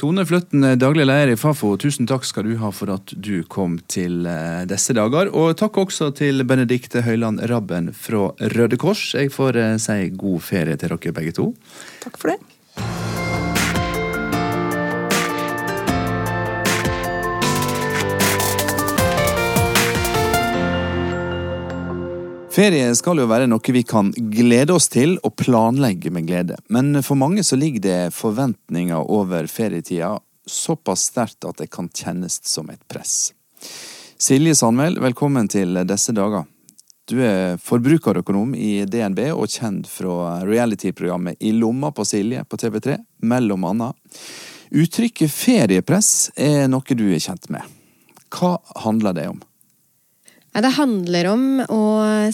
Tone 0.00 0.24
Fløtten, 0.26 0.64
daglig 0.80 1.04
leder 1.06 1.32
i 1.32 1.36
Fafo, 1.38 1.74
tusen 1.80 2.08
takk 2.10 2.24
skal 2.26 2.46
du 2.48 2.56
ha 2.60 2.72
for 2.74 2.90
at 2.94 3.12
du 3.12 3.44
kom 3.50 3.76
til 3.92 4.26
eh, 4.26 4.64
disse 4.70 4.96
dager. 4.96 5.30
Og 5.36 5.54
takk 5.60 5.78
også 5.84 6.10
til 6.18 6.42
Benedikte 6.48 7.04
Høyland 7.06 7.42
Rabben 7.50 7.92
fra 7.94 8.30
Røde 8.56 8.80
Kors. 8.80 9.04
Jeg 9.18 9.30
får 9.34 9.60
eh, 9.60 9.76
si 9.82 10.08
god 10.16 10.42
ferie 10.48 10.78
til 10.80 10.94
dere 10.94 11.14
begge 11.18 11.36
to. 11.36 11.52
Takk 12.02 12.18
for 12.18 12.32
det. 12.32 12.40
Ferie 22.52 22.90
skal 22.92 23.16
jo 23.16 23.24
være 23.30 23.46
noe 23.48 23.72
vi 23.72 23.80
kan 23.80 24.10
glede 24.12 24.74
oss 24.76 24.90
til 24.92 25.14
og 25.24 25.32
planlegge 25.40 26.10
med 26.12 26.26
glede. 26.28 26.58
Men 26.68 26.98
for 27.00 27.16
mange 27.16 27.40
så 27.48 27.56
ligger 27.56 27.80
det 27.80 28.00
forventninger 28.12 29.08
over 29.08 29.46
ferietida 29.48 30.18
såpass 30.44 31.06
sterkt 31.08 31.46
at 31.48 31.62
det 31.62 31.70
kan 31.72 31.88
kjennes 31.88 32.42
som 32.44 32.68
et 32.68 32.82
press. 32.92 33.32
Silje 34.20 34.52
Sandmæl, 34.58 34.98
velkommen 35.00 35.48
til 35.48 35.80
disse 35.88 36.12
dager. 36.12 36.44
Du 37.08 37.22
er 37.24 37.56
forbrukerøkonom 37.56 38.52
i 38.54 38.84
DNB 38.84 39.30
og 39.32 39.48
kjent 39.48 39.88
fra 39.88 40.42
reality-programmet 40.44 41.40
I 41.40 41.54
lomma 41.56 41.88
på 41.96 42.04
Silje 42.04 42.44
på 42.44 42.58
TV3, 42.60 42.98
mellom 43.32 43.64
annet. 43.70 43.96
Uttrykket 44.76 45.32
feriepress 45.32 46.28
er 46.36 46.68
noe 46.68 47.00
du 47.00 47.06
er 47.14 47.24
kjent 47.24 47.48
med. 47.48 47.64
Hva 48.28 48.58
handler 48.84 49.16
det 49.16 49.26
om? 49.32 49.40
Det 50.52 50.74
handler 50.76 51.30
om 51.30 51.44
å 51.64 51.84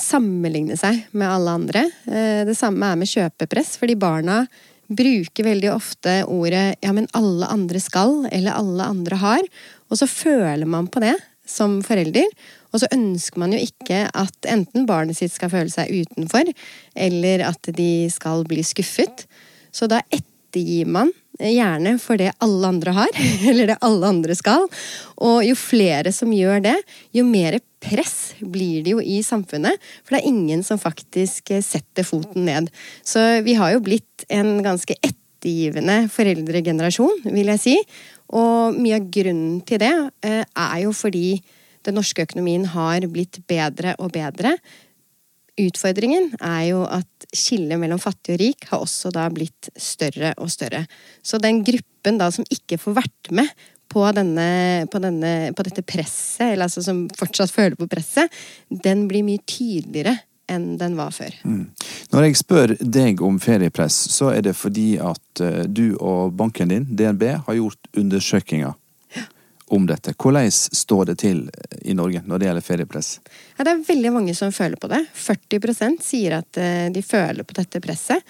sammenligne 0.03 0.75
seg 0.79 1.05
med 1.15 1.31
alle 1.31 1.55
andre. 1.61 1.85
Eh, 2.11 2.43
det 2.49 2.57
samme 2.59 2.91
er 2.91 2.99
med 2.99 3.11
kjøpepress, 3.11 3.77
fordi 3.79 3.95
barna 3.95 4.41
bruker 4.89 5.45
veldig 5.45 5.71
ofte 5.71 6.25
ordet 6.27 6.77
'ja, 6.81 6.93
men 6.93 7.07
alle 7.15 7.47
andre 7.47 7.79
skal', 7.79 8.27
eller 8.33 8.53
'alle 8.53 8.83
andre 8.83 9.17
har', 9.17 9.49
og 9.91 9.99
så 9.99 10.09
føler 10.09 10.67
man 10.67 10.89
på 10.89 11.01
det 11.01 11.15
som 11.47 11.81
forelder. 11.83 12.27
Og 12.73 12.81
så 12.81 12.89
ønsker 12.93 13.39
man 13.39 13.53
jo 13.53 13.59
ikke 13.59 14.11
at 14.13 14.49
enten 14.49 14.87
barnet 14.87 15.17
sitt 15.17 15.33
skal 15.33 15.51
føle 15.51 15.71
seg 15.71 15.89
utenfor, 15.89 16.53
eller 16.97 17.47
at 17.47 17.63
de 17.63 18.09
skal 18.11 18.45
bli 18.45 18.63
skuffet. 18.63 19.27
Så 19.73 19.89
da 19.89 20.03
ettergir 20.11 20.87
man 20.87 21.13
gjerne 21.39 21.99
for 22.03 22.17
det 22.17 22.33
alle 22.43 22.67
andre 22.67 22.93
har, 22.93 23.09
eller 23.49 23.67
det 23.73 23.79
alle 23.81 24.07
andre 24.07 24.35
skal. 24.35 24.69
Og 25.17 25.45
jo 25.47 25.55
flere 25.55 26.13
som 26.13 26.33
gjør 26.35 26.63
det, 26.63 26.77
jo 27.17 27.25
mer 27.25 27.61
press 27.83 28.35
blir 28.41 28.83
det 28.85 28.95
jo 28.95 29.03
i 29.03 29.21
samfunnet. 29.25 29.79
For 30.03 30.15
det 30.15 30.23
er 30.23 30.31
ingen 30.31 30.65
som 30.67 30.81
faktisk 30.81 31.53
setter 31.65 32.07
foten 32.07 32.47
ned. 32.49 32.73
Så 33.07 33.43
vi 33.47 33.57
har 33.59 33.75
jo 33.75 33.85
blitt 33.85 34.27
en 34.33 34.59
ganske 34.65 34.97
ettergivende 34.99 36.05
foreldregenerasjon, 36.13 37.23
vil 37.29 37.53
jeg 37.55 37.65
si. 37.65 37.77
Og 38.37 38.77
mye 38.77 38.99
av 38.99 39.09
grunnen 39.15 39.63
til 39.67 39.81
det 39.83 39.95
eh, 40.27 40.43
er 40.45 40.77
jo 40.85 40.93
fordi 40.97 41.39
den 41.87 41.97
norske 41.97 42.27
økonomien 42.27 42.67
har 42.75 43.07
blitt 43.09 43.41
bedre 43.49 43.95
og 44.03 44.13
bedre. 44.17 44.57
Utfordringen 45.59 46.31
er 46.45 46.69
jo 46.69 46.85
at 46.87 47.27
skillet 47.35 47.81
mellom 47.81 47.99
fattig 48.03 48.37
og 48.37 48.43
rik 48.43 48.69
har 48.71 48.85
også 48.85 49.11
da 49.15 49.25
blitt 49.33 49.71
større 49.75 50.35
og 50.39 50.53
større. 50.53 50.85
Så 51.23 51.41
den 51.43 51.65
gruppen 51.67 52.21
da 52.21 52.29
som 52.35 52.47
ikke 52.53 52.79
får 52.79 53.01
vært 53.01 53.33
med 53.35 53.51
på, 53.89 54.05
denne, 54.17 54.87
på, 54.93 55.01
denne, 55.03 55.53
på 55.57 55.65
dette 55.67 55.85
presset, 55.87 56.53
eller 56.53 56.69
altså 56.69 56.85
som 56.85 57.07
fortsatt 57.19 57.53
føler 57.53 57.79
på 57.79 57.89
presset, 57.91 58.33
den 58.69 59.07
blir 59.11 59.27
mye 59.27 59.43
tydeligere 59.49 60.19
enn 60.49 60.77
den 60.81 60.97
var 60.97 61.13
før. 61.13 61.35
Mm. 61.45 61.65
Når 62.13 62.25
jeg 62.25 62.41
spør 62.41 62.75
deg 62.81 63.23
om 63.25 63.37
feriepress, 63.43 63.97
så 64.15 64.33
er 64.33 64.47
det 64.47 64.57
fordi 64.57 64.95
at 64.97 65.43
eh, 65.45 65.65
du 65.69 65.93
og 65.97 66.33
banken 66.39 66.73
din, 66.73 66.87
DNB, 66.89 67.25
har 67.47 67.59
gjort 67.59 67.91
undersøkelser 67.97 68.77
om 69.69 69.85
dette. 69.87 70.15
Hvordan 70.17 70.51
står 70.53 71.11
det 71.11 71.19
til 71.21 71.43
i 71.85 71.95
Norge 71.97 72.23
når 72.25 72.41
det 72.41 72.49
gjelder 72.49 72.65
feriepress? 72.65 73.11
Ja, 73.59 73.67
det 73.67 73.75
er 73.75 73.83
veldig 73.91 74.13
mange 74.15 74.35
som 74.37 74.55
føler 74.55 74.81
på 74.81 74.89
det. 74.89 75.03
40% 75.13 76.01
sier 76.05 76.39
at 76.41 76.61
eh, 76.61 76.87
de 76.95 77.03
føler 77.05 77.45
på 77.45 77.57
dette 77.59 77.83
presset. 77.85 78.25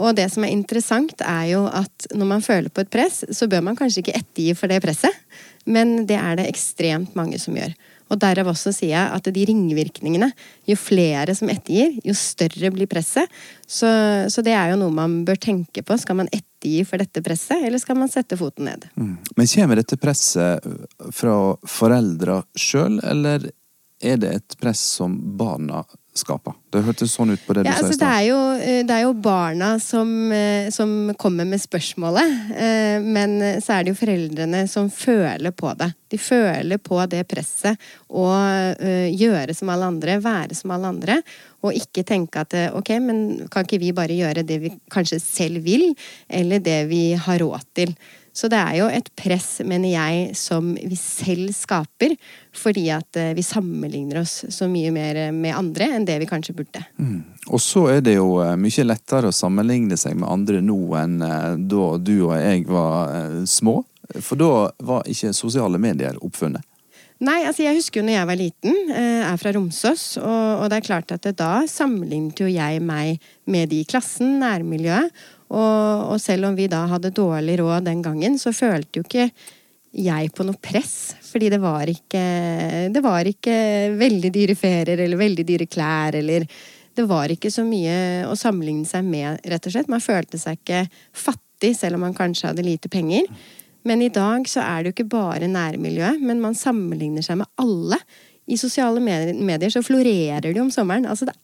Og 0.00 0.14
det 0.18 0.26
som 0.32 0.44
er 0.44 0.54
interessant, 0.54 1.14
er 1.22 1.48
jo 1.52 1.64
at 1.70 2.08
når 2.14 2.30
man 2.30 2.44
føler 2.44 2.72
på 2.72 2.82
et 2.82 2.92
press, 2.92 3.22
så 3.30 3.48
bør 3.50 3.62
man 3.68 3.78
kanskje 3.78 4.02
ikke 4.02 4.16
ettergi 4.18 4.54
for 4.58 4.70
det 4.70 4.82
presset, 4.82 5.24
men 5.70 6.02
det 6.08 6.18
er 6.18 6.40
det 6.40 6.48
ekstremt 6.50 7.14
mange 7.18 7.38
som 7.40 7.56
gjør. 7.56 7.74
Og 8.12 8.20
derav 8.20 8.50
også 8.50 8.72
sier 8.74 8.92
jeg 8.92 9.12
at 9.16 9.28
de 9.32 9.44
ringvirkningene, 9.48 10.28
jo 10.68 10.76
flere 10.76 11.34
som 11.36 11.48
ettergir, 11.52 11.94
jo 12.04 12.14
større 12.18 12.70
blir 12.74 12.88
presset. 12.90 13.30
Så, 13.66 13.88
så, 14.30 14.44
det 14.44 14.52
er 14.52 14.74
jo 14.74 14.80
noe 14.82 14.92
man 14.94 15.22
bør 15.26 15.40
tenke 15.40 15.82
på. 15.82 15.96
Skal 16.00 16.20
man 16.20 16.28
ettergi 16.28 16.84
for 16.88 17.00
dette 17.00 17.22
presset, 17.24 17.64
eller 17.64 17.80
skal 17.80 17.98
man 17.98 18.12
sette 18.12 18.38
foten 18.40 18.68
ned? 18.68 18.86
Mm. 19.00 19.16
Men 19.38 19.50
kommer 19.54 19.80
dette 19.80 19.98
presset 20.00 20.68
fra 21.16 21.36
foreldra 21.64 22.42
sjøl, 22.58 23.00
eller 23.00 23.48
er 24.04 24.20
det 24.20 24.32
et 24.36 24.58
press 24.60 24.82
som 24.98 25.16
barna 25.38 25.84
skaper. 26.14 26.54
Det 26.70 26.82
hørtes 26.86 27.12
sånn 27.16 27.34
ut 27.34 27.42
på 27.42 27.56
det 27.56 27.64
du 27.64 27.68
ja, 27.68 27.74
sa 27.74 27.82
i 27.82 27.88
altså, 27.88 27.96
stad. 27.98 28.28
Det, 28.60 28.74
det, 28.86 28.96
er 28.96 29.02
jo 29.02 29.14
barna 29.18 29.70
som, 29.82 30.10
eh, 30.32 30.68
som, 30.74 30.92
kommer 31.18 31.46
med 31.48 31.62
spørsmålet. 31.62 32.36
Eh, 32.54 33.02
men 33.02 33.36
så 33.62 33.76
er 33.76 33.84
det 33.84 33.94
jo 33.94 33.98
foreldrene 33.98 34.62
som 34.70 34.90
føler 34.94 35.54
på 35.54 35.72
det. 35.80 35.90
De 36.14 36.20
føler 36.22 36.78
på 36.78 37.00
det 37.10 37.24
presset 37.30 37.90
å 38.14 38.28
eh, 38.30 39.10
gjøre 39.10 39.56
som 39.58 39.72
alle 39.74 39.90
andre, 39.90 40.20
være 40.22 40.58
som 40.58 40.74
alle 40.74 40.92
andre. 40.94 41.18
Og 41.66 41.74
ikke 41.74 42.06
tenke 42.06 42.44
at 42.44 42.54
ok, 42.76 42.94
men 43.02 43.24
kan 43.50 43.66
ikke 43.66 43.82
vi 43.82 43.94
bare 43.96 44.14
gjøre 44.14 44.46
det 44.46 44.60
vi 44.62 44.74
kanskje 44.92 45.18
selv 45.22 45.64
vil, 45.66 45.90
eller 46.28 46.62
det 46.62 46.84
vi 46.92 47.06
har 47.18 47.42
råd 47.42 47.66
til. 47.74 47.96
Så 48.34 48.48
det 48.50 48.58
er 48.58 48.78
jo 48.80 48.88
et 48.90 49.06
press, 49.14 49.60
mener 49.62 49.92
jeg, 49.92 50.32
som 50.34 50.72
vi 50.74 50.96
selv 50.98 51.52
skaper. 51.54 52.16
Fordi 52.54 52.88
at 52.94 53.18
eh, 53.20 53.30
vi 53.36 53.44
sammenligner 53.46 54.24
oss 54.24 54.40
så 54.50 54.66
mye 54.70 54.90
mer 54.94 55.20
med 55.34 55.54
andre 55.54 55.92
enn 55.94 56.06
det 56.08 56.18
vi 56.24 56.28
kanskje 56.30 56.56
burde. 56.58 56.82
Mm. 56.98 57.22
Og 57.54 57.62
så 57.62 57.86
er 57.94 58.02
det 58.02 58.16
jo 58.16 58.40
eh, 58.42 58.56
mye 58.58 58.86
lettere 58.88 59.30
å 59.30 59.34
sammenligne 59.34 59.98
seg 60.00 60.18
med 60.18 60.30
andre 60.30 60.62
nå 60.64 60.78
enn 60.98 61.18
eh, 61.22 61.50
da 61.62 61.88
du 62.02 62.14
og 62.26 62.34
jeg 62.40 62.66
var 62.66 63.44
små. 63.46 63.80
For 64.18 64.38
da 64.38 64.52
var 64.84 65.06
ikke 65.10 65.30
sosiale 65.34 65.78
medier 65.80 66.18
oppfunnet. 66.22 66.66
Nei, 67.24 67.44
altså 67.46 67.62
jeg 67.62 67.78
husker 67.78 68.00
jo 68.00 68.08
når 68.08 68.16
jeg 68.16 68.28
var 68.28 68.36
liten, 68.36 68.74
er 68.90 69.36
fra 69.40 69.52
Romsås, 69.54 70.02
og, 70.18 70.64
det 70.68 70.80
er 70.80 70.84
klart 70.84 71.14
at 71.14 71.28
da 71.38 71.62
sammenlignet 71.70 72.42
jo 72.42 72.48
jeg 72.50 72.82
meg 72.84 73.22
med 73.48 73.70
de 73.70 73.78
i 73.80 73.86
klassen, 73.88 74.34
nærmiljøet. 74.42 75.14
Og, 75.52 76.12
og, 76.14 76.16
selv 76.22 76.48
om 76.48 76.56
vi 76.56 76.68
da 76.70 76.84
hadde 76.90 77.12
dårlig 77.14 77.58
råd 77.60 77.86
den 77.88 78.00
gangen, 78.04 78.38
så 78.40 78.52
følte 78.54 79.00
jo 79.00 79.04
ikke 79.06 79.28
jeg 79.94 80.30
på 80.34 80.46
noe 80.46 80.58
press. 80.58 81.14
Fordi 81.28 81.50
det 81.52 81.60
var 81.62 81.90
ikke, 81.90 82.22
det 82.94 83.02
var 83.04 83.28
ikke 83.28 83.56
veldig 83.98 84.32
dyre 84.34 84.56
ferier 84.58 85.04
eller 85.04 85.20
veldig 85.20 85.46
dyre 85.46 85.68
klær 85.70 86.18
eller 86.20 86.48
Det 86.94 87.02
var 87.10 87.26
ikke 87.26 87.50
så 87.50 87.64
mye 87.66 88.22
å 88.30 88.36
sammenligne 88.38 88.86
seg 88.86 89.02
med, 89.02 89.40
rett 89.50 89.64
og 89.66 89.72
slett. 89.74 89.88
Man 89.90 90.02
følte 90.02 90.38
seg 90.38 90.60
ikke 90.60 90.84
fattig 91.10 91.72
selv 91.74 91.98
om 91.98 92.04
man 92.06 92.14
kanskje 92.14 92.52
hadde 92.52 92.62
lite 92.62 92.88
penger. 92.88 93.26
Men 93.84 94.02
i 94.02 94.12
dag 94.14 94.46
så 94.48 94.62
er 94.62 94.82
det 94.82 94.92
jo 94.92 94.94
ikke 94.94 95.10
bare 95.16 95.48
nærmiljøet, 95.50 96.22
men 96.22 96.38
man 96.40 96.54
sammenligner 96.54 97.24
seg 97.26 97.40
med 97.42 97.50
alle 97.58 97.98
i 98.44 98.56
sosiale 98.60 99.00
medier 99.00 99.72
så 99.72 99.80
florerer 99.84 100.52
det 100.52 100.60
om 100.60 100.70
sommeren. 100.72 101.06
Altså 101.08 101.28
det 101.28 101.34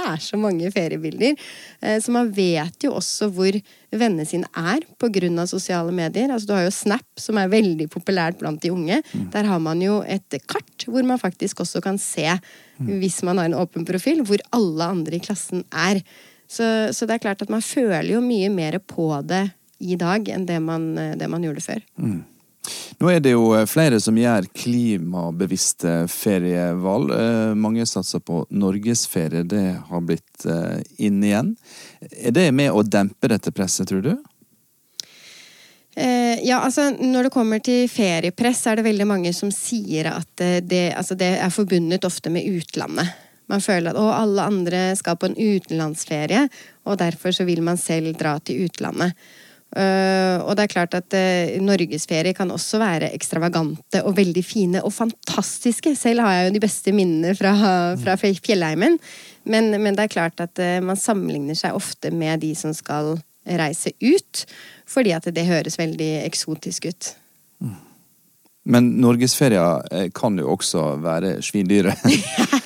er 0.00 0.20
så 0.22 0.38
mange 0.40 0.70
feriebilder. 0.72 1.34
Eh, 1.82 1.98
så 2.00 2.12
man 2.14 2.30
vet 2.32 2.86
jo 2.86 2.94
også 2.96 3.28
hvor 3.36 3.58
vennene 3.92 4.24
sine 4.28 4.48
er 4.56 4.86
pga. 4.96 5.46
sosiale 5.46 5.92
medier. 5.92 6.30
Altså 6.32 6.48
du 6.48 6.54
har 6.56 6.64
jo 6.64 6.72
Snap, 6.72 7.04
som 7.20 7.36
er 7.36 7.52
veldig 7.52 7.88
populært 7.92 8.38
blant 8.40 8.62
de 8.62 8.72
unge. 8.72 9.02
Mm. 9.12 9.26
Der 9.32 9.44
har 9.44 9.58
man 9.58 9.82
jo 9.82 10.02
et 10.02 10.38
kart 10.48 10.86
hvor 10.86 11.04
man 11.04 11.18
faktisk 11.18 11.60
også 11.60 11.82
kan 11.82 11.98
se, 11.98 12.38
mm. 12.78 12.98
hvis 13.00 13.22
man 13.22 13.38
har 13.38 13.50
en 13.50 13.58
åpen 13.60 13.84
profil, 13.84 14.22
hvor 14.24 14.40
alle 14.52 14.84
andre 14.84 15.16
i 15.16 15.20
klassen 15.20 15.64
er. 15.72 16.00
Så, 16.48 16.92
så, 16.92 17.06
det 17.06 17.16
er 17.16 17.24
klart 17.24 17.42
at 17.42 17.50
man 17.50 17.60
føler 17.60 18.14
jo 18.14 18.20
mye 18.22 18.48
mer 18.48 18.78
på 18.78 19.10
det 19.26 19.50
i 19.80 19.96
dag 19.98 20.28
enn 20.32 20.46
det 20.46 20.60
man, 20.62 20.94
det 21.18 21.28
man 21.28 21.42
gjorde 21.44 21.60
før. 21.60 21.82
Mm. 22.00 22.22
Nå 23.00 23.10
er 23.12 23.20
det 23.24 23.34
jo 23.34 23.50
eh, 23.56 23.66
flere 23.68 23.98
som 24.02 24.16
gjør 24.18 24.48
klimabevisste 24.56 26.06
ferievalg. 26.10 27.12
Eh, 27.12 27.52
mange 27.58 27.86
satser 27.88 28.22
på 28.24 28.44
norgesferie. 28.50 29.44
Det 29.48 29.64
har 29.88 30.06
blitt 30.06 30.46
eh, 30.48 30.80
inn 31.06 31.22
igjen. 31.24 31.52
Er 32.00 32.34
det 32.36 32.48
med 32.56 32.72
å 32.72 32.84
dempe 32.86 33.30
dette 33.32 33.52
presset, 33.54 33.88
tror 33.90 34.04
du? 34.06 34.16
Ja, 35.96 36.58
altså 36.60 36.90
Når 36.92 37.24
det 37.24 37.32
kommer 37.32 37.60
til 37.64 37.86
feriepress, 37.88 38.66
er 38.68 38.76
det 38.76 38.82
veldig 38.84 39.06
mange 39.08 39.30
som 39.32 39.48
sier 39.48 40.10
at 40.10 40.42
det, 40.68 40.90
altså 40.92 41.16
det 41.16 41.30
er 41.40 41.54
forbundet 41.54 42.04
ofte 42.04 42.28
med 42.28 42.44
utlandet. 42.44 43.14
Man 43.48 43.62
føler 43.64 43.94
at 43.94 44.00
å, 44.00 44.10
alle 44.12 44.44
andre 44.44 44.82
skal 44.98 45.16
på 45.16 45.30
en 45.30 45.38
utenlandsferie, 45.38 46.42
og 46.84 47.00
derfor 47.00 47.32
så 47.32 47.46
vil 47.48 47.62
man 47.64 47.80
selv 47.80 48.12
dra 48.20 48.34
til 48.44 48.66
utlandet. 48.66 49.16
Uh, 49.74 50.40
og 50.46 50.54
det 50.56 50.64
er 50.64 50.70
klart 50.72 50.94
at 50.96 51.14
uh, 51.18 51.56
norgesferier 51.60 52.36
kan 52.36 52.52
også 52.54 52.78
være 52.80 53.10
ekstravagante 53.12 54.00
og 54.06 54.14
veldig 54.16 54.44
fine 54.46 54.82
og 54.86 54.94
fantastiske. 54.94 55.92
Selv 55.98 56.22
har 56.24 56.36
jeg 56.36 56.46
jo 56.46 56.54
de 56.54 56.62
beste 56.62 56.94
minnene 56.96 57.34
fra, 57.36 57.52
fra 58.00 58.14
fjellheimen. 58.16 58.96
Men, 59.44 59.70
men, 59.74 59.98
det 59.98 60.06
er 60.06 60.14
klart 60.14 60.40
at 60.40 60.62
uh, 60.62 60.78
man 60.86 60.96
sammenligner 61.00 61.58
seg 61.58 61.76
ofte 61.76 62.14
med 62.14 62.44
de 62.46 62.54
som 62.56 62.72
skal 62.76 63.16
reise 63.46 63.92
ut. 64.00 64.46
Fordi 64.88 65.12
at 65.18 65.28
det 65.34 65.48
høres 65.50 65.80
veldig 65.82 66.12
eksotisk 66.24 66.88
ut. 66.88 67.12
Mm. 67.60 67.76
Men 68.66 68.88
norgesferier 69.02 70.08
kan 70.16 70.38
jo 70.40 70.54
også 70.56 70.94
være 71.02 71.36
svindyre. 71.44 71.92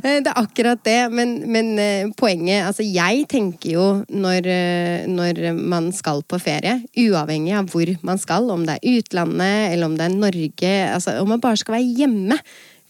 Eh, 0.00 0.20
det 0.24 0.30
er 0.30 0.40
akkurat 0.40 0.80
det, 0.86 1.00
men, 1.12 1.36
men, 1.52 1.72
eh, 1.78 2.08
poenget 2.16 2.64
Altså, 2.66 2.84
jeg 2.86 3.26
tenker 3.28 3.74
jo 3.74 3.86
når, 4.08 4.48
eh, 4.48 5.06
når, 5.10 5.52
man 5.56 5.90
skal 5.92 6.22
på 6.24 6.40
ferie, 6.40 6.80
uavhengig 6.96 7.54
av 7.58 7.70
hvor 7.72 7.90
man 8.06 8.20
skal, 8.20 8.50
om 8.50 8.64
det 8.66 8.78
er 8.78 8.98
utlandet 9.00 9.72
eller 9.74 9.90
om 9.90 9.96
det 9.98 10.06
er 10.06 10.16
Norge, 10.16 10.74
altså 10.94 11.18
om 11.20 11.28
man 11.34 11.42
bare 11.42 11.60
skal 11.60 11.76
være 11.76 11.94
hjemme 12.00 12.40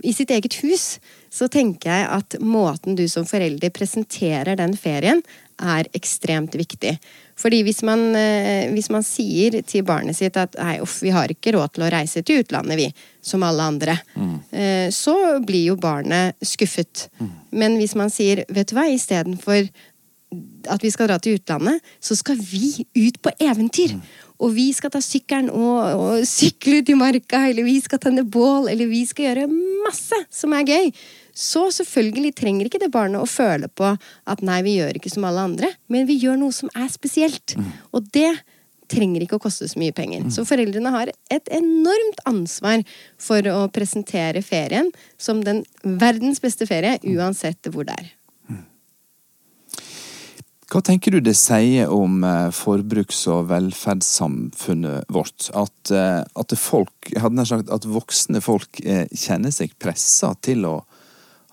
i 0.06 0.14
sitt 0.16 0.30
eget 0.32 0.54
hus, 0.62 0.98
så 1.30 1.48
tenker 1.50 1.90
jeg 1.92 2.06
at 2.14 2.38
måten 2.40 2.96
du 2.96 3.04
som 3.11 3.26
forelder 3.28 3.72
presenterer 3.74 4.56
den 4.56 4.72
ferien, 4.78 5.20
er 5.61 5.90
ekstremt 5.92 6.54
viktig. 6.56 6.94
Fordi 7.41 7.62
hvis 7.64 7.80
man, 7.86 8.11
eh, 8.16 8.68
hvis 8.74 8.91
man 8.93 9.05
sier 9.07 9.61
til 9.64 9.84
barnet 9.88 10.18
sitt 10.18 10.36
at 10.41 10.57
nei, 10.61 10.76
uff, 10.84 10.99
vi 11.05 11.12
har 11.14 11.32
ikke 11.32 11.55
råd 11.57 11.76
til 11.76 11.86
å 11.86 11.93
reise 11.93 12.22
til 12.26 12.43
utlandet, 12.43 12.76
vi, 12.80 12.88
som 13.24 13.45
alle 13.47 13.68
andre, 13.72 13.97
mm. 14.14 14.34
Eh, 14.51 14.88
så 14.93 15.14
blir 15.47 15.70
jo 15.70 15.76
barnet 15.80 16.36
skuffet. 16.45 17.09
Mm. 17.20 17.30
Men 17.62 17.78
hvis 17.80 17.95
man 17.97 18.12
sier 18.12 18.45
vet 18.49 18.70
du 18.70 18.76
hva, 18.76 18.88
istedenfor 18.91 19.70
at 20.70 20.82
vi 20.84 20.91
skal 20.93 21.09
dra 21.11 21.16
til 21.22 21.38
utlandet, 21.38 21.80
så 22.03 22.14
skal 22.18 22.38
vi 22.38 22.84
ut 22.99 23.18
på 23.22 23.32
eventyr. 23.43 23.97
Mm. 23.97 24.03
Og 24.41 24.55
vi 24.57 24.68
skal 24.72 24.93
ta 24.95 25.01
sykkelen 25.05 25.51
og, 25.53 25.78
og, 26.01 26.26
sykle 26.28 26.80
ut 26.80 26.93
i 26.93 26.97
marka, 26.99 27.43
eller 27.49 27.66
vi 27.66 27.76
skal 27.82 28.01
tenne 28.03 28.24
bål, 28.24 28.70
eller 28.72 28.88
vi 28.91 29.03
skal 29.09 29.30
gjøre 29.30 29.49
masse 29.86 30.20
som 30.32 30.55
er 30.57 30.68
gøy. 30.68 30.93
Så 31.34 31.66
selvfølgelig 31.74 32.34
trenger 32.38 32.68
ikke 32.68 32.82
det 32.82 32.92
barnet 32.94 33.22
å 33.22 33.28
føle 33.30 33.68
på 33.68 33.92
at 33.94 34.44
nei, 34.46 34.60
vi 34.66 34.78
gjør 34.78 34.98
ikke 35.00 35.12
som 35.12 35.26
alle 35.28 35.46
andre, 35.50 35.72
men 35.92 36.08
vi 36.08 36.18
gjør 36.20 36.40
noe 36.40 36.54
som 36.54 36.72
er 36.74 36.88
spesielt. 36.92 37.56
Og 37.94 38.08
det 38.14 38.32
trenger 38.90 39.24
ikke 39.24 39.38
å 39.38 39.42
koste 39.42 39.68
så 39.70 39.78
mye 39.80 39.94
penger. 39.94 40.26
Så 40.34 40.44
foreldrene 40.48 40.92
har 40.94 41.12
et 41.30 41.50
enormt 41.54 42.22
ansvar 42.28 42.82
for 43.20 43.46
å 43.52 43.66
presentere 43.72 44.42
ferien 44.42 44.90
som 45.20 45.44
den 45.46 45.62
verdens 45.82 46.42
beste 46.42 46.66
ferie, 46.66 46.98
uansett 47.14 47.70
hvor 47.70 47.86
det 47.86 47.98
er. 47.98 48.16
Hva 50.70 50.78
tenker 50.86 51.10
du 51.10 51.18
det 51.18 51.34
sier 51.34 51.90
om 51.90 52.20
eh, 52.22 52.52
forbruks- 52.54 53.24
og 53.32 53.48
velferdssamfunnet 53.50 55.08
vårt? 55.10 55.48
At, 55.58 55.90
eh, 55.90 56.20
at 56.22 56.54
folk, 56.54 57.10
jeg 57.10 57.24
hadde 57.24 57.40
nær 57.40 57.48
sagt, 57.50 57.72
at 57.74 57.88
voksne 57.90 58.38
folk 58.44 58.78
eh, 58.84 59.08
kjenner 59.10 59.50
seg 59.50 59.74
pressa 59.82 60.30
til 60.46 60.68
å 60.70 60.76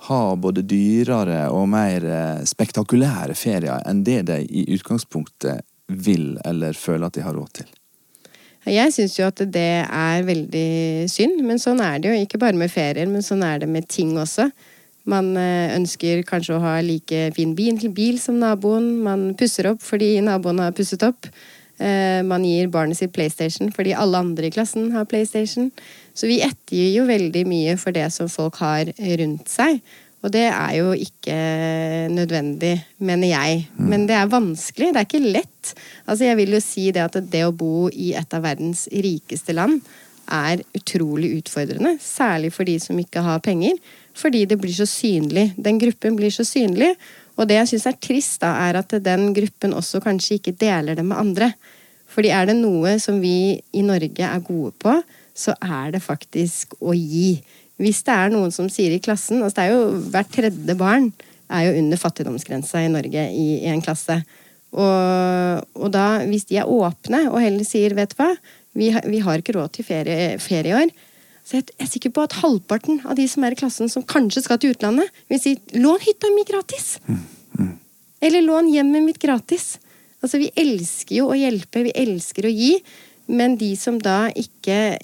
ha 0.08 0.22
både 0.39 0.64
dyrere 0.68 1.47
og 1.53 1.68
mer 1.72 2.05
eh, 2.05 2.45
spektakulære 2.47 3.36
ferier 3.38 3.84
enn 3.88 4.03
det 4.08 4.22
de 4.30 4.41
i 4.43 4.68
utgangspunktet 4.76 5.66
vil 5.88 6.36
eller 6.45 6.78
føler 6.78 7.08
at 7.08 7.18
de 7.18 7.26
har 7.26 7.36
råd 7.36 7.51
til? 7.62 7.70
Jeg 8.68 8.91
syns 8.91 9.14
jo 9.16 9.28
at 9.30 9.39
det 9.47 9.84
er 9.86 10.26
veldig 10.28 11.08
synd, 11.12 11.39
men 11.47 11.60
sånn 11.62 11.80
er 11.80 12.01
det 12.03 12.10
jo. 12.10 12.24
Ikke 12.26 12.39
bare 12.41 12.60
med 12.60 12.72
ferier, 12.72 13.08
men 13.08 13.24
sånn 13.24 13.45
er 13.47 13.62
det 13.64 13.70
med 13.72 13.88
ting 13.88 14.18
også. 14.20 14.49
Man 15.08 15.32
eh, 15.39 15.72
ønsker 15.78 16.26
kanskje 16.28 16.58
å 16.58 16.64
ha 16.64 16.74
like 16.84 17.30
fin 17.38 17.53
bil, 17.55 17.80
bil 17.95 18.18
som 18.20 18.41
naboen. 18.41 18.97
Man 19.05 19.30
pusser 19.39 19.70
opp 19.72 19.86
fordi 19.86 20.18
naboen 20.26 20.60
har 20.60 20.76
pusset 20.76 21.05
opp. 21.08 21.30
Eh, 21.80 22.20
man 22.28 22.43
gir 22.43 22.68
barnet 22.74 22.97
sitt 22.97 23.14
PlayStation 23.14 23.70
fordi 23.70 23.93
alle 23.93 24.18
andre 24.18 24.49
i 24.49 24.53
klassen 24.53 24.91
har 24.95 25.08
PlayStation. 25.08 25.72
Så 26.18 26.30
vi 26.30 26.41
ettergir 26.41 26.95
jo 26.95 27.05
veldig 27.05 27.45
mye 27.45 27.78
for 27.78 27.93
det 27.93 28.07
som 28.15 28.30
folk 28.32 28.57
har 28.63 28.89
rundt 29.22 29.51
seg. 29.51 29.82
Og 30.26 30.34
det 30.34 30.47
er 30.49 30.72
jo 30.80 30.95
ikke 30.97 31.36
nødvendig, 32.09 32.74
mener 32.97 33.30
jeg. 33.30 33.68
Men 33.78 34.07
det 34.09 34.18
er 34.18 34.32
vanskelig. 34.32 34.89
Det 34.93 35.03
er 35.03 35.05
ikke 35.05 35.36
lett. 35.38 35.74
Altså, 36.07 36.26
jeg 36.26 36.39
vil 36.39 36.57
jo 36.57 36.63
si 36.63 36.89
det 36.91 37.05
at 37.05 37.20
det 37.32 37.43
å 37.45 37.53
bo 37.55 37.88
i 37.93 38.11
et 38.18 38.34
av 38.34 38.43
verdens 38.47 38.88
rikeste 38.89 39.53
land 39.55 39.78
er 40.34 40.63
utrolig 40.76 41.36
utfordrende. 41.38 41.95
Særlig 42.03 42.51
for 42.55 42.68
de 42.68 42.80
som 42.82 42.97
ikke 42.99 43.24
har 43.24 43.43
penger. 43.45 43.78
Fordi 44.18 44.43
det 44.49 44.57
blir 44.59 44.74
så 44.74 44.89
synlig. 44.89 45.51
Den 45.55 45.78
gruppen 45.80 46.18
blir 46.18 46.34
så 46.34 46.43
synlig. 46.47 46.95
Og 47.38 47.45
det 47.45 47.59
jeg 47.59 47.72
syns 47.76 47.88
er 47.91 48.01
trist, 48.01 48.39
da, 48.41 48.55
er 48.65 48.82
at 48.82 48.97
den 49.05 49.30
gruppen 49.38 49.78
også 49.78 50.01
kanskje 50.01 50.39
ikke 50.39 50.57
deler 50.57 50.97
det 50.97 51.05
med 51.05 51.22
andre. 51.22 51.51
Fordi 52.09 52.34
er 52.34 52.49
det 52.49 52.57
noe 52.57 52.97
som 53.03 53.22
vi 53.22 53.59
i 53.78 53.86
Norge 53.86 54.26
er 54.26 54.41
gode 54.41 54.74
på, 54.82 54.95
så 55.38 55.54
er 55.62 55.92
det 55.94 56.02
faktisk 56.02 56.74
å 56.82 56.96
gi. 56.98 57.38
Hvis 57.78 58.00
det 58.08 58.14
er 58.16 58.32
noen 58.34 58.50
som 58.56 58.70
sier 58.74 58.96
i 58.96 59.00
klassen 59.06 59.44
altså 59.46 59.60
det 59.60 59.66
er 59.68 59.76
jo 59.76 60.00
Hvert 60.10 60.32
tredje 60.34 60.76
barn 60.80 61.12
er 61.54 61.68
jo 61.68 61.76
under 61.84 62.00
fattigdomsgrensa 62.02 62.82
i 62.82 62.90
Norge 62.90 63.28
i, 63.32 63.48
i 63.62 63.70
en 63.70 63.84
klasse. 63.86 64.18
Og, 64.74 65.62
og, 65.78 65.92
da, 65.94 66.08
hvis 66.28 66.48
de 66.50 66.58
er 66.60 66.68
åpne 66.70 67.28
og 67.30 67.38
heller 67.40 67.64
sier 67.68 67.94
'vet 67.96 68.12
du 68.16 68.18
hva, 68.20 68.32
vi, 68.76 68.90
har- 68.92 69.06
vi 69.08 69.20
har 69.24 69.38
ikke 69.40 69.56
råd 69.56 69.72
til 69.78 69.86
ferie, 69.88 70.38
ferie 70.44 70.74
i 70.74 70.80
år', 70.82 70.92
så 71.48 71.56
jeg 71.62 71.70
er 71.80 71.88
sikker 71.88 72.12
på 72.12 72.24
at 72.28 72.34
halvparten 72.42 73.00
av 73.08 73.16
de 73.16 73.28
som 73.32 73.44
er 73.48 73.52
i 73.56 73.60
klassen 73.62 73.88
som 73.90 74.04
kanskje 74.04 74.44
skal 74.44 74.58
til 74.60 74.74
utlandet, 74.76 75.08
vil 75.30 75.40
si 75.40 75.56
'lån 75.74 76.02
hytta 76.04 76.28
mi 76.36 76.44
gratis'. 76.44 76.98
Eller 78.22 78.42
'lån 78.42 78.74
hjemmet 78.74 79.04
mitt 79.06 79.20
gratis'. 79.20 79.78
Altså, 80.22 80.38
vi 80.42 80.50
elsker 80.58 81.16
jo 81.22 81.28
å 81.30 81.38
hjelpe, 81.38 81.84
vi 81.86 81.92
elsker 81.96 82.44
å 82.50 82.52
gi. 82.52 82.82
Men 83.28 83.57
de 83.59 83.73
som 83.75 83.97
da 83.99 84.30
ikke 84.36 84.97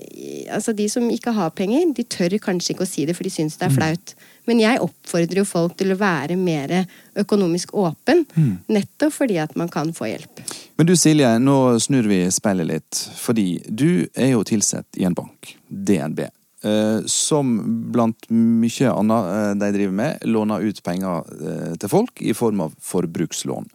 Altså 0.54 0.74
de 0.76 0.86
som 0.92 1.06
ikke 1.12 1.34
har 1.36 1.52
penger, 1.56 1.90
de 1.96 2.04
tør 2.04 2.36
kanskje 2.42 2.74
ikke 2.74 2.86
å 2.86 2.90
si 2.90 3.06
det, 3.08 3.16
for 3.18 3.26
de 3.28 3.32
syns 3.34 3.56
det 3.60 3.68
er 3.68 3.74
flaut. 3.74 4.14
Men 4.48 4.60
jeg 4.60 4.82
oppfordrer 4.84 5.40
jo 5.40 5.46
folk 5.48 5.78
til 5.80 5.94
å 5.94 5.98
være 6.00 6.36
mer 6.40 6.74
økonomisk 7.20 7.74
åpen, 7.80 8.26
nettopp 8.68 9.16
fordi 9.16 9.40
at 9.42 9.56
man 9.60 9.72
kan 9.72 9.94
få 9.96 10.10
hjelp. 10.12 10.44
Men 10.78 10.90
du 10.90 10.94
Silje, 11.00 11.30
nå 11.40 11.58
snur 11.80 12.08
vi 12.12 12.20
speilet 12.34 12.70
litt. 12.70 13.02
Fordi 13.18 13.48
du 13.68 14.06
er 14.14 14.34
jo 14.34 14.44
tilsatt 14.48 15.00
i 15.00 15.08
en 15.08 15.16
bank, 15.18 15.56
DNB. 15.70 16.26
eh, 16.64 17.00
Som 17.06 17.56
blant 17.92 18.30
mye 18.30 18.92
annet 18.92 19.32
eh, 19.38 19.54
de 19.64 19.72
driver 19.78 19.98
med, 20.04 20.28
låner 20.28 20.68
ut 20.68 20.84
penger 20.84 21.24
eh, 21.40 21.74
til 21.80 21.90
folk 21.90 22.22
i 22.22 22.36
form 22.36 22.68
av 22.68 22.76
forbrukslån. 22.80 23.70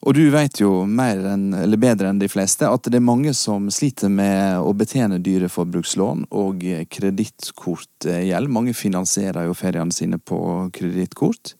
Og 0.00 0.14
du 0.16 0.22
vet 0.32 0.62
jo 0.62 0.86
enn, 0.86 1.50
bedre 1.76 2.08
enn 2.08 2.20
de 2.22 2.28
fleste 2.32 2.64
at 2.64 2.88
det 2.88 2.96
er 2.96 3.04
mange 3.04 3.34
som 3.36 3.66
sliter 3.72 4.08
med 4.08 4.62
å 4.64 4.72
betjene 4.72 5.18
dyre 5.20 5.50
forbrukslån 5.52 6.24
og 6.40 6.64
kredittkortgjeld. 6.94 8.48
Mange 8.48 8.72
finansierer 8.72 9.44
jo 9.50 9.56
feriene 9.58 9.92
sine 9.92 10.16
på 10.16 10.40
kredittkort. 10.72 11.52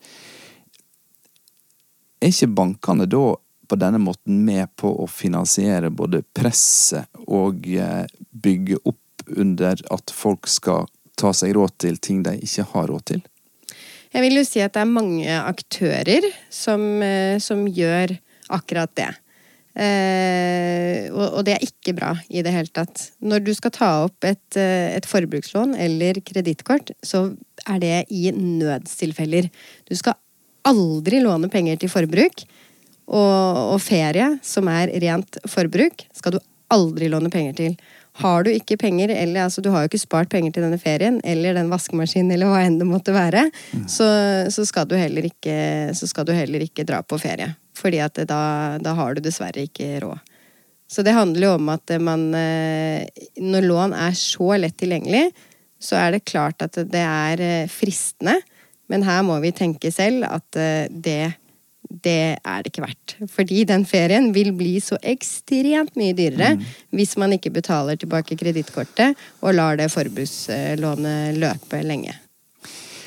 Er 2.20 2.32
ikke 2.32 2.48
bankene 2.62 3.04
da 3.08 3.34
på 3.70 3.78
denne 3.78 4.00
måten 4.02 4.40
med 4.44 4.72
på 4.80 4.88
å 5.02 5.06
finansiere 5.06 5.92
både 5.92 6.22
presset 6.34 7.06
og 7.28 7.68
eh, 7.70 8.08
bygge 8.32 8.80
opp 8.88 9.28
under 9.36 9.78
at 9.94 10.10
folk 10.10 10.48
skal 10.50 10.88
ta 11.20 11.30
seg 11.36 11.54
råd 11.54 11.76
til 11.84 12.00
ting 12.02 12.24
de 12.26 12.34
ikke 12.40 12.66
har 12.72 12.88
råd 12.90 13.06
til? 13.12 13.22
Jeg 14.10 14.24
vil 14.24 14.40
jo 14.40 14.46
si 14.48 14.64
at 14.64 14.74
det 14.74 14.82
er 14.82 14.90
mange 14.90 15.36
aktører 15.38 16.26
som, 16.50 16.82
eh, 17.04 17.38
som 17.38 17.68
gjør 17.68 18.16
akkurat 18.56 18.92
det. 18.98 19.10
Eh, 19.78 21.06
og, 21.14 21.38
og 21.38 21.44
det 21.46 21.54
er 21.54 21.62
ikke 21.64 21.94
bra 21.94 22.14
i 22.28 22.42
det 22.42 22.52
hele 22.54 22.72
tatt. 22.74 23.10
Når 23.22 23.44
du 23.46 23.52
skal 23.54 23.74
ta 23.74 23.90
opp 24.06 24.26
et, 24.26 24.58
eh, 24.58 24.96
et 24.96 25.06
forbrukslån 25.06 25.76
eller 25.78 26.18
kredittkort, 26.26 26.90
så 27.06 27.28
er 27.68 27.78
det 27.82 27.94
i 28.10 28.28
nødstilfeller. 28.34 29.50
Du 29.88 29.94
skal 29.98 30.18
aldri 30.66 31.22
låne 31.22 31.50
penger 31.52 31.80
til 31.80 31.92
forbruk. 31.92 32.44
Og, 33.10 33.74
og 33.74 33.80
ferie, 33.82 34.36
som 34.46 34.68
er 34.70 34.92
rent 35.02 35.40
forbruk, 35.50 36.04
skal 36.14 36.36
du 36.36 36.44
aldri 36.70 37.08
låne 37.10 37.30
penger 37.32 37.56
til. 37.58 37.72
Har 38.20 38.44
du 38.46 38.50
ikke 38.52 38.76
penger, 38.78 39.10
eller 39.14 39.46
altså, 39.46 39.62
du 39.64 39.70
har 39.74 39.82
jo 39.82 39.90
ikke 39.90 40.02
spart 40.02 40.30
penger 40.30 40.54
til 40.54 40.66
denne 40.66 40.78
ferien, 40.78 41.18
eller 41.26 41.56
den 41.56 41.70
vaskemaskinen, 41.72 42.30
eller 42.34 42.50
hva 42.50 42.60
enn 42.66 42.78
det 42.78 42.86
måtte 42.86 43.14
være, 43.14 43.48
så, 43.90 44.06
så, 44.50 44.66
skal 44.68 44.86
du 44.90 44.94
ikke, 44.94 45.56
så 45.96 46.06
skal 46.10 46.28
du 46.28 46.34
heller 46.36 46.62
ikke 46.66 46.86
dra 46.86 47.00
på 47.02 47.18
ferie. 47.18 47.54
Fordi 47.80 48.02
at 48.04 48.20
da, 48.28 48.42
da 48.82 48.94
har 48.98 49.16
du 49.16 49.24
dessverre 49.24 49.64
ikke 49.68 49.96
råd. 50.04 50.20
Så 50.90 51.04
det 51.06 51.14
handler 51.14 51.46
jo 51.46 51.52
om 51.54 51.68
at 51.70 51.92
man 52.02 52.32
eh, 52.34 53.06
Når 53.38 53.66
lån 53.68 53.92
er 53.94 54.16
så 54.18 54.56
lett 54.58 54.74
tilgjengelig, 54.80 55.28
så 55.80 56.00
er 56.00 56.16
det 56.16 56.26
klart 56.28 56.62
at 56.66 56.76
det 56.90 57.04
er 57.04 57.42
eh, 57.44 57.70
fristende. 57.70 58.40
Men 58.90 59.06
her 59.06 59.22
må 59.24 59.38
vi 59.40 59.54
tenke 59.54 59.92
selv 59.94 60.26
at 60.26 60.58
eh, 60.58 60.90
det, 60.90 61.32
det 61.86 62.16
er 62.42 62.64
det 62.64 62.72
ikke 62.72 62.84
verdt. 62.84 63.14
Fordi 63.30 63.62
den 63.70 63.86
ferien 63.88 64.32
vil 64.34 64.50
bli 64.58 64.74
så 64.82 64.98
ekstremt 64.98 65.94
mye 66.00 66.16
dyrere 66.18 66.56
hvis 66.90 67.14
man 67.22 67.36
ikke 67.38 67.54
betaler 67.54 68.00
tilbake 68.00 68.38
kredittkortet 68.40 69.14
og 69.40 69.54
lar 69.54 69.78
det 69.78 69.92
forbrukslånet 69.94 71.38
løpe 71.38 71.84
lenge. 71.86 72.18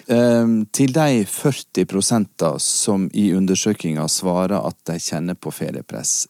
Ehm, 0.07 0.65
til 0.75 0.91
de 0.93 1.23
40 1.29 1.85
prosenter 1.87 2.57
som 2.59 3.07
i 3.13 3.29
undersøkinga 3.35 4.07
svarer 4.11 4.59
at 4.59 4.77
de 4.89 4.97
kjenner 4.99 5.37
på 5.39 5.53
feriepress, 5.55 6.25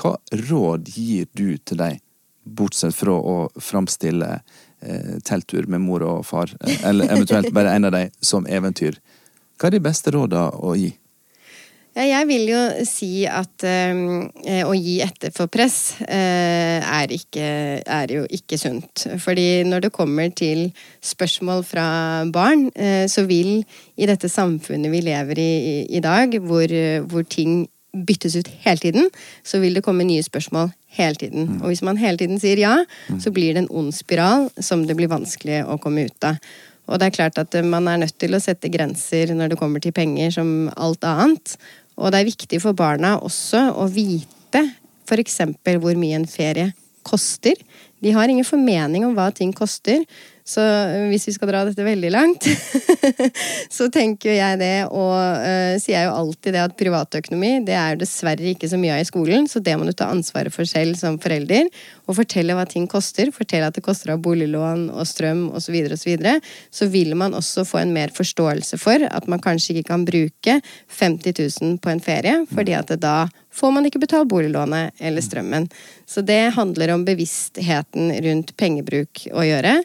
hva 0.00 0.14
råd 0.48 0.88
gir 0.94 1.28
du 1.36 1.58
til 1.58 1.82
dem, 1.82 1.98
bortsett 2.44 2.96
fra 2.96 3.12
å 3.12 3.36
framstille 3.60 4.30
eh, 4.80 5.18
telttur 5.26 5.68
med 5.68 5.84
mor 5.84 6.04
og 6.06 6.24
far, 6.26 6.52
eh, 6.64 6.80
eller 6.88 7.12
eventuelt 7.12 7.52
bare 7.52 7.74
en 7.76 7.90
av 7.90 7.92
dem, 7.96 8.14
som 8.20 8.48
eventyr? 8.48 8.96
Hva 9.60 9.68
er 9.68 9.76
de 9.76 9.84
beste 9.84 10.14
rådene 10.14 10.56
å 10.56 10.72
gi? 10.78 10.94
Ja, 11.90 12.04
jeg 12.06 12.26
vil 12.28 12.44
jo 12.46 12.58
si 12.86 13.24
at 13.26 13.64
eh, 13.66 14.62
å 14.62 14.74
gi 14.78 15.00
etter 15.02 15.32
for 15.34 15.50
press 15.50 15.96
eh, 16.04 16.78
er, 16.78 17.10
ikke, 17.10 17.48
er 17.82 18.14
jo 18.14 18.22
ikke 18.30 18.58
sunt. 18.60 19.08
Fordi 19.18 19.64
når 19.66 19.88
det 19.88 19.90
kommer 19.94 20.30
til 20.30 20.68
spørsmål 21.02 21.64
fra 21.66 21.88
barn, 22.30 22.68
eh, 22.78 23.08
så 23.10 23.26
vil 23.26 23.64
i 23.98 24.06
dette 24.06 24.30
samfunnet 24.30 24.94
vi 24.94 25.02
lever 25.08 25.42
i 25.42 25.50
i, 25.90 26.00
dag, 26.04 26.36
hvor, 26.46 26.70
hvor 27.10 27.26
ting 27.26 27.64
byttes 27.90 28.36
ut 28.38 28.48
hele 28.62 28.78
tiden, 28.78 29.10
så 29.42 29.58
vil 29.58 29.74
det 29.74 29.82
komme 29.82 30.06
nye 30.06 30.22
spørsmål 30.22 30.70
hele 30.94 31.18
tiden. 31.18 31.56
Og 31.58 31.72
hvis 31.72 31.82
man 31.82 31.98
hele 31.98 32.20
tiden 32.20 32.38
sier 32.38 32.60
ja, 32.60 32.74
så 33.18 33.34
blir 33.34 33.56
det 33.56 33.64
en 33.64 33.72
ond 33.82 33.90
spiral 33.94 34.46
som 34.62 34.86
det 34.86 34.94
blir 34.98 35.10
vanskelig 35.10 35.64
å 35.66 35.80
komme 35.82 36.06
ut 36.06 36.28
av. 36.28 36.38
Og 36.90 36.98
det 36.98 37.06
er 37.06 37.14
klart 37.14 37.38
at 37.38 37.54
man 37.66 37.86
er 37.86 38.00
nødt 38.02 38.16
til 38.18 38.34
å 38.34 38.42
sette 38.42 38.70
grenser 38.72 39.30
når 39.36 39.52
det 39.52 39.58
kommer 39.60 39.82
til 39.82 39.94
penger, 39.94 40.32
som 40.34 40.70
alt 40.74 41.06
annet. 41.06 41.54
Og 42.00 42.12
det 42.12 42.20
er 42.20 42.30
viktig 42.30 42.60
for 42.62 42.76
barna 42.76 43.18
også 43.20 43.66
å 43.76 43.86
vite 43.92 44.64
f.eks. 45.04 45.40
hvor 45.82 45.98
mye 45.98 46.16
en 46.20 46.28
ferie 46.30 46.70
koster. 47.06 47.58
De 48.00 48.12
har 48.16 48.30
ingen 48.30 48.46
formening 48.46 49.04
om 49.06 49.16
hva 49.16 49.28
ting 49.34 49.52
koster. 49.56 50.04
Så 50.50 50.62
hvis 51.10 51.28
vi 51.28 51.34
skal 51.36 51.50
dra 51.52 51.62
dette 51.66 51.84
veldig 51.86 52.10
langt, 52.10 52.46
så 53.76 53.86
tenker 53.92 54.34
jeg 54.34 54.58
det, 54.58 54.88
og 54.90 55.14
uh, 55.14 55.76
sier 55.78 56.08
jo 56.08 56.16
alltid 56.16 56.56
det 56.56 56.62
at 56.64 56.76
privatøkonomi 56.80 57.52
det 57.66 57.76
er 57.78 58.00
dessverre 58.00 58.50
ikke 58.52 58.70
så 58.70 58.80
mye 58.80 58.96
av 58.96 59.04
i 59.04 59.08
skolen, 59.08 59.46
så 59.50 59.62
det 59.62 59.76
må 59.78 59.86
du 59.86 59.94
ta 59.94 60.10
ansvaret 60.10 60.54
for 60.54 60.66
selv 60.66 60.98
som 60.98 61.20
forelder. 61.22 61.70
Og 62.10 62.18
fortelle 62.18 62.56
hva 62.58 62.66
ting 62.66 62.88
koster. 62.90 63.30
Fortelle 63.34 63.68
at 63.70 63.76
det 63.78 63.84
koster 63.86 64.14
av 64.14 64.22
boliglån 64.24 64.88
og 64.90 65.06
strøm 65.06 65.46
osv. 65.52 65.70
Så, 65.70 65.74
videre, 65.76 65.94
og 65.94 66.00
så, 66.00 66.08
videre. 66.08 66.32
så 66.74 66.86
vil 66.90 67.14
man 67.14 67.36
også 67.38 67.62
få 67.68 67.78
en 67.84 67.92
mer 67.94 68.10
forståelse 68.10 68.78
for 68.80 69.04
at 69.06 69.28
man 69.30 69.42
kanskje 69.42 69.76
ikke 69.76 69.92
kan 69.92 70.06
bruke 70.08 70.56
50 70.98 71.36
000 71.62 71.78
på 71.78 71.92
en 71.92 72.02
ferie, 72.02 72.40
fordi 72.50 72.74
at 72.74 72.90
da 72.98 73.28
får 73.54 73.74
man 73.74 73.86
ikke 73.86 74.02
betalt 74.02 74.30
boliglånet 74.30 74.98
eller 74.98 75.22
strømmen. 75.22 75.68
Så 76.06 76.24
det 76.26 76.54
handler 76.56 76.94
om 76.94 77.04
bevisstheten 77.06 78.10
rundt 78.24 78.56
pengebruk 78.58 79.26
å 79.30 79.46
gjøre. 79.46 79.76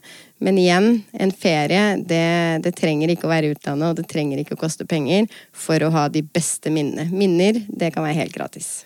Men 0.43 0.57
igjen, 0.59 0.89
en 1.13 1.31
ferie 1.31 1.95
det, 2.03 2.25
det, 2.65 2.73
trenger 2.75 3.13
ikke 3.13 3.27
å 3.27 3.31
være 3.31 3.53
utlandet, 3.55 3.93
og 3.93 4.01
det 4.01 4.07
trenger 4.11 4.41
ikke 4.41 4.57
å 4.57 4.59
koste 4.65 4.87
penger 4.87 5.29
for 5.55 5.79
å 5.85 5.93
ha 5.95 6.09
de 6.11 6.25
beste 6.25 6.73
minnene. 6.73 7.07
Minner, 7.15 7.61
det 7.69 7.93
kan 7.95 8.03
være 8.03 8.19
helt 8.19 8.35
gratis. 8.35 8.83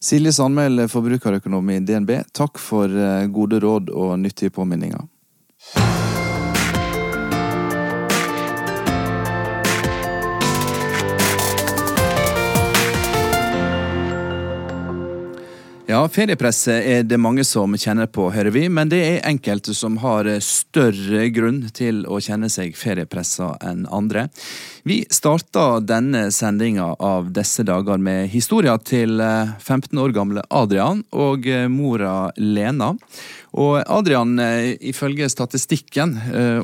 Silje 0.00 0.32
Sandmæl, 0.32 0.86
forbrukerøkonom 0.90 1.74
i 1.76 1.80
DNB, 1.84 2.14
takk 2.32 2.58
for 2.58 2.90
eh, 2.90 3.26
gode 3.30 3.60
råd 3.62 3.92
og 3.92 4.14
nyttige 4.22 4.54
påminninger. 4.56 5.04
Ja, 15.90 16.04
feriepresset 16.06 16.84
er 16.86 17.00
det 17.02 17.16
mange 17.18 17.42
som 17.42 17.72
kjenner 17.74 18.06
på, 18.06 18.28
hører 18.30 18.52
vi, 18.54 18.68
men 18.70 18.92
det 18.92 18.98
er 19.02 19.24
enkelte 19.26 19.72
som 19.74 19.96
har 19.98 20.28
større 20.44 21.24
grunn 21.34 21.64
til 21.74 22.04
å 22.06 22.20
kjenne 22.22 22.46
seg 22.52 22.76
feriepressa 22.78 23.56
enn 23.66 23.88
andre. 23.90 24.28
Vi 24.86 25.00
starta 25.10 25.80
denne 25.82 26.28
sendinga 26.30 26.92
av 27.02 27.32
disse 27.34 27.64
dager 27.66 27.98
med 27.98 28.28
historia 28.30 28.76
til 28.78 29.18
15 29.18 29.98
år 29.98 30.14
gamle 30.14 30.44
Adrian 30.60 31.02
og 31.10 31.48
mora 31.74 32.14
Lena. 32.38 32.92
Og 33.58 33.80
Adrian, 33.82 34.38
ifølge 34.78 35.26
statistikken 35.32 36.14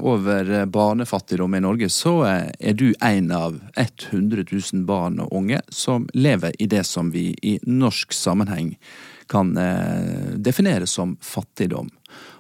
over 0.07 0.69
barnefattigdom 0.71 1.59
i 1.59 1.65
Norge, 1.67 1.91
så 1.91 2.15
er 2.31 2.79
du 2.79 2.93
en 3.03 3.35
av 3.35 3.59
100 3.75 4.47
000 4.53 4.87
barn 4.87 5.19
og 5.27 5.35
unge 5.43 5.65
som 5.67 6.07
lever 6.15 6.55
i 6.63 6.71
det 6.71 6.87
som 6.87 7.11
vi 7.11 7.33
i 7.43 7.59
norsk 7.67 8.15
sammenheng 8.15 8.77
kan 9.31 9.57
eh, 9.59 10.35
defineres 10.37 10.95
som 10.97 11.17
fattigdom. 11.21 11.91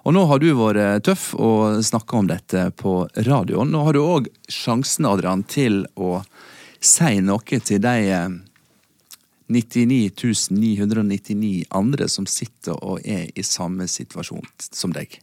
Og 0.06 0.14
nå 0.14 0.22
har 0.30 0.38
du 0.38 0.52
vært 0.54 1.04
tøff 1.08 1.32
og 1.34 1.82
snakka 1.84 2.20
om 2.20 2.28
dette 2.30 2.68
på 2.78 3.00
radioen. 3.26 3.72
Nå 3.72 3.82
har 3.88 3.96
du 3.96 4.04
òg 4.04 4.28
sjansen, 4.48 5.08
Adrian, 5.10 5.42
til 5.42 5.82
å 5.98 6.20
si 6.78 7.18
noe 7.24 7.58
til 7.66 7.82
de 7.82 7.96
99 9.46 10.10
999 10.50 11.64
andre 11.70 12.08
som 12.08 12.26
sitter 12.26 12.78
og 12.82 13.02
er 13.06 13.30
i 13.34 13.42
samme 13.46 13.86
situasjon 13.90 14.46
som 14.58 14.94
deg. 14.94 15.18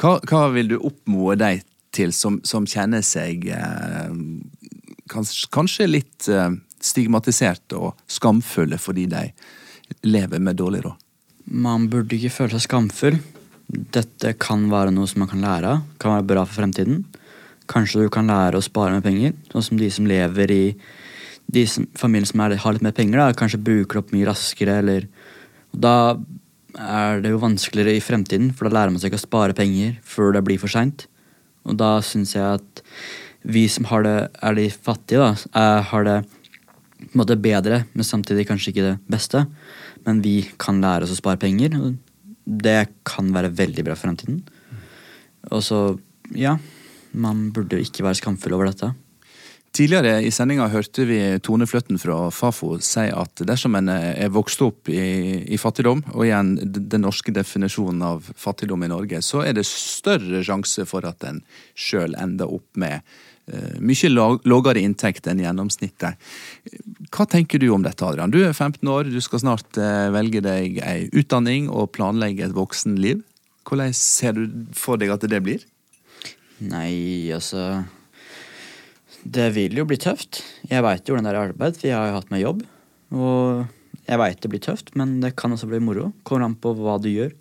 Hva, 0.00 0.18
hva 0.30 0.46
vil 0.54 0.70
du 0.70 0.78
oppmode 0.78 1.38
dem 1.42 1.64
til 1.94 2.14
som, 2.14 2.38
som 2.46 2.66
kjenner 2.70 3.02
seg 3.04 3.48
eh, 3.50 4.12
kanskje, 5.10 5.48
kanskje, 5.52 5.88
litt 5.90 6.28
eh, 6.30 6.52
stigmatisert 6.80 7.74
og 7.76 7.98
skamfulle 8.08 8.78
fordi 8.80 9.08
de 9.10 9.24
lever 10.06 10.42
med 10.42 10.58
dårlig 10.60 10.84
råd? 10.86 10.98
Man 11.50 11.88
burde 11.90 12.16
ikke 12.16 12.32
føle 12.32 12.54
seg 12.54 12.66
skamfull. 12.68 13.20
Dette 13.70 14.34
kan 14.38 14.66
være 14.70 14.92
noe 14.94 15.08
som 15.10 15.22
man 15.22 15.30
kan 15.30 15.44
lære 15.44 15.74
av. 15.74 15.86
Kan 16.02 16.14
være 16.16 16.28
bra 16.32 16.44
for 16.46 16.60
fremtiden. 16.62 17.04
Kanskje 17.70 18.04
du 18.04 18.10
kan 18.12 18.30
lære 18.30 18.58
å 18.58 18.64
spare 18.64 18.96
med 18.96 19.06
penger. 19.06 19.36
Sånn 19.52 19.66
som 19.66 19.80
de 19.80 19.90
som 19.94 20.08
lever 20.10 20.54
i 20.54 20.64
de 21.50 21.64
som, 21.66 21.86
familien 21.98 22.28
som 22.28 22.42
er, 22.44 22.56
har 22.62 22.74
litt 22.74 22.84
mer 22.84 22.94
penger, 22.94 23.18
da, 23.18 23.34
kanskje 23.36 23.62
bruker 23.66 24.00
opp 24.00 24.12
mye 24.14 24.28
raskere. 24.28 24.78
Eller, 24.82 25.08
da 25.74 26.18
er 26.78 27.22
det 27.24 27.32
jo 27.32 27.42
vanskeligere 27.42 27.96
i 27.98 28.04
fremtiden, 28.04 28.52
for 28.54 28.66
da 28.66 28.76
lærer 28.76 28.94
man 28.94 29.02
seg 29.02 29.10
ikke 29.10 29.22
å 29.22 29.26
spare 29.26 29.56
penger 29.58 29.96
før 30.06 30.36
det 30.36 30.44
blir 30.46 30.60
for 30.62 30.70
seint. 30.72 31.06
Og 31.66 31.76
da 31.80 31.96
syns 32.04 32.36
jeg 32.36 32.60
at 32.60 32.82
vi 33.42 33.64
som 33.72 33.88
har 33.90 34.04
det, 34.04 34.16
er 34.44 34.56
de 34.58 34.68
fattige, 34.70 35.22
da, 35.22 35.50
er, 35.56 35.82
har 35.90 36.06
det 36.06 36.18
på 37.00 37.14
en 37.14 37.22
måte 37.22 37.38
bedre, 37.40 37.84
men 37.96 38.06
samtidig 38.06 38.46
kanskje 38.48 38.74
ikke 38.74 38.86
det 38.86 38.96
beste. 39.10 39.46
Men 40.06 40.22
vi 40.24 40.36
kan 40.60 40.80
lære 40.82 41.06
oss 41.06 41.14
å 41.14 41.18
spare 41.20 41.40
penger. 41.40 41.76
Det 42.44 42.80
kan 43.06 43.30
være 43.34 43.52
veldig 43.56 43.84
bra 43.86 43.96
for 43.96 44.08
fremtiden. 44.08 44.42
Og 45.50 45.62
så, 45.64 45.78
ja 46.36 46.58
Man 47.16 47.48
burde 47.54 47.80
ikke 47.80 48.04
være 48.06 48.20
skamfull 48.20 48.54
over 48.54 48.68
dette. 48.70 48.92
Tidligere 49.70 50.16
i 50.26 50.30
sendinga 50.34 50.64
hørte 50.72 51.04
vi 51.06 51.18
Tone 51.46 51.66
Fløtten 51.70 51.98
fra 52.02 52.24
Fafo 52.34 52.72
si 52.82 53.04
at 53.06 53.42
dersom 53.46 53.76
en 53.78 53.90
er 53.92 54.32
vokst 54.34 54.62
opp 54.66 54.90
i, 54.90 54.98
i, 55.46 55.58
fattigdom, 55.62 56.02
og 56.10 56.24
igjen 56.26 56.56
den 56.66 57.04
norske 57.06 57.30
definisjonen 57.30 58.02
av 58.02 58.26
fattigdom 58.34 58.82
i 58.82 58.90
Norge, 58.90 59.20
så 59.22 59.44
er 59.46 59.54
det 59.54 59.68
større 59.68 60.42
sjanse 60.46 60.86
for 60.90 61.06
at 61.06 61.22
en 61.28 61.38
sjøl 61.78 62.16
ender 62.18 62.50
opp 62.50 62.66
med 62.82 62.98
uh, 62.98 63.76
mye 63.78 64.10
lavere 64.10 64.82
inntekt 64.82 65.30
enn 65.30 65.44
gjennomsnittet. 65.44 66.18
Hva 67.14 67.28
tenker 67.30 67.62
du 67.62 67.68
om 67.70 67.86
dette, 67.86 68.02
Adrian? 68.02 68.34
Du 68.34 68.40
er 68.42 68.50
15 68.50 68.90
år, 68.90 69.06
du 69.06 69.22
skal 69.22 69.44
snart 69.44 69.78
uh, 69.78 70.10
velge 70.10 70.42
deg 70.42 70.82
ei 70.82 71.06
utdanning 71.14 71.70
og 71.70 71.92
planlegge 71.94 72.48
et 72.48 72.58
voksenliv. 72.58 73.22
Hvordan 73.70 73.94
ser 73.94 74.34
du 74.34 74.66
for 74.74 74.98
deg 74.98 75.14
at 75.14 75.30
det 75.30 75.42
blir? 75.46 75.62
Nei, 76.58 77.30
altså 77.38 77.84
Det 79.24 79.50
vil 79.56 79.76
jo 79.76 79.86
bli 79.88 79.98
tøft. 80.00 80.42
Jeg 80.70 80.84
veit 80.86 81.06
jo 81.06 81.14
hvordan 81.14 81.28
det 81.28 81.34
er 81.34 81.42
arbeid, 81.42 81.76
for 81.76 81.90
jeg 81.90 81.96
har 81.98 82.10
jo 82.10 82.18
hatt 82.18 82.32
meg 82.32 82.44
jobb. 82.44 82.64
Og 83.16 83.64
jeg 84.06 84.20
veit 84.20 84.42
det 84.42 84.50
blir 84.52 84.62
tøft, 84.64 84.92
men 84.98 85.18
det 85.22 85.34
kan 85.38 85.52
også 85.54 85.68
bli 85.70 85.80
moro. 85.82 86.10
Kommer 86.26 86.48
an 86.48 86.58
på 86.58 86.72
hva 86.78 86.96
du 87.02 87.10
gjør. 87.12 87.34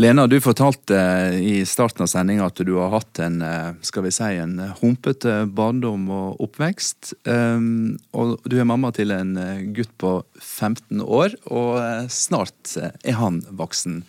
Lena, 0.00 0.24
du 0.26 0.38
fortalte 0.40 0.96
i 1.36 1.66
starten 1.68 2.06
av 2.06 2.08
sendinga 2.08 2.46
at 2.48 2.60
du 2.64 2.70
har 2.78 2.94
hatt 2.94 3.20
en 3.20 3.42
eh, 3.44 3.74
skal 3.84 4.06
vi 4.06 4.12
si, 4.14 4.30
en 4.40 4.54
humpete 4.80 5.42
barndom 5.52 6.06
og 6.08 6.40
oppvekst. 6.46 7.12
Um, 7.28 7.98
og 8.16 8.38
du 8.48 8.56
er 8.56 8.68
mamma 8.68 8.88
til 8.96 9.12
en 9.12 9.34
eh, 9.36 9.66
gutt 9.76 9.92
på 10.00 10.14
15 10.40 11.04
år, 11.04 11.36
og 11.52 11.76
eh, 11.82 12.08
snart 12.08 12.72
er 12.80 13.18
han 13.20 13.42
voksen. 13.52 14.00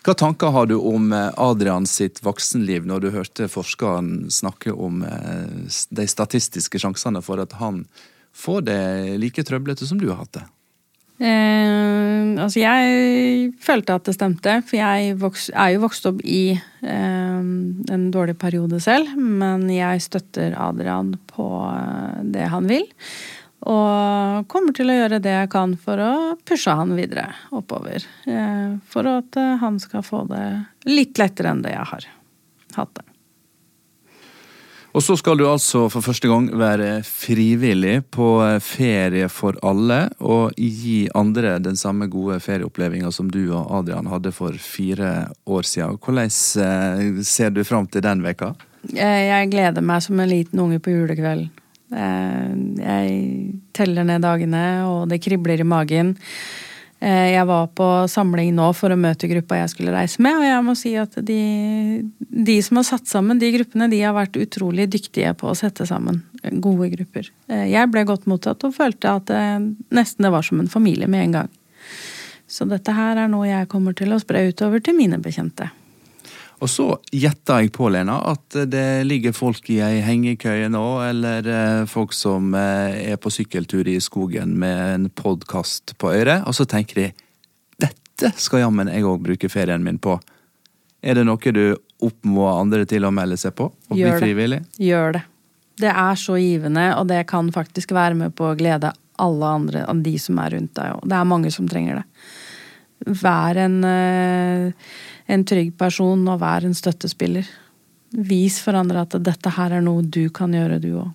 Hva 0.00 0.14
tanker 0.16 0.54
har 0.54 0.70
du 0.70 0.78
om 0.78 1.10
Adrian 1.12 1.84
sitt 1.86 2.22
voksenliv 2.24 2.86
når 2.88 3.02
du 3.04 3.10
hørte 3.12 3.50
forskeren 3.52 4.30
snakke 4.32 4.72
om 4.72 5.02
de 5.04 6.06
statistiske 6.08 6.80
sjansene 6.80 7.20
for 7.20 7.42
at 7.42 7.52
han 7.60 7.82
får 8.32 8.64
det 8.70 8.80
like 9.20 9.44
trøblete 9.44 9.84
som 9.84 10.00
du 10.00 10.08
har 10.08 10.22
hatt 10.22 10.38
det? 10.38 10.46
Eh, 11.20 12.40
altså, 12.40 12.62
jeg 12.62 13.50
følte 13.60 13.96
at 13.98 14.06
det 14.08 14.14
stemte, 14.16 14.54
for 14.64 14.78
jeg 14.78 15.18
voks, 15.20 15.50
er 15.52 15.74
jo 15.74 15.82
vokst 15.82 16.08
opp 16.08 16.22
i 16.24 16.54
eh, 16.56 17.40
en 17.40 18.06
dårlig 18.14 18.38
periode 18.40 18.80
selv. 18.80 19.12
Men 19.18 19.66
jeg 19.72 20.06
støtter 20.06 20.56
Adrian 20.56 21.12
på 21.34 21.50
eh, 21.68 22.22
det 22.32 22.48
han 22.54 22.70
vil. 22.70 22.88
Og 23.68 24.48
kommer 24.48 24.72
til 24.76 24.88
å 24.88 24.96
gjøre 24.96 25.20
det 25.20 25.34
jeg 25.34 25.50
kan 25.52 25.74
for 25.80 26.00
å 26.00 26.12
pushe 26.48 26.72
han 26.72 26.94
videre 26.96 27.26
oppover. 27.52 28.06
Eh, 28.24 28.78
for 28.88 29.08
at 29.10 29.36
eh, 29.36 29.58
han 29.60 29.76
skal 29.82 30.04
få 30.06 30.24
det 30.30 30.44
litt 30.88 31.20
lettere 31.20 31.52
enn 31.52 31.60
det 31.66 31.74
jeg 31.74 31.88
har 31.92 32.10
hatt 32.78 32.94
det. 32.96 33.04
Og 34.90 35.04
så 35.06 35.14
skal 35.14 35.38
du 35.38 35.44
altså 35.46 35.84
for 35.92 36.02
første 36.02 36.26
gang 36.26 36.48
være 36.58 37.04
frivillig 37.06 38.00
på 38.10 38.30
ferie 38.64 39.28
for 39.30 39.54
alle, 39.62 40.00
og 40.18 40.56
gi 40.58 41.04
andre 41.14 41.60
den 41.62 41.78
samme 41.78 42.08
gode 42.10 42.40
ferieopplevelsen 42.42 43.14
som 43.14 43.28
du 43.30 43.52
og 43.52 43.70
Adrian 43.78 44.10
hadde 44.10 44.32
for 44.34 44.56
fire 44.58 45.28
år 45.46 45.68
siden. 45.68 46.00
Hvordan 46.00 46.32
eh, 46.32 47.22
ser 47.22 47.54
du 47.54 47.62
fram 47.68 47.86
til 47.86 48.02
den 48.08 48.24
veka? 48.26 48.54
Jeg 48.96 49.50
gleder 49.52 49.84
meg 49.84 50.02
som 50.02 50.18
en 50.18 50.30
liten 50.30 50.58
unge 50.64 50.80
på 50.82 50.96
julekveld. 50.96 51.50
Eh, 51.90 52.50
jeg 52.80 53.14
teller 53.76 54.06
ned 54.06 54.24
dagene, 54.24 54.64
og 54.88 55.08
det 55.10 55.20
kribler 55.24 55.60
i 55.60 55.66
magen. 55.66 56.14
Eh, 57.00 57.30
jeg 57.32 57.46
var 57.48 57.70
på 57.72 57.86
samling 58.12 58.52
nå 58.54 58.66
for 58.76 58.92
å 58.92 58.98
møte 59.00 59.28
gruppa 59.30 59.62
jeg 59.62 59.72
skulle 59.72 59.94
reise 59.94 60.20
med, 60.22 60.36
og 60.36 60.44
jeg 60.44 60.64
må 60.66 60.74
si 60.76 60.92
at 61.00 61.16
de, 61.24 61.40
de, 62.20 62.56
som 62.62 62.80
har 62.80 62.86
satt 62.90 63.08
sammen 63.08 63.40
de 63.40 63.48
gruppene, 63.54 63.88
de 63.88 64.02
har 64.04 64.12
vært 64.16 64.36
utrolig 64.36 64.84
dyktige 64.92 65.32
på 65.40 65.48
å 65.48 65.56
sette 65.56 65.88
sammen 65.88 66.20
gode 66.60 66.90
grupper. 66.92 67.32
Eh, 67.48 67.70
jeg 67.72 67.90
ble 67.92 68.04
godt 68.08 68.28
mottatt 68.30 68.68
og 68.68 68.76
følte 68.76 69.16
at 69.16 69.32
det 69.32 69.42
nesten 69.96 70.28
det 70.28 70.34
var 70.34 70.44
som 70.46 70.60
en 70.60 70.70
familie 70.70 71.08
med 71.10 71.24
en 71.24 71.38
gang. 71.40 71.50
Så 72.50 72.66
dette 72.68 72.92
her 72.92 73.16
er 73.16 73.30
noe 73.30 73.48
jeg 73.48 73.70
kommer 73.70 73.94
til 73.96 74.12
å 74.12 74.20
spre 74.20 74.42
utover 74.50 74.82
til 74.84 74.98
mine 74.98 75.20
bekjente. 75.22 75.70
Og 76.60 76.68
så 76.68 76.86
gjetter 77.16 77.62
jeg 77.64 77.72
på, 77.72 77.88
Lena, 77.92 78.18
at 78.34 78.56
det 78.68 79.06
ligger 79.08 79.32
folk 79.32 79.70
i 79.72 79.78
ei 79.84 80.02
hengekøye 80.04 80.68
nå, 80.72 80.84
eller 81.06 81.46
eh, 81.48 81.84
folk 81.88 82.12
som 82.16 82.52
eh, 82.58 83.12
er 83.14 83.20
på 83.20 83.32
sykkeltur 83.32 83.88
i 83.88 83.96
skogen 84.04 84.58
med 84.60 84.80
en 84.94 85.08
podkast 85.16 85.96
på 85.96 86.12
øret, 86.12 86.44
og 86.44 86.56
så 86.56 86.68
tenker 86.68 87.00
de 87.00 87.08
dette 87.80 88.34
skal 88.36 88.66
jammen 88.66 88.90
jeg 88.92 89.06
òg 89.08 89.24
bruke 89.24 89.48
ferien 89.48 89.84
min 89.84 89.98
på. 90.02 90.18
Er 91.00 91.16
det 91.16 91.24
noe 91.24 91.54
du 91.56 91.64
oppmoder 92.04 92.60
andre 92.60 92.84
til 92.88 93.08
å 93.08 93.12
melde 93.14 93.38
seg 93.40 93.56
på? 93.56 93.70
Og 93.88 93.96
bli 93.96 94.04
Gjør 94.04 94.52
det. 94.52 94.62
Gjør 94.84 95.14
det. 95.16 95.22
Det 95.80 95.92
er 95.96 96.18
så 96.20 96.36
givende, 96.36 96.90
og 97.00 97.08
det 97.08 97.22
kan 97.30 97.48
faktisk 97.54 97.94
være 97.96 98.18
med 98.18 98.36
på 98.36 98.50
å 98.50 98.58
glede 98.58 98.92
alle 99.20 99.52
andre 99.56 99.86
av 99.88 100.02
de 100.04 100.12
som 100.20 100.38
er 100.42 100.56
rundt 100.56 100.74
deg. 100.76 101.00
Det 101.08 101.16
er 101.16 101.28
mange 101.28 101.52
som 101.54 101.68
trenger 101.68 102.02
det. 102.02 102.04
Vær 103.22 103.56
en, 103.56 103.78
eh, 103.84 104.72
en 105.30 105.46
trygg 105.46 105.72
person, 105.78 106.26
og 106.28 106.42
vær 106.42 106.66
en 106.66 106.76
støttespiller. 106.76 107.46
Vis 108.10 108.58
for 108.62 108.74
andre 108.78 109.04
at 109.06 109.16
dette 109.22 109.54
her 109.54 109.78
er 109.78 109.84
noe 109.86 110.02
du 110.02 110.26
kan 110.34 110.54
gjøre, 110.54 110.80
du 110.82 110.92
òg. 110.98 111.10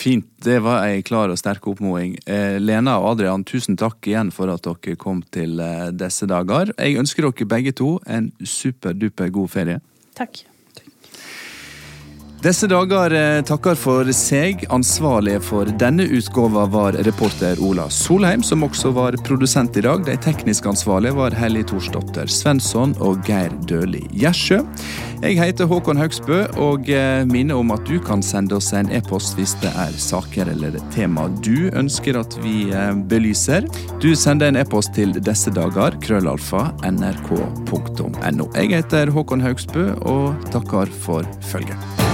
Fint. 0.00 0.24
Det 0.40 0.56
var 0.64 0.86
ei 0.88 1.02
klar 1.04 1.28
og 1.28 1.36
sterk 1.36 1.66
oppmoding. 1.68 2.14
Eh, 2.24 2.56
Lena 2.56 2.94
og 3.02 3.10
Adrian, 3.10 3.44
tusen 3.44 3.76
takk 3.76 4.06
igjen 4.08 4.30
for 4.32 4.48
at 4.48 4.64
dere 4.64 4.96
kom 4.96 5.20
til 5.28 5.60
eh, 5.60 5.90
disse 5.92 6.24
dager. 6.30 6.72
Jeg 6.78 6.96
ønsker 7.02 7.28
dere 7.28 7.48
begge 7.50 7.74
to 7.76 7.98
en 8.08 8.30
superduper 8.40 9.28
god 9.34 9.52
ferie. 9.52 9.82
Takk. 10.16 10.46
Disse 12.40 12.64
dager 12.66 13.12
eh, 13.12 13.42
takker 13.44 13.76
for 13.76 14.08
seg. 14.16 14.62
Ansvarlige 14.72 15.42
for 15.44 15.68
denne 15.76 16.06
utgåva 16.08 16.62
var 16.72 16.96
reporter 17.04 17.60
Ola 17.60 17.84
Solheim, 17.92 18.40
som 18.40 18.64
også 18.64 18.94
var 18.96 19.18
produsent 19.26 19.76
i 19.76 19.82
dag. 19.84 20.06
De 20.06 20.14
teknisk 20.24 20.64
ansvarlige 20.70 21.18
var 21.18 21.36
Hellig 21.36 21.66
Thorsdotter 21.68 22.32
Svensson 22.32 22.94
og 23.04 23.20
Geir 23.28 23.52
Døli 23.68 24.06
Gjersjø. 24.16 24.62
Jeg 25.20 25.36
heter 25.36 25.68
Håkon 25.68 26.00
Haugsbø 26.00 26.38
og 26.64 26.88
eh, 26.88 27.26
minner 27.28 27.60
om 27.60 27.74
at 27.76 27.84
du 27.84 27.98
kan 28.00 28.24
sende 28.24 28.56
oss 28.56 28.72
en 28.72 28.88
e-post 28.88 29.36
hvis 29.36 29.52
det 29.60 29.74
er 29.76 30.00
saker 30.00 30.48
eller 30.54 30.80
tema 30.96 31.26
du 31.44 31.68
ønsker 31.76 32.16
at 32.22 32.38
vi 32.40 32.70
eh, 32.72 32.94
belyser. 33.12 33.68
Du 34.00 34.14
sender 34.16 34.48
en 34.48 34.62
e-post 34.62 34.96
til 34.96 35.12
disse 35.12 35.52
dager, 35.52 36.00
krøllalfa, 36.00 36.70
nrk.no. 36.88 38.48
Jeg 38.56 38.72
heter 38.78 39.12
Håkon 39.12 39.44
Haugsbø 39.44 39.90
og 40.08 40.48
takker 40.56 40.88
for 41.04 41.28
følget. 41.52 42.08